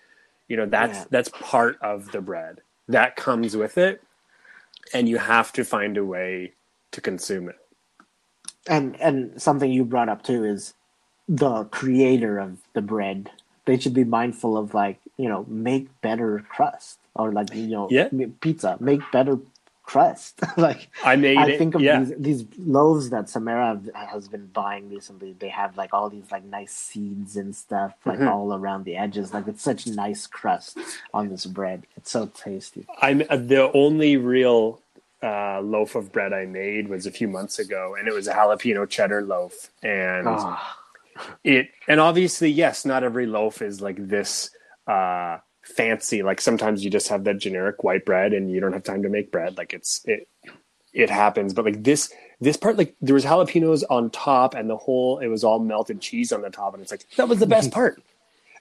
you 0.47 0.57
know, 0.57 0.65
that's 0.65 0.99
Yeah. 0.99 1.05
that's 1.11 1.29
part 1.29 1.77
of 1.81 2.11
the 2.11 2.21
bread. 2.21 2.61
That 2.87 3.15
comes 3.15 3.55
with 3.57 3.77
it, 3.77 4.01
and 4.93 5.07
you 5.09 5.17
have 5.19 5.51
to 5.53 5.63
find 5.65 5.97
a 5.97 6.05
way 6.05 6.53
to 6.91 7.01
consume 7.01 7.49
it. 7.49 7.57
and 8.67 8.99
and 9.01 9.41
something 9.41 9.71
you 9.71 9.85
brought 9.85 10.09
up 10.09 10.23
too 10.23 10.43
is 10.43 10.73
the 11.27 11.63
creator 11.65 12.39
of 12.39 12.57
the 12.73 12.81
bread 12.81 13.29
they 13.65 13.77
should 13.79 13.93
be 13.93 14.03
mindful 14.03 14.57
of 14.57 14.73
like 14.73 14.99
you 15.17 15.29
know 15.29 15.45
make 15.47 15.87
better 16.01 16.43
crust 16.49 16.99
or 17.15 17.31
like 17.31 17.53
you 17.53 17.67
know 17.67 17.87
Yeah. 17.91 18.09
pizza 18.41 18.77
make 18.79 19.01
better 19.11 19.37
crust 19.91 20.33
like 20.67 20.81
I 21.11 21.15
made 21.27 21.37
i 21.43 21.47
it. 21.49 21.57
think 21.59 21.73
of 21.75 21.81
yeah. 21.81 21.99
these, 21.99 22.13
these 22.27 22.41
loaves 22.77 23.05
that 23.13 23.25
samara 23.33 23.69
has 24.13 24.27
been 24.35 24.47
buying 24.61 24.83
recently 24.97 25.31
they 25.43 25.51
have 25.61 25.71
like 25.81 25.91
all 25.95 26.09
these 26.15 26.29
like 26.35 26.45
nice 26.59 26.73
seeds 26.87 27.31
and 27.41 27.51
stuff 27.63 27.93
like 28.09 28.19
Mhm. 28.19 28.29
all 28.33 28.49
around 28.59 28.81
the 28.89 28.95
edges 29.05 29.33
like 29.35 29.47
it's 29.51 29.63
such 29.71 29.81
nice 30.05 30.23
crust 30.37 30.77
on 31.17 31.23
this 31.31 31.45
bread 31.59 31.79
it's 31.97 32.11
so 32.17 32.21
tasty 32.45 32.83
I'm 33.01 33.19
uh, 33.29 33.37
the 33.55 33.63
only 33.83 34.13
real 34.35 34.61
uh, 35.21 35.59
loaf 35.73 35.91
of 35.95 36.05
bread 36.15 36.31
I 36.41 36.45
made 36.45 36.83
was 36.93 37.03
a 37.05 37.11
few 37.19 37.27
months 37.27 37.59
ago, 37.59 37.81
and 37.97 38.07
it 38.07 38.13
was 38.19 38.27
a 38.29 38.33
jalapeno 38.39 38.87
cheddar 38.95 39.21
loaf, 39.33 39.55
and 39.83 40.25
Ah, 40.29 40.77
it 41.43 41.65
and 41.89 41.99
obviously 41.99 42.49
yes 42.63 42.85
not 42.91 43.03
every 43.09 43.25
loaf 43.37 43.55
is 43.69 43.75
like 43.87 43.97
this 44.15 44.31
uh 44.87 45.37
fancy. 45.69 46.23
Like 46.23 46.41
sometimes 46.41 46.83
you 46.83 46.89
just 46.89 47.07
have 47.09 47.23
that 47.25 47.37
generic 47.37 47.83
white 47.83 48.05
bread 48.05 48.33
and 48.33 48.51
you 48.51 48.59
don't 48.59 48.73
have 48.73 48.83
time 48.83 49.03
to 49.03 49.09
make 49.09 49.31
bread. 49.31 49.57
Like 49.57 49.73
it's 49.73 50.01
it 50.05 50.27
it 50.93 51.09
happens. 51.09 51.53
But 51.53 51.65
like 51.65 51.83
this 51.83 52.11
this 52.41 52.57
part 52.57 52.77
like 52.77 52.95
there 53.01 53.13
was 53.13 53.25
jalapenos 53.25 53.83
on 53.89 54.09
top 54.09 54.53
and 54.53 54.69
the 54.69 54.77
whole 54.77 55.19
it 55.19 55.27
was 55.27 55.43
all 55.43 55.59
melted 55.59 56.01
cheese 56.01 56.31
on 56.31 56.41
the 56.41 56.49
top 56.49 56.73
and 56.73 56.81
it's 56.81 56.91
like 56.91 57.05
that 57.17 57.29
was 57.29 57.39
the 57.39 57.47
best 57.47 57.71
part. 57.79 58.01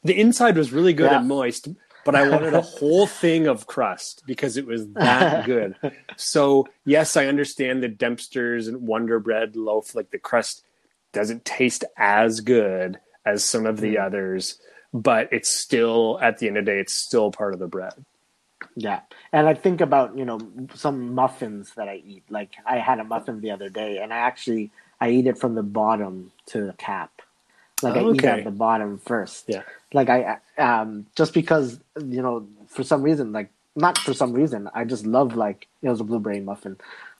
The 0.04 0.18
inside 0.18 0.56
was 0.56 0.72
really 0.72 0.92
good 0.92 1.10
Yeah. 1.10 1.18
and 1.18 1.28
moist 1.28 1.68
but 2.04 2.14
i 2.14 2.26
wanted 2.26 2.54
a 2.54 2.62
whole 2.62 3.06
thing 3.22 3.48
of 3.48 3.66
crust 3.66 4.22
because 4.26 4.56
it 4.56 4.64
was 4.64 4.86
that 4.90 5.44
good. 5.44 5.74
So 6.16 6.68
yes 6.84 7.16
i 7.16 7.26
understand 7.26 7.82
the 7.82 7.88
dempster's 7.88 8.68
and 8.68 8.86
wonder 8.86 9.18
bread 9.18 9.56
loaf 9.56 9.94
like 9.94 10.10
the 10.10 10.18
crust 10.18 10.62
doesn't 11.12 11.44
taste 11.44 11.84
as 11.96 12.40
good 12.40 12.98
as 13.24 13.44
some 13.44 13.66
of 13.66 13.80
the 13.80 13.96
mm-hmm. 13.96 14.06
others, 14.06 14.60
but 14.92 15.28
it's 15.32 15.50
still 15.50 16.18
at 16.20 16.38
the 16.38 16.48
end 16.48 16.56
of 16.56 16.64
the 16.64 16.72
day, 16.72 16.78
it's 16.78 16.94
still 16.94 17.30
part 17.30 17.54
of 17.54 17.60
the 17.60 17.66
bread. 17.66 17.92
Yeah, 18.74 19.00
and 19.32 19.46
I 19.46 19.54
think 19.54 19.80
about 19.80 20.16
you 20.16 20.24
know 20.24 20.40
some 20.74 21.14
muffins 21.14 21.72
that 21.76 21.88
I 21.88 22.02
eat. 22.04 22.24
Like 22.28 22.50
I 22.66 22.78
had 22.78 22.98
a 22.98 23.04
muffin 23.04 23.40
the 23.40 23.50
other 23.50 23.68
day, 23.68 23.98
and 23.98 24.12
I 24.12 24.18
actually 24.18 24.70
I 25.00 25.10
eat 25.10 25.26
it 25.26 25.38
from 25.38 25.54
the 25.54 25.62
bottom 25.62 26.32
to 26.46 26.66
the 26.66 26.72
cap. 26.72 27.22
Like 27.82 27.96
I 27.96 28.10
eat 28.10 28.24
at 28.24 28.44
the 28.44 28.50
bottom 28.50 28.98
first. 28.98 29.44
Yeah. 29.48 29.62
Like 29.92 30.08
I 30.08 30.38
um 30.58 31.06
just 31.16 31.34
because 31.34 31.78
you 31.96 32.22
know 32.22 32.46
for 32.66 32.82
some 32.82 33.02
reason 33.02 33.32
like 33.32 33.50
not 33.76 33.98
for 33.98 34.12
some 34.12 34.32
reason 34.32 34.68
I 34.74 34.84
just 34.84 35.06
love 35.06 35.36
like 35.36 35.68
it 35.82 35.88
was 35.88 36.00
a 36.00 36.04
blueberry 36.04 36.40
muffin, 36.40 36.76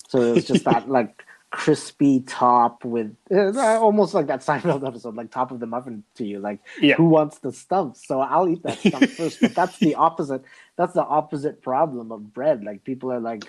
so 0.09 0.20
it 0.20 0.35
was 0.35 0.44
just 0.44 0.64
that 0.64 0.88
like 0.98 1.24
crispy 1.50 2.20
top 2.20 2.84
with 2.84 3.14
almost 3.32 4.12
like 4.14 4.26
that 4.26 4.40
Seinfeld 4.40 4.87
episode, 4.87 5.14
like 5.16 5.30
top 5.30 5.50
of 5.50 5.61
the 5.61 5.66
muffin 5.66 6.04
to 6.16 6.24
you, 6.26 6.38
like 6.40 6.61
Yeah. 6.80 6.94
who 6.96 7.04
wants 7.08 7.38
the 7.38 7.52
stump? 7.52 7.96
So 7.96 8.20
I'll 8.20 8.48
eat 8.48 8.62
that 8.64 8.78
stump 8.78 9.08
first. 9.16 9.40
But 9.40 9.54
that's 9.54 9.78
the 9.78 9.94
opposite. 9.94 10.42
That's 10.76 10.92
the 10.92 11.04
opposite 11.04 11.62
problem 11.62 12.12
of 12.12 12.34
bread. 12.34 12.64
Like 12.64 12.84
people 12.84 13.11
are 13.12 13.20
like, 13.20 13.44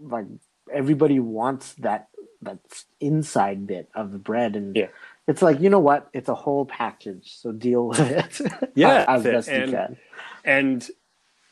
like 0.00 0.26
everybody 0.72 1.20
wants 1.20 1.74
that 1.74 2.08
that 2.40 2.58
inside 2.98 3.66
bit 3.66 3.88
of 3.94 4.10
the 4.10 4.18
bread, 4.18 4.56
and 4.56 4.74
Yeah. 4.74 4.88
it's 5.28 5.42
like 5.42 5.60
you 5.60 5.68
know 5.70 5.78
what? 5.80 6.08
It's 6.12 6.28
a 6.28 6.34
whole 6.34 6.64
package. 6.66 7.36
So 7.36 7.52
deal 7.52 7.88
with 7.88 8.00
it. 8.00 8.40
Yeah, 8.74 9.04
uh, 9.06 9.16
as 9.16 9.22
best 9.22 9.48
and- 9.48 9.70
you 9.70 9.76
can. 9.76 9.96
And, 10.44 10.88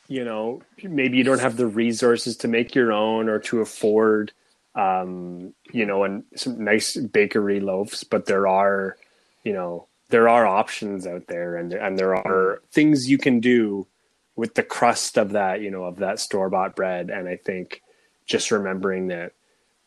you 0.09 0.25
know, 0.25 0.63
maybe 0.83 1.17
you 1.17 1.23
don't 1.23 1.39
have 1.39 1.55
the 1.55 1.67
resources 1.67 2.35
to 2.37 2.49
make 2.49 2.75
your 2.75 2.91
own 2.91 3.29
or 3.29 3.39
to 3.39 3.61
afford, 3.61 4.33
um, 4.75 5.53
you 5.71 5.85
know, 5.85 6.03
and 6.03 6.23
some 6.35 6.63
nice 6.63 6.95
bakery 6.95 7.59
loaves, 7.59 8.03
but 8.03 8.25
there 8.25 8.47
are, 8.47 8.97
you 9.43 9.53
know, 9.53 9.87
there 10.09 10.29
are 10.29 10.45
options 10.45 11.07
out 11.07 11.27
there 11.27 11.55
and, 11.55 11.73
and 11.73 11.97
there 11.97 12.15
are 12.15 12.61
things 12.71 13.09
you 13.09 13.17
can 13.17 13.39
do 13.39 13.87
with 14.35 14.55
the 14.55 14.63
crust 14.63 15.17
of 15.17 15.31
that, 15.31 15.61
you 15.61 15.71
know, 15.71 15.83
of 15.83 15.97
that 15.97 16.19
store 16.19 16.49
bought 16.49 16.75
bread. 16.75 17.09
And 17.09 17.27
I 17.27 17.35
think 17.35 17.81
just 18.25 18.51
remembering 18.51 19.07
that, 19.07 19.33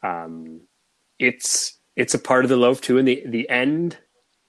um, 0.03 0.61
it's, 1.19 1.79
it's 1.97 2.15
a 2.15 2.19
part 2.19 2.45
of 2.45 2.49
the 2.49 2.57
loaf 2.57 2.81
too. 2.81 2.99
And 2.99 3.09
the, 3.09 3.23
the 3.27 3.49
end, 3.49 3.99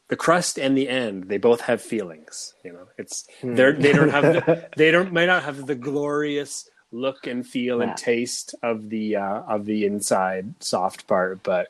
the 0.10 0.16
crust 0.16 0.60
and 0.60 0.78
the 0.78 0.90
end, 0.90 1.30
they 1.30 1.38
both 1.38 1.62
have 1.62 1.82
feelings, 1.82 2.54
you 2.64 2.74
know, 2.74 2.88
it's, 2.98 3.26
they're, 3.42 3.74
they 3.74 3.94
don't 3.94 4.10
have, 4.10 4.24
the, 4.24 4.70
they 4.78 4.92
don't, 4.92 5.14
might 5.14 5.26
not 5.26 5.44
have 5.44 5.66
the 5.66 5.76
glorious 5.76 6.70
look 6.96 7.28
and 7.28 7.46
feel 7.46 7.80
Yeah. 7.80 7.90
and 7.90 7.98
taste 7.98 8.56
of 8.64 8.90
the, 8.90 9.18
uh, 9.18 9.42
of 9.42 9.66
the 9.66 9.86
inside 9.86 10.54
soft 10.62 11.08
part, 11.08 11.44
but, 11.44 11.68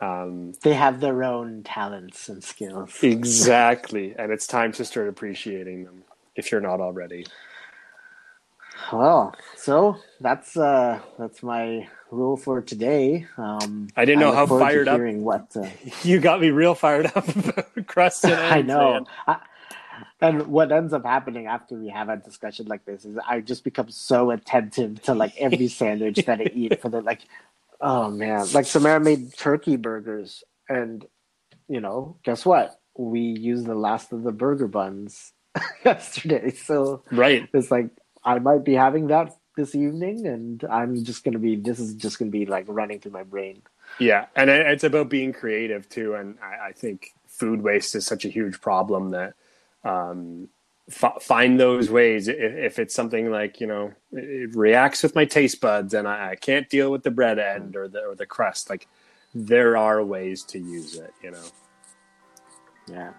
um, 0.00 0.52
They 0.62 0.74
have 0.74 1.00
their 1.00 1.22
own 1.22 1.62
talents 1.62 2.28
and 2.28 2.42
skills. 2.42 3.02
Exactly. 3.04 4.14
And 4.18 4.32
it's 4.32 4.46
time 4.46 4.72
to 4.72 4.84
start 4.84 5.08
appreciating 5.08 5.84
them 5.84 6.02
if 6.34 6.50
you're 6.50 6.60
not 6.60 6.80
already. 6.80 7.26
Well, 8.92 9.34
so 9.56 9.96
that's 10.20 10.56
uh 10.56 10.98
that's 11.18 11.42
my 11.42 11.88
rule 12.10 12.36
for 12.36 12.60
today. 12.60 13.26
Um, 13.36 13.88
I 13.96 14.04
didn't 14.04 14.20
know 14.20 14.30
look 14.30 14.34
how 14.50 14.58
fired 14.58 14.88
up- 14.88 15.00
What 15.00 15.46
uh, 15.56 15.66
You 16.02 16.18
got 16.20 16.40
me 16.40 16.50
real 16.50 16.74
fired 16.74 17.06
up 17.14 17.28
about 17.36 17.86
crust 17.86 18.24
and 18.24 18.34
I 18.34 18.62
know. 18.62 19.06
I, 19.26 19.36
and 20.20 20.48
what 20.48 20.72
ends 20.72 20.92
up 20.92 21.04
happening 21.04 21.46
after 21.46 21.76
we 21.76 21.88
have 21.90 22.08
a 22.08 22.16
discussion 22.18 22.66
like 22.66 22.84
this 22.86 23.04
is 23.04 23.18
I 23.28 23.40
just 23.40 23.64
become 23.64 23.90
so 23.90 24.30
attentive 24.32 25.02
to 25.04 25.14
like 25.14 25.34
every 25.38 25.68
sandwich 25.80 26.24
that 26.26 26.40
I 26.40 26.50
eat 26.54 26.80
for 26.80 26.88
the 26.90 27.02
like, 27.02 27.22
oh 27.80 28.10
man, 28.10 28.52
like 28.52 28.66
Samara 28.66 29.00
made 29.00 29.36
turkey 29.36 29.76
burgers, 29.76 30.44
and 30.68 31.06
you 31.68 31.80
know, 31.80 32.18
guess 32.24 32.46
what? 32.46 32.80
We 32.98 33.20
used 33.20 33.66
the 33.66 33.74
last 33.74 34.12
of 34.12 34.22
the 34.24 34.32
burger 34.32 34.68
buns 34.68 35.32
yesterday, 35.84 36.52
so 36.52 37.04
Right. 37.12 37.48
it's 37.54 37.70
like 37.70 37.90
I 38.24 38.38
might 38.40 38.64
be 38.64 38.74
having 38.74 39.08
that 39.08 39.34
this 39.56 39.74
evening, 39.74 40.26
and 40.26 40.64
I'm 40.70 41.04
just 41.04 41.24
gonna 41.24 41.38
be. 41.40 41.56
This 41.56 41.80
is 41.80 41.94
just 41.94 42.18
gonna 42.18 42.30
be 42.30 42.46
like 42.46 42.66
running 42.68 43.00
through 43.00 43.12
my 43.12 43.24
brain. 43.24 43.62
Yeah, 43.98 44.26
and 44.36 44.50
it's 44.50 44.84
about 44.84 45.10
being 45.10 45.32
creative 45.32 45.88
too. 45.88 46.14
And 46.14 46.38
I, 46.42 46.68
I 46.68 46.72
think 46.72 47.12
food 47.28 47.62
waste 47.62 47.94
is 47.94 48.06
such 48.06 48.24
a 48.24 48.28
huge 48.30 48.60
problem 48.60 49.12
that 49.12 49.34
um, 49.84 50.48
f- 50.90 51.22
find 51.22 51.58
those 51.58 51.90
ways. 51.90 52.28
If, 52.28 52.36
if 52.38 52.78
it's 52.78 52.94
something 52.94 53.30
like 53.30 53.60
you 53.60 53.66
know 53.66 53.92
it 54.12 54.54
reacts 54.54 55.02
with 55.02 55.14
my 55.14 55.24
taste 55.24 55.60
buds, 55.60 55.94
and 55.94 56.06
I, 56.06 56.30
I 56.30 56.36
can't 56.36 56.68
deal 56.68 56.90
with 56.90 57.02
the 57.02 57.10
bread 57.10 57.38
end 57.38 57.76
or 57.76 57.88
the 57.88 58.00
or 58.00 58.14
the 58.14 58.26
crust, 58.26 58.70
like 58.70 58.88
there 59.34 59.76
are 59.76 60.02
ways 60.04 60.42
to 60.44 60.58
use 60.58 60.96
it. 60.96 61.12
You 61.22 61.32
know. 61.32 61.44
Yeah. 62.88 63.12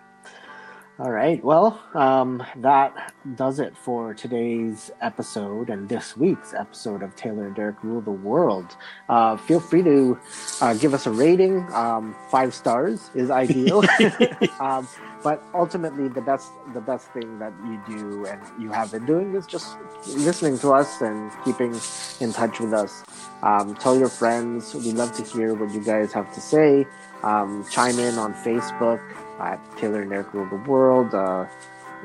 All 0.99 1.09
right. 1.09 1.43
Well, 1.43 1.81
um, 1.95 2.43
that 2.57 3.15
does 3.35 3.59
it 3.59 3.75
for 3.75 4.13
today's 4.13 4.91
episode 5.01 5.71
and 5.71 5.89
this 5.89 6.15
week's 6.15 6.53
episode 6.53 7.01
of 7.01 7.15
Taylor 7.15 7.47
and 7.47 7.57
Eric 7.57 7.83
Rule 7.83 7.99
the 7.99 8.11
World. 8.11 8.77
Uh, 9.09 9.35
feel 9.35 9.59
free 9.59 9.81
to 9.81 10.19
uh, 10.61 10.75
give 10.75 10.93
us 10.93 11.07
a 11.07 11.11
rating. 11.11 11.65
Um, 11.73 12.15
five 12.29 12.53
stars 12.53 13.09
is 13.15 13.31
ideal. 13.31 13.83
um, 14.59 14.87
but 15.23 15.41
ultimately, 15.55 16.09
the 16.09 16.21
best 16.21 16.51
the 16.75 16.81
best 16.81 17.07
thing 17.07 17.39
that 17.39 17.53
you 17.65 17.81
do 17.87 18.25
and 18.27 18.41
you 18.61 18.71
have 18.71 18.91
been 18.91 19.07
doing 19.07 19.33
is 19.33 19.47
just 19.47 19.77
listening 20.05 20.59
to 20.59 20.73
us 20.73 21.01
and 21.01 21.31
keeping 21.43 21.73
in 22.19 22.31
touch 22.33 22.59
with 22.59 22.73
us. 22.73 23.03
Um, 23.41 23.73
tell 23.75 23.97
your 23.97 24.09
friends. 24.09 24.75
We 24.75 24.91
love 24.91 25.11
to 25.13 25.23
hear 25.23 25.55
what 25.55 25.73
you 25.73 25.83
guys 25.83 26.13
have 26.13 26.31
to 26.35 26.41
say. 26.41 26.85
Um, 27.23 27.65
chime 27.71 27.97
in 27.97 28.19
on 28.19 28.33
Facebook 28.35 29.01
at 29.39 29.59
Taylor 29.77 30.01
and 30.01 30.11
Eric 30.13 30.33
Rule 30.33 30.47
the 30.49 30.55
World. 30.69 31.13
Uh, 31.13 31.45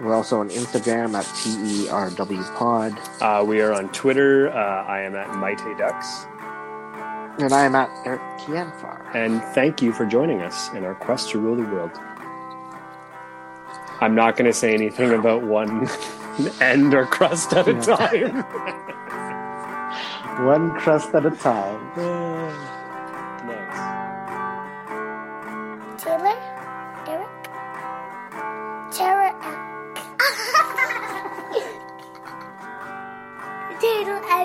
we're 0.00 0.14
also 0.14 0.40
on 0.40 0.48
Instagram 0.50 1.14
at 1.14 1.24
TERW 1.24 2.54
Pod. 2.56 2.98
Uh, 3.20 3.44
we 3.44 3.60
are 3.60 3.72
on 3.72 3.88
Twitter. 3.92 4.48
Uh, 4.50 4.84
I 4.84 5.00
am 5.00 5.14
at 5.16 5.34
Mighty 5.36 5.74
Ducks. 5.76 6.26
And 7.40 7.52
I 7.52 7.64
am 7.64 7.74
at 7.74 7.90
Eric 8.04 8.20
Kianfar. 8.40 9.14
And 9.14 9.42
thank 9.54 9.80
you 9.82 9.92
for 9.92 10.06
joining 10.06 10.40
us 10.40 10.72
in 10.72 10.84
our 10.84 10.94
quest 10.94 11.30
to 11.30 11.38
rule 11.40 11.56
the 11.56 11.62
world. 11.62 11.92
I'm 14.00 14.14
not 14.14 14.36
going 14.36 14.46
to 14.50 14.52
say 14.52 14.74
anything 14.74 15.12
about 15.12 15.42
one 15.42 15.88
end 16.60 16.94
or 16.94 17.04
crust 17.06 17.52
at 17.52 17.66
a 17.68 17.72
Yeah. 17.74 17.96
time. 17.96 18.44
One 20.46 20.70
crust 20.78 21.12
at 21.16 21.26
a 21.26 21.32
time. 21.32 21.80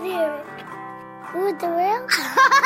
And 0.03 0.11
Eric. 0.11 1.59
The 1.59 1.67
world. 1.67 2.63